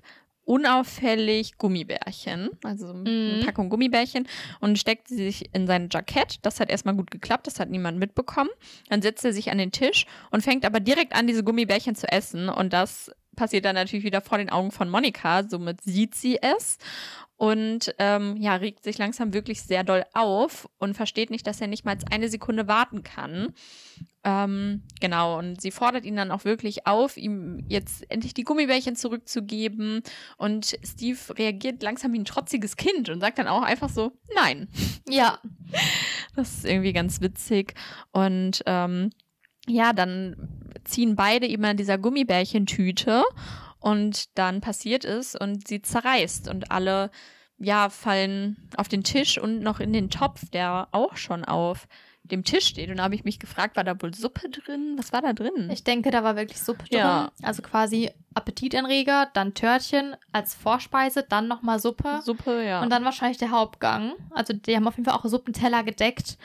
unauffällig 0.45 1.57
Gummibärchen, 1.57 2.49
also 2.63 2.89
eine 2.89 3.37
Mhm. 3.39 3.45
Packung 3.45 3.69
Gummibärchen 3.69 4.27
und 4.59 4.77
steckt 4.79 5.07
sie 5.07 5.15
sich 5.15 5.53
in 5.53 5.67
sein 5.67 5.89
Jackett. 5.91 6.37
Das 6.43 6.59
hat 6.59 6.69
erstmal 6.69 6.95
gut 6.95 7.11
geklappt, 7.11 7.47
das 7.47 7.59
hat 7.59 7.69
niemand 7.69 7.99
mitbekommen. 7.99 8.49
Dann 8.89 9.01
setzt 9.01 9.25
er 9.25 9.33
sich 9.33 9.51
an 9.51 9.57
den 9.57 9.71
Tisch 9.71 10.05
und 10.31 10.41
fängt 10.43 10.65
aber 10.65 10.79
direkt 10.79 11.15
an, 11.15 11.27
diese 11.27 11.43
Gummibärchen 11.43 11.95
zu 11.95 12.07
essen. 12.11 12.49
Und 12.49 12.73
das 12.73 13.11
passiert 13.35 13.65
dann 13.65 13.75
natürlich 13.75 14.05
wieder 14.05 14.21
vor 14.21 14.37
den 14.37 14.49
Augen 14.49 14.71
von 14.71 14.89
Monika. 14.89 15.43
Somit 15.43 15.81
sieht 15.81 16.15
sie 16.15 16.39
es 16.41 16.77
und 17.37 17.93
ähm, 17.99 18.37
ja, 18.37 18.55
regt 18.55 18.83
sich 18.83 18.97
langsam 18.97 19.33
wirklich 19.33 19.61
sehr 19.61 19.83
doll 19.83 20.05
auf 20.13 20.69
und 20.77 20.95
versteht 20.95 21.29
nicht, 21.29 21.45
dass 21.45 21.59
er 21.59 21.67
nicht 21.67 21.83
mal 21.83 21.97
eine 22.09 22.29
Sekunde 22.29 22.67
warten 22.67 23.03
kann. 23.03 23.53
Ähm, 24.23 24.83
genau, 25.01 25.37
und 25.37 25.61
sie 25.61 25.71
fordert 25.71 26.05
ihn 26.05 26.15
dann 26.15 26.31
auch 26.31 26.45
wirklich 26.45 26.87
auf, 26.87 27.17
ihm 27.17 27.63
jetzt 27.67 28.09
endlich 28.09 28.33
die 28.33 28.43
Gummibärchen 28.43 28.95
zurückzugeben. 28.95 30.01
Und 30.37 30.77
Steve 30.83 31.19
reagiert 31.37 31.83
langsam 31.83 32.13
wie 32.13 32.19
ein 32.19 32.25
trotziges 32.25 32.77
Kind 32.77 33.09
und 33.09 33.19
sagt 33.19 33.37
dann 33.37 33.47
auch 33.47 33.63
einfach 33.63 33.89
so, 33.89 34.13
nein. 34.33 34.69
Ja. 35.07 35.39
Das 36.35 36.57
ist 36.57 36.65
irgendwie 36.65 36.93
ganz 36.93 37.21
witzig. 37.21 37.75
Und 38.11 38.63
ähm, 38.65 39.11
ja, 39.67 39.93
dann 39.93 40.75
ziehen 40.85 41.15
beide 41.15 41.47
eben 41.47 41.65
an 41.65 41.77
dieser 41.77 41.97
Gummibärchentüte 41.97 43.23
und 43.85 44.35
dann 44.35 44.61
passiert 44.61 45.05
es 45.05 45.35
und 45.35 45.67
sie 45.67 45.79
zerreißt 45.79 46.49
und 46.49 46.71
alle 46.71 47.11
ja 47.59 47.89
fallen 47.89 48.57
auf 48.77 48.87
den 48.87 49.03
Tisch 49.03 49.37
und 49.37 49.59
noch 49.59 49.79
in 49.79 49.93
den 49.93 50.09
Topf, 50.09 50.49
der 50.49 50.87
auch 50.91 51.17
schon 51.17 51.45
auf 51.45 51.87
dem 52.23 52.43
Tisch 52.43 52.65
steht. 52.65 52.89
Und 52.89 52.97
da 52.97 53.03
habe 53.03 53.13
ich 53.13 53.25
mich 53.25 53.37
gefragt, 53.37 53.75
war 53.75 53.83
da 53.83 54.01
wohl 54.01 54.11
Suppe 54.15 54.49
drin? 54.49 54.95
Was 54.97 55.13
war 55.13 55.21
da 55.21 55.33
drin? 55.33 55.69
Ich 55.71 55.83
denke, 55.83 56.09
da 56.09 56.23
war 56.23 56.35
wirklich 56.35 56.59
Suppe 56.59 56.85
drin. 56.85 56.97
Ja. 56.97 57.31
Also 57.43 57.61
quasi 57.61 58.09
Appetitanreger, 58.33 59.29
dann 59.35 59.53
Törtchen 59.53 60.15
als 60.31 60.55
Vorspeise, 60.55 61.23
dann 61.29 61.47
nochmal 61.47 61.77
Suppe. 61.77 62.21
Suppe, 62.23 62.65
ja. 62.65 62.81
Und 62.81 62.89
dann 62.89 63.05
wahrscheinlich 63.05 63.37
der 63.37 63.51
Hauptgang. 63.51 64.13
Also 64.31 64.53
die 64.53 64.75
haben 64.75 64.87
auf 64.87 64.97
jeden 64.97 65.07
Fall 65.07 65.19
auch 65.19 65.25
Suppenteller 65.25 65.83
gedeckt. 65.83 66.39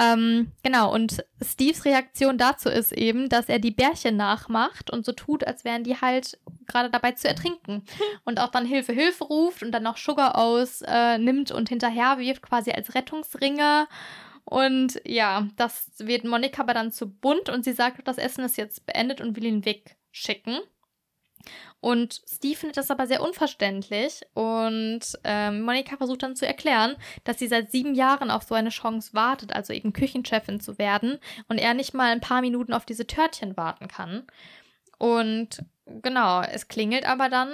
Ähm, 0.00 0.52
genau, 0.62 0.92
und 0.92 1.24
Steves 1.42 1.84
Reaktion 1.84 2.38
dazu 2.38 2.68
ist 2.68 2.92
eben, 2.92 3.28
dass 3.28 3.48
er 3.48 3.58
die 3.58 3.70
Bärchen 3.70 4.16
nachmacht 4.16 4.90
und 4.90 5.04
so 5.04 5.12
tut, 5.12 5.44
als 5.46 5.64
wären 5.64 5.84
die 5.84 6.00
halt 6.00 6.38
gerade 6.66 6.90
dabei 6.90 7.12
zu 7.12 7.28
ertrinken. 7.28 7.84
Und 8.24 8.40
auch 8.40 8.48
dann 8.48 8.66
Hilfe, 8.66 8.92
Hilfe 8.92 9.24
ruft 9.24 9.62
und 9.62 9.72
dann 9.72 9.82
noch 9.82 9.96
Sugar 9.96 10.36
aus 10.38 10.82
äh, 10.82 11.18
nimmt 11.18 11.50
und 11.50 11.68
hinterher 11.68 12.18
wirft, 12.18 12.42
quasi 12.42 12.70
als 12.70 12.94
Rettungsringe. 12.94 13.86
Und 14.44 15.00
ja, 15.04 15.48
das 15.56 15.90
wird 15.98 16.24
Monika 16.24 16.62
aber 16.62 16.74
dann 16.74 16.92
zu 16.92 17.08
bunt 17.08 17.48
und 17.48 17.64
sie 17.64 17.72
sagt, 17.72 18.06
das 18.06 18.18
Essen 18.18 18.44
ist 18.44 18.56
jetzt 18.56 18.86
beendet 18.86 19.20
und 19.20 19.36
will 19.36 19.44
ihn 19.44 19.64
wegschicken. 19.64 20.58
Und 21.80 22.22
Steve 22.28 22.56
findet 22.56 22.76
das 22.76 22.90
aber 22.90 23.06
sehr 23.06 23.22
unverständlich 23.22 24.20
und 24.34 25.00
ähm, 25.24 25.62
Monika 25.62 25.96
versucht 25.96 26.22
dann 26.22 26.36
zu 26.36 26.46
erklären, 26.46 26.96
dass 27.24 27.38
sie 27.38 27.48
seit 27.48 27.72
sieben 27.72 27.94
Jahren 27.94 28.30
auf 28.30 28.44
so 28.44 28.54
eine 28.54 28.68
Chance 28.70 29.14
wartet, 29.14 29.52
also 29.52 29.72
eben 29.72 29.92
Küchenchefin 29.92 30.60
zu 30.60 30.78
werden 30.78 31.18
und 31.48 31.58
er 31.58 31.74
nicht 31.74 31.92
mal 31.94 32.10
ein 32.12 32.20
paar 32.20 32.40
Minuten 32.40 32.72
auf 32.72 32.84
diese 32.84 33.06
Törtchen 33.06 33.56
warten 33.56 33.88
kann. 33.88 34.24
Und 34.98 35.64
genau, 35.86 36.42
es 36.42 36.68
klingelt 36.68 37.06
aber 37.08 37.28
dann, 37.28 37.50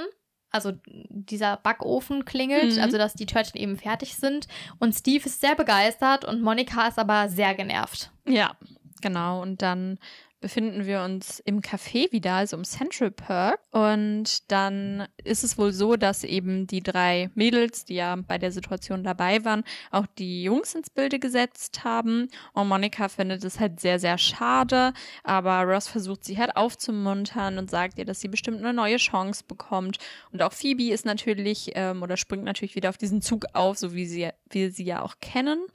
also 0.51 0.73
dieser 0.87 1.57
Backofen 1.59 2.25
klingelt, 2.25 2.77
Mhm. 2.77 2.83
also 2.83 2.99
dass 2.99 3.15
die 3.15 3.27
Törtchen 3.27 3.61
eben 3.61 3.77
fertig 3.77 4.17
sind 4.17 4.49
und 4.79 4.95
Steve 4.95 5.25
ist 5.25 5.41
sehr 5.41 5.55
begeistert 5.55 6.25
und 6.25 6.43
Monika 6.43 6.89
ist 6.89 6.99
aber 6.99 7.29
sehr 7.29 7.55
genervt. 7.55 8.11
Ja, 8.27 8.57
genau. 9.01 9.41
Und 9.41 9.63
dann 9.63 9.99
befinden 10.41 10.87
wir 10.87 11.03
uns 11.03 11.41
im 11.41 11.61
Café 11.61 12.11
wieder, 12.13 12.35
also 12.35 12.57
im 12.57 12.65
Central 12.65 13.11
Park. 13.11 13.61
Und 13.71 14.51
dann 14.51 15.09
ist 15.25 15.43
es 15.43 15.59
wohl 15.59 15.73
so, 15.73 15.97
dass 15.97 16.25
eben 16.25 16.67
die 16.67 16.83
drei 16.83 17.31
Mädels, 17.35 17.85
die 17.85 17.95
ja 17.95 18.17
bei 18.17 18.39
der 18.39 18.53
Situation 18.53 19.03
dabei 19.03 19.45
waren, 19.45 19.65
auch 19.91 20.07
die 20.07 20.45
Jungs 20.45 20.75
ins 20.75 20.91
Bilde 20.91 21.19
gesetzt 21.19 21.83
haben. 21.85 22.29
Und 22.53 22.69
Monika 22.69 23.09
findet 23.09 23.45
es 23.45 23.59
halt 23.59 23.81
sehr, 23.81 23.99
sehr 23.99 24.19
schade. 24.19 24.93
Aber 25.25 25.63
Ross 25.63 25.89
versucht 25.89 26.25
sie 26.25 26.39
halt 26.39 26.57
aufzumuntern 26.57 27.59
und 27.59 27.71
sagt 27.71 27.99
ihr, 27.99 28.05
dass 28.05 28.21
sie 28.21 28.29
bestimmt 28.29 28.59
eine 28.59 28.73
neue 28.73 28.99
Chance 28.99 29.45
bekommt. 29.47 29.99
Und 30.33 30.43
auch 30.43 30.53
Phoebe 30.53 30.93
ist 30.93 31.05
natürlich 31.05 31.73
ähm, 31.75 32.03
oder 32.03 32.17
springt 32.17 32.45
natürlich 32.45 32.77
wieder 32.77 32.91
auf 32.91 32.99
diesen 32.99 33.23
Zug 33.23 33.47
auf, 33.55 33.79
so 33.79 33.95
wie 33.95 34.07
sie, 34.07 34.31
wir 34.51 34.71
sie 34.71 34.85
ja 34.85 35.03
auch 35.03 35.17
kennen. 35.21 35.67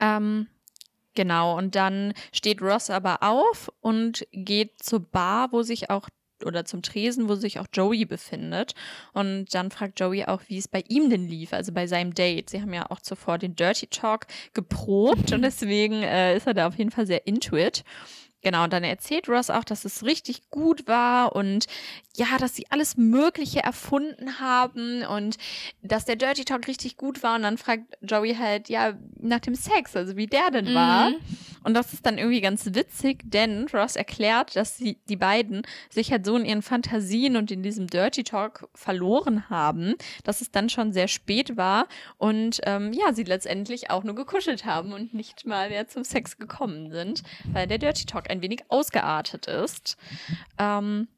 Ähm, 0.00 0.46
Genau, 1.14 1.58
und 1.58 1.74
dann 1.74 2.14
steht 2.32 2.62
Ross 2.62 2.88
aber 2.88 3.22
auf 3.22 3.70
und 3.80 4.26
geht 4.32 4.82
zur 4.82 5.00
Bar, 5.00 5.52
wo 5.52 5.62
sich 5.62 5.90
auch 5.90 6.08
oder 6.44 6.64
zum 6.64 6.82
Tresen, 6.82 7.28
wo 7.28 7.34
sich 7.34 7.60
auch 7.60 7.66
Joey 7.72 8.04
befindet. 8.04 8.74
Und 9.12 9.46
dann 9.54 9.70
fragt 9.70 10.00
Joey 10.00 10.24
auch, 10.24 10.42
wie 10.48 10.58
es 10.58 10.68
bei 10.68 10.82
ihm 10.88 11.10
denn 11.10 11.28
lief, 11.28 11.52
also 11.52 11.72
bei 11.72 11.86
seinem 11.86 12.14
Date. 12.14 12.50
Sie 12.50 12.60
haben 12.60 12.74
ja 12.74 12.90
auch 12.90 13.00
zuvor 13.00 13.38
den 13.38 13.54
Dirty 13.54 13.86
Talk 13.86 14.26
geprobt 14.52 15.32
und 15.32 15.42
deswegen 15.42 16.02
äh, 16.02 16.36
ist 16.36 16.46
er 16.46 16.54
da 16.54 16.66
auf 16.66 16.76
jeden 16.76 16.90
Fall 16.90 17.06
sehr 17.06 17.26
into 17.26 17.56
it. 17.56 17.84
Genau, 18.42 18.64
und 18.64 18.72
dann 18.72 18.82
erzählt 18.82 19.28
Ross 19.28 19.50
auch, 19.50 19.62
dass 19.62 19.84
es 19.84 20.04
richtig 20.04 20.50
gut 20.50 20.88
war 20.88 21.36
und 21.36 21.66
ja, 22.16 22.26
dass 22.38 22.56
sie 22.56 22.66
alles 22.70 22.96
Mögliche 22.96 23.60
erfunden 23.60 24.40
haben 24.40 25.04
und 25.04 25.36
dass 25.82 26.04
der 26.04 26.16
Dirty 26.16 26.44
Talk 26.44 26.66
richtig 26.66 26.96
gut 26.96 27.22
war. 27.22 27.36
Und 27.36 27.42
dann 27.42 27.56
fragt 27.56 27.84
Joey 28.02 28.34
halt, 28.34 28.68
ja, 28.68 28.94
nach 29.20 29.40
dem 29.40 29.54
Sex, 29.54 29.96
also 29.96 30.16
wie 30.16 30.26
der 30.26 30.50
denn 30.50 30.74
war. 30.74 31.10
Mhm. 31.10 31.16
Und 31.64 31.74
das 31.74 31.92
ist 31.92 32.06
dann 32.06 32.18
irgendwie 32.18 32.40
ganz 32.40 32.66
witzig, 32.74 33.20
denn 33.24 33.66
Ross 33.72 33.96
erklärt, 33.96 34.56
dass 34.56 34.76
sie, 34.76 34.98
die 35.08 35.16
beiden 35.16 35.62
sich 35.90 36.12
halt 36.12 36.26
so 36.26 36.36
in 36.36 36.44
ihren 36.44 36.62
Fantasien 36.62 37.36
und 37.36 37.50
in 37.50 37.62
diesem 37.62 37.86
Dirty 37.86 38.24
Talk 38.24 38.68
verloren 38.74 39.48
haben, 39.48 39.94
dass 40.24 40.40
es 40.40 40.50
dann 40.50 40.68
schon 40.68 40.92
sehr 40.92 41.08
spät 41.08 41.56
war 41.56 41.86
und 42.18 42.60
ähm, 42.64 42.92
ja, 42.92 43.12
sie 43.12 43.24
letztendlich 43.24 43.90
auch 43.90 44.04
nur 44.04 44.14
gekuschelt 44.14 44.64
haben 44.64 44.92
und 44.92 45.14
nicht 45.14 45.46
mal 45.46 45.68
mehr 45.70 45.88
zum 45.88 46.04
Sex 46.04 46.38
gekommen 46.38 46.90
sind, 46.90 47.22
weil 47.52 47.66
der 47.66 47.78
Dirty 47.78 48.06
Talk 48.06 48.30
ein 48.30 48.42
wenig 48.42 48.64
ausgeartet 48.68 49.46
ist. 49.46 49.96
Ähm, 50.58 51.08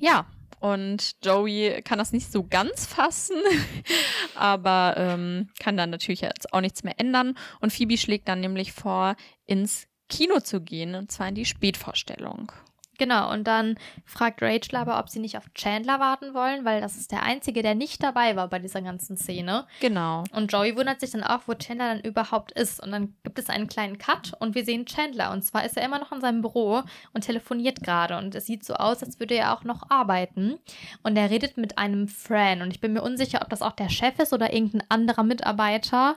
ja. 0.00 0.26
Und 0.64 1.16
Joey 1.22 1.82
kann 1.82 1.98
das 1.98 2.12
nicht 2.12 2.32
so 2.32 2.42
ganz 2.42 2.86
fassen, 2.86 3.36
aber 4.34 4.94
ähm, 4.96 5.50
kann 5.60 5.76
dann 5.76 5.90
natürlich 5.90 6.22
jetzt 6.22 6.54
auch 6.54 6.62
nichts 6.62 6.82
mehr 6.84 6.98
ändern. 6.98 7.36
Und 7.60 7.70
Phoebe 7.70 7.98
schlägt 7.98 8.28
dann 8.28 8.40
nämlich 8.40 8.72
vor, 8.72 9.14
ins 9.44 9.88
Kino 10.08 10.40
zu 10.40 10.62
gehen, 10.62 10.94
und 10.94 11.12
zwar 11.12 11.28
in 11.28 11.34
die 11.34 11.44
Spätvorstellung. 11.44 12.50
Genau, 12.98 13.32
und 13.32 13.44
dann 13.44 13.76
fragt 14.04 14.40
Rachel 14.40 14.76
aber, 14.76 14.98
ob 14.98 15.08
sie 15.08 15.18
nicht 15.18 15.36
auf 15.36 15.52
Chandler 15.54 15.98
warten 15.98 16.32
wollen, 16.34 16.64
weil 16.64 16.80
das 16.80 16.96
ist 16.96 17.10
der 17.10 17.22
Einzige, 17.22 17.62
der 17.62 17.74
nicht 17.74 18.02
dabei 18.02 18.36
war 18.36 18.48
bei 18.48 18.58
dieser 18.58 18.82
ganzen 18.82 19.16
Szene. 19.16 19.66
Genau. 19.80 20.24
Und 20.32 20.52
Joey 20.52 20.76
wundert 20.76 21.00
sich 21.00 21.10
dann 21.10 21.24
auch, 21.24 21.40
wo 21.46 21.54
Chandler 21.54 21.94
dann 21.94 22.00
überhaupt 22.00 22.52
ist. 22.52 22.80
Und 22.80 22.92
dann 22.92 23.14
gibt 23.24 23.38
es 23.38 23.48
einen 23.48 23.66
kleinen 23.66 23.98
Cut 23.98 24.32
und 24.38 24.54
wir 24.54 24.64
sehen 24.64 24.86
Chandler. 24.86 25.32
Und 25.32 25.42
zwar 25.42 25.64
ist 25.64 25.76
er 25.76 25.84
immer 25.84 25.98
noch 25.98 26.12
in 26.12 26.20
seinem 26.20 26.40
Büro 26.40 26.82
und 27.12 27.22
telefoniert 27.22 27.82
gerade. 27.82 28.16
Und 28.16 28.34
es 28.34 28.46
sieht 28.46 28.64
so 28.64 28.74
aus, 28.74 29.02
als 29.02 29.18
würde 29.18 29.34
er 29.34 29.54
auch 29.54 29.64
noch 29.64 29.90
arbeiten. 29.90 30.58
Und 31.02 31.16
er 31.16 31.30
redet 31.30 31.56
mit 31.56 31.78
einem 31.78 32.06
Fran. 32.06 32.62
Und 32.62 32.70
ich 32.70 32.80
bin 32.80 32.92
mir 32.92 33.02
unsicher, 33.02 33.40
ob 33.42 33.50
das 33.50 33.62
auch 33.62 33.72
der 33.72 33.88
Chef 33.88 34.18
ist 34.18 34.32
oder 34.32 34.52
irgendein 34.52 34.84
anderer 34.88 35.24
Mitarbeiter. 35.24 36.16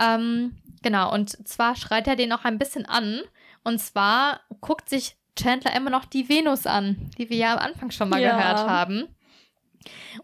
Ähm, 0.00 0.56
genau, 0.82 1.12
und 1.12 1.48
zwar 1.48 1.74
schreit 1.76 2.06
er 2.06 2.16
den 2.16 2.32
auch 2.32 2.44
ein 2.44 2.58
bisschen 2.58 2.86
an. 2.86 3.22
Und 3.64 3.78
zwar 3.78 4.40
guckt 4.60 4.88
sich 4.88 5.16
Chandler 5.36 5.74
immer 5.76 5.90
noch 5.90 6.04
die 6.04 6.28
Venus 6.28 6.66
an, 6.66 7.10
die 7.18 7.30
wir 7.30 7.36
ja 7.36 7.52
am 7.54 7.58
Anfang 7.58 7.90
schon 7.90 8.08
mal 8.08 8.20
Ja. 8.20 8.36
gehört 8.36 8.66
haben. 8.66 9.08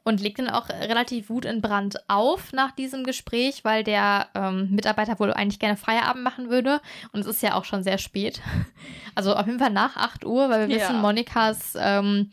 Und 0.04 0.20
legt 0.20 0.38
dann 0.38 0.50
auch 0.50 0.68
relativ 0.68 1.30
Wut 1.30 1.44
in 1.44 1.60
Brand 1.60 2.08
auf 2.08 2.52
nach 2.52 2.70
diesem 2.70 3.02
Gespräch, 3.02 3.64
weil 3.64 3.82
der 3.82 4.28
ähm, 4.36 4.70
Mitarbeiter 4.70 5.18
wohl 5.18 5.32
eigentlich 5.32 5.58
gerne 5.58 5.76
Feierabend 5.76 6.22
machen 6.22 6.48
würde. 6.48 6.80
Und 7.12 7.20
es 7.20 7.26
ist 7.26 7.42
ja 7.42 7.54
auch 7.54 7.64
schon 7.64 7.82
sehr 7.82 7.98
spät. 7.98 8.40
Also 9.16 9.34
auf 9.34 9.46
jeden 9.46 9.58
Fall 9.58 9.70
nach 9.70 9.96
8 9.96 10.24
Uhr, 10.24 10.48
weil 10.48 10.68
wir 10.68 10.76
Ja. 10.76 10.88
wissen, 10.90 11.00
Monikas 11.00 11.74
ähm, 11.76 12.30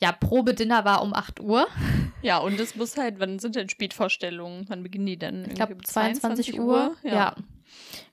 ja, 0.00 0.10
Probedinner 0.10 0.84
war 0.84 1.02
um 1.02 1.14
8 1.14 1.38
Uhr. 1.40 1.66
Ja, 2.22 2.38
und 2.38 2.58
es 2.58 2.74
muss 2.74 2.96
halt, 2.96 3.20
wann 3.20 3.38
sind 3.38 3.54
denn 3.54 3.68
Spätvorstellungen? 3.68 4.64
Wann 4.68 4.82
beginnen 4.82 5.06
die 5.06 5.18
denn? 5.18 5.44
Ich 5.46 5.54
glaube 5.54 5.74
Irgendwie 5.74 5.74
um 5.74 5.84
22 5.84 6.60
Uhr. 6.60 6.96
Ja. 7.04 7.36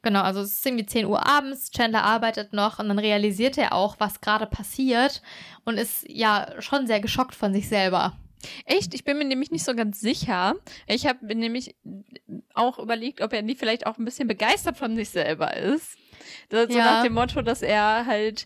Genau, 0.02 0.22
also 0.22 0.42
es 0.42 0.54
ist 0.56 0.66
irgendwie 0.66 0.86
10 0.86 1.06
Uhr 1.06 1.26
abends, 1.28 1.72
Chandler 1.72 2.04
arbeitet 2.04 2.54
noch 2.54 2.80
und 2.80 2.90
dann 2.90 3.00
realisiert 3.00 3.58
er 3.58 3.74
auch, 3.74 3.96
was 4.00 4.22
gerade 4.22 4.46
passiert 4.48 5.22
und 5.66 5.78
ist 5.78 6.06
ja 6.10 6.48
schon 6.60 6.88
sehr 6.88 7.00
geschockt 7.00 7.36
von 7.36 7.54
sich 7.54 7.68
selber. 7.70 8.14
Echt? 8.66 8.94
Ich 8.94 9.04
bin 9.06 9.18
mir 9.18 9.26
nämlich 9.26 9.52
nicht 9.52 9.64
so 9.64 9.74
ganz 9.74 10.00
sicher. 10.02 10.56
Ich 10.88 11.08
habe 11.08 11.26
mir 11.26 11.36
nämlich 11.36 11.76
auch 12.54 12.78
überlegt, 12.80 13.22
ob 13.22 13.32
er 13.34 13.42
nicht 13.42 13.60
vielleicht 13.60 13.86
auch 13.88 13.98
ein 13.98 14.06
bisschen 14.06 14.28
begeistert 14.28 14.78
von 14.78 14.96
sich 14.96 15.10
selber 15.10 15.56
ist. 15.56 15.98
Das, 16.50 16.72
So 16.72 16.78
Ja. 16.78 16.86
nach 16.86 17.04
dem 17.04 17.14
Motto, 17.14 17.42
dass 17.42 17.62
er 17.62 18.06
halt 18.06 18.46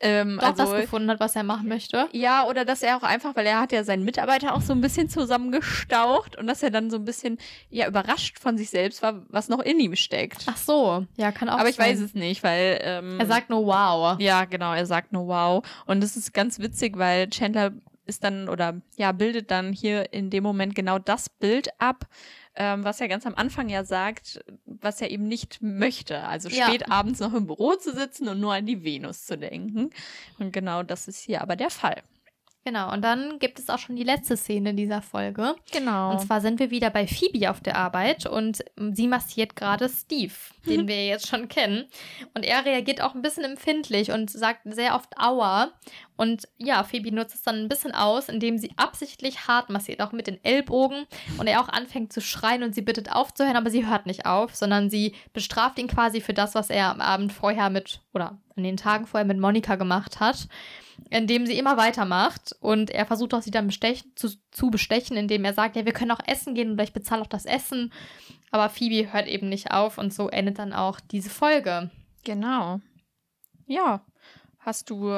ähm, 0.00 0.38
Doch 0.40 0.48
also 0.48 0.72
das 0.72 0.82
gefunden 0.82 1.10
hat, 1.10 1.20
was 1.20 1.36
er 1.36 1.42
machen 1.42 1.68
möchte. 1.68 2.06
Ja, 2.12 2.46
oder 2.46 2.64
dass 2.64 2.82
er 2.82 2.96
auch 2.98 3.02
einfach, 3.02 3.34
weil 3.34 3.46
er 3.46 3.60
hat 3.60 3.72
ja 3.72 3.82
seinen 3.82 4.04
Mitarbeiter 4.04 4.54
auch 4.54 4.60
so 4.60 4.72
ein 4.72 4.80
bisschen 4.80 5.08
zusammengestaucht 5.08 6.36
und 6.36 6.46
dass 6.46 6.62
er 6.62 6.70
dann 6.70 6.90
so 6.90 6.96
ein 6.96 7.04
bisschen 7.04 7.38
ja 7.70 7.88
überrascht 7.88 8.38
von 8.38 8.58
sich 8.58 8.70
selbst 8.70 9.02
war, 9.02 9.22
was 9.28 9.48
noch 9.48 9.60
in 9.60 9.78
ihm 9.80 9.96
steckt. 9.96 10.44
Ach 10.48 10.56
so, 10.56 11.06
ja, 11.16 11.32
kann 11.32 11.48
auch 11.48 11.58
Aber 11.58 11.68
ich 11.68 11.76
sein. 11.76 11.90
weiß 11.90 12.00
es 12.00 12.14
nicht, 12.14 12.42
weil 12.42 12.78
ähm, 12.82 13.18
Er 13.20 13.26
sagt 13.26 13.50
nur 13.50 13.66
wow. 13.66 14.18
ja 14.20 14.44
genau, 14.44 14.72
er 14.74 14.86
sagt 14.86 15.12
nur 15.12 15.26
wow 15.28 15.66
und 15.86 16.02
das 16.02 16.16
ist 16.16 16.32
ganz 16.34 16.58
witzig, 16.58 16.98
weil 16.98 17.28
Chandler 17.30 17.72
ist 18.04 18.22
dann 18.22 18.48
oder 18.48 18.80
ja 18.96 19.12
bildet 19.12 19.50
dann 19.50 19.72
hier 19.72 20.12
in 20.12 20.30
dem 20.30 20.44
Moment 20.44 20.74
genau 20.74 20.98
das 20.98 21.28
Bild 21.28 21.68
ab, 21.78 22.04
ähm, 22.56 22.84
was 22.84 23.00
er 23.00 23.08
ganz 23.08 23.26
am 23.26 23.34
Anfang 23.34 23.68
ja 23.68 23.84
sagt, 23.84 24.40
was 24.64 25.00
er 25.00 25.10
eben 25.10 25.28
nicht 25.28 25.58
möchte. 25.62 26.24
Also 26.24 26.48
Ja. 26.48 26.66
spät 26.68 26.90
abends 26.90 27.20
noch 27.20 27.34
im 27.34 27.46
Büro 27.46 27.74
zu 27.74 27.92
sitzen 27.94 28.28
und 28.28 28.40
nur 28.40 28.54
an 28.54 28.66
die 28.66 28.82
Venus 28.82 29.26
zu 29.26 29.36
denken. 29.38 29.90
Und 30.38 30.52
genau 30.52 30.82
das 30.82 31.08
ist 31.08 31.20
hier 31.20 31.42
aber 31.42 31.56
der 31.56 31.70
Fall. 31.70 32.02
Genau, 32.66 32.92
und 32.92 33.02
dann 33.02 33.38
gibt 33.38 33.60
es 33.60 33.70
auch 33.70 33.78
schon 33.78 33.94
die 33.94 34.02
letzte 34.02 34.36
Szene 34.36 34.74
dieser 34.74 35.00
Folge. 35.00 35.54
Genau. 35.70 36.10
Und 36.10 36.20
zwar 36.20 36.40
sind 36.40 36.58
wir 36.58 36.72
wieder 36.72 36.90
bei 36.90 37.06
Phoebe 37.06 37.48
auf 37.48 37.60
der 37.60 37.76
Arbeit 37.76 38.26
und 38.26 38.64
sie 38.92 39.06
massiert 39.06 39.54
gerade 39.54 39.88
Steve, 39.88 40.32
den 40.66 40.88
wir 40.88 41.06
jetzt 41.06 41.28
schon 41.28 41.46
kennen. 41.46 41.84
Und 42.34 42.44
er 42.44 42.64
reagiert 42.64 43.02
auch 43.02 43.14
ein 43.14 43.22
bisschen 43.22 43.44
empfindlich 43.44 44.10
und 44.10 44.32
sagt 44.32 44.62
sehr 44.64 44.96
oft 44.96 45.16
Aua. 45.16 45.68
Und 46.16 46.48
ja, 46.58 46.82
Phoebe 46.82 47.14
nutzt 47.14 47.36
es 47.36 47.42
dann 47.42 47.54
ein 47.54 47.68
bisschen 47.68 47.94
aus, 47.94 48.28
indem 48.28 48.58
sie 48.58 48.72
absichtlich 48.76 49.46
hart 49.46 49.70
massiert, 49.70 50.02
auch 50.02 50.10
mit 50.10 50.26
den 50.26 50.42
Ellbogen. 50.44 51.06
Und 51.38 51.46
er 51.46 51.60
auch 51.60 51.68
anfängt 51.68 52.12
zu 52.12 52.20
schreien 52.20 52.64
und 52.64 52.74
sie 52.74 52.82
bittet 52.82 53.12
aufzuhören, 53.12 53.54
aber 53.54 53.70
sie 53.70 53.86
hört 53.86 54.06
nicht 54.06 54.26
auf, 54.26 54.56
sondern 54.56 54.90
sie 54.90 55.14
bestraft 55.32 55.78
ihn 55.78 55.86
quasi 55.86 56.20
für 56.20 56.34
das, 56.34 56.56
was 56.56 56.70
er 56.70 56.90
am 56.90 57.00
Abend 57.00 57.32
vorher 57.32 57.70
mit, 57.70 58.00
oder 58.12 58.38
an 58.56 58.64
den 58.64 58.76
Tagen 58.76 59.06
vorher 59.06 59.24
mit 59.24 59.38
Monika 59.38 59.76
gemacht 59.76 60.18
hat 60.18 60.48
indem 61.10 61.46
sie 61.46 61.58
immer 61.58 61.76
weitermacht 61.76 62.54
und 62.60 62.90
er 62.90 63.06
versucht 63.06 63.34
auch 63.34 63.42
sie 63.42 63.50
dann 63.50 63.66
bestechen, 63.66 64.12
zu, 64.16 64.28
zu 64.50 64.70
bestechen, 64.70 65.16
indem 65.16 65.44
er 65.44 65.54
sagt, 65.54 65.76
ja, 65.76 65.84
wir 65.84 65.92
können 65.92 66.10
auch 66.10 66.26
essen 66.26 66.54
gehen 66.54 66.72
oder 66.72 66.84
ich 66.84 66.92
bezahle 66.92 67.22
auch 67.22 67.26
das 67.26 67.44
Essen. 67.46 67.92
Aber 68.50 68.68
Phoebe 68.68 69.12
hört 69.12 69.26
eben 69.26 69.48
nicht 69.48 69.70
auf 69.70 69.98
und 69.98 70.12
so 70.14 70.28
endet 70.28 70.58
dann 70.58 70.72
auch 70.72 71.00
diese 71.00 71.30
Folge. 71.30 71.90
Genau. 72.24 72.80
Ja. 73.66 74.04
Hast 74.58 74.90
du, 74.90 75.12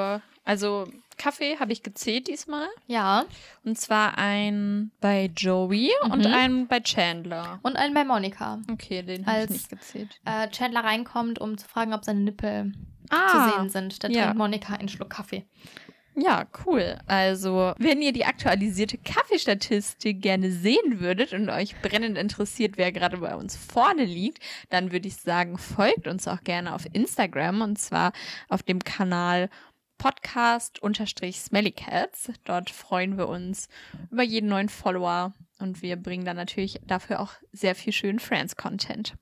also 0.44 0.86
Kaffee 1.16 1.58
habe 1.58 1.72
ich 1.72 1.82
gezählt 1.82 2.28
diesmal. 2.28 2.68
Ja. 2.86 3.24
Und 3.64 3.78
zwar 3.78 4.18
ein 4.18 4.90
bei 5.00 5.30
Joey 5.34 5.90
und 6.04 6.26
Mhm. 6.26 6.32
einen 6.34 6.68
bei 6.68 6.80
Chandler. 6.80 7.58
Und 7.62 7.76
einen 7.76 7.94
bei 7.94 8.04
Monika. 8.04 8.60
Okay, 8.70 9.02
den 9.02 9.26
habe 9.26 9.44
ich 9.44 9.50
nicht 9.50 9.68
gezählt. 9.70 10.20
Äh, 10.24 10.48
Chandler 10.50 10.84
reinkommt, 10.84 11.38
um 11.38 11.56
zu 11.58 11.66
fragen, 11.66 11.92
ob 11.94 12.04
seine 12.04 12.20
Nippel 12.20 12.72
zu 13.08 13.16
Ah, 13.16 13.56
sehen 13.58 13.70
sind. 13.70 14.02
Da 14.04 14.08
ja. 14.08 14.22
trinkt 14.24 14.38
Monika 14.38 14.74
einen 14.74 14.88
Schluck 14.88 15.10
Kaffee. 15.10 15.44
ja, 16.16 16.46
cool. 16.66 16.98
Also, 17.06 17.74
wenn 17.78 18.02
ihr 18.02 18.12
die 18.12 18.24
aktualisierte 18.24 18.98
Kaffeestatistik 18.98 20.20
gerne 20.20 20.50
sehen 20.50 20.98
würdet 21.00 21.32
und 21.32 21.48
euch 21.48 21.80
brennend 21.80 22.18
interessiert, 22.18 22.76
wer 22.76 22.90
gerade 22.92 23.18
bei 23.18 23.36
uns 23.36 23.54
vorne 23.56 24.04
liegt, 24.04 24.42
dann 24.70 24.90
würde 24.92 25.06
ich 25.08 25.16
sagen, 25.16 25.58
folgt 25.58 26.08
uns 26.08 26.26
auch 26.26 26.40
gerne 26.42 26.74
auf 26.74 26.86
Instagram 26.92 27.62
und 27.62 27.78
zwar 27.78 28.12
auf 28.48 28.62
dem 28.64 28.80
Kanal 28.80 29.48
podcast-smellycats. 29.98 32.30
Dort 32.44 32.70
freuen 32.70 33.18
wir 33.18 33.28
uns 33.28 33.68
über 34.10 34.22
jeden 34.22 34.48
neuen 34.48 34.68
Follower 34.68 35.34
und 35.58 35.82
wir 35.82 35.96
bringen 35.96 36.24
dann 36.24 36.36
natürlich 36.36 36.80
dafür 36.86 37.20
auch 37.20 37.32
sehr 37.52 37.74
viel 37.74 37.92
schönen 37.92 38.20
Friends-Content. 38.20 39.14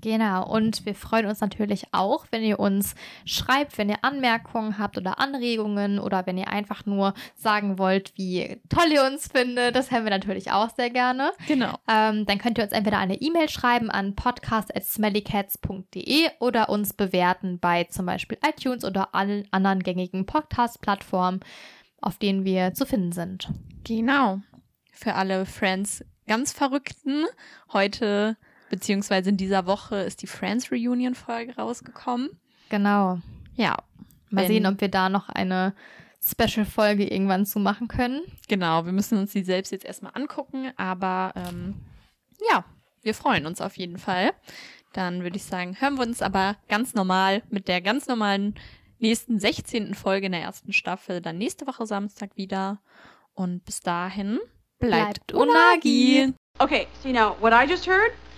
Genau, 0.00 0.48
und 0.48 0.86
wir 0.86 0.94
freuen 0.94 1.26
uns 1.26 1.40
natürlich 1.40 1.88
auch, 1.92 2.26
wenn 2.30 2.44
ihr 2.44 2.60
uns 2.60 2.94
schreibt, 3.24 3.78
wenn 3.78 3.88
ihr 3.88 3.98
Anmerkungen 4.02 4.78
habt 4.78 4.96
oder 4.96 5.18
Anregungen 5.18 5.98
oder 5.98 6.24
wenn 6.26 6.38
ihr 6.38 6.46
einfach 6.48 6.86
nur 6.86 7.14
sagen 7.34 7.78
wollt, 7.78 8.12
wie 8.16 8.60
toll 8.68 8.92
ihr 8.92 9.04
uns 9.04 9.26
findet. 9.28 9.74
Das 9.74 9.90
hören 9.90 10.04
wir 10.04 10.10
natürlich 10.10 10.52
auch 10.52 10.70
sehr 10.70 10.90
gerne. 10.90 11.32
Genau. 11.48 11.74
Ähm, 11.88 12.26
dann 12.26 12.38
könnt 12.38 12.58
ihr 12.58 12.64
uns 12.64 12.72
entweder 12.72 12.98
eine 12.98 13.20
E-Mail 13.20 13.48
schreiben 13.48 13.90
an 13.90 14.14
podcast.smellycats.de 14.14 16.28
oder 16.38 16.68
uns 16.68 16.92
bewerten 16.92 17.58
bei 17.58 17.82
zum 17.84 18.04
Beispiel 18.06 18.38
iTunes 18.46 18.84
oder 18.84 19.14
allen 19.14 19.48
anderen 19.50 19.82
gängigen 19.82 20.26
Podcast-Plattformen, 20.26 21.40
auf 22.00 22.18
denen 22.18 22.44
wir 22.44 22.74
zu 22.74 22.86
finden 22.86 23.10
sind. 23.12 23.48
Genau. 23.84 24.40
Für 24.92 25.14
alle 25.14 25.46
Friends 25.46 26.04
ganz 26.28 26.52
Verrückten. 26.52 27.24
Heute 27.72 28.36
beziehungsweise 28.70 29.30
in 29.30 29.36
dieser 29.36 29.66
Woche 29.66 29.96
ist 29.96 30.22
die 30.22 30.26
Friends 30.26 30.70
Reunion 30.70 31.14
Folge 31.14 31.56
rausgekommen. 31.56 32.30
Genau. 32.68 33.18
Ja. 33.54 33.76
Mal 34.30 34.42
Wenn- 34.42 34.48
sehen, 34.48 34.66
ob 34.66 34.80
wir 34.80 34.88
da 34.88 35.08
noch 35.08 35.28
eine 35.28 35.74
Special-Folge 36.22 37.06
irgendwann 37.10 37.46
zu 37.46 37.58
machen 37.60 37.88
können. 37.88 38.22
Genau, 38.48 38.84
wir 38.84 38.92
müssen 38.92 39.18
uns 39.18 39.32
die 39.32 39.44
selbst 39.44 39.70
jetzt 39.72 39.84
erstmal 39.84 40.12
angucken, 40.14 40.72
aber 40.76 41.32
ähm, 41.36 41.76
ja, 42.50 42.64
wir 43.02 43.14
freuen 43.14 43.46
uns 43.46 43.60
auf 43.60 43.76
jeden 43.76 43.98
Fall. 43.98 44.32
Dann 44.92 45.22
würde 45.22 45.36
ich 45.36 45.44
sagen, 45.44 45.76
hören 45.80 45.96
wir 45.96 46.02
uns 46.02 46.20
aber 46.22 46.56
ganz 46.68 46.94
normal 46.94 47.42
mit 47.50 47.68
der 47.68 47.80
ganz 47.80 48.08
normalen 48.08 48.54
nächsten 48.98 49.38
16. 49.38 49.94
Folge 49.94 50.26
in 50.26 50.32
der 50.32 50.42
ersten 50.42 50.72
Staffel 50.72 51.20
dann 51.20 51.38
nächste 51.38 51.66
Woche 51.66 51.86
Samstag 51.86 52.36
wieder. 52.36 52.80
Und 53.34 53.64
bis 53.64 53.80
dahin 53.80 54.40
bleibt, 54.80 55.24
Bleibt 55.28 55.32
Unagi. 55.34 56.34
Okay, 56.58 56.88
so 57.00 57.08
you 57.08 57.14
know 57.14 57.36
what 57.40 57.52
I 57.52 57.70
just 57.70 57.86
heard? 57.86 58.10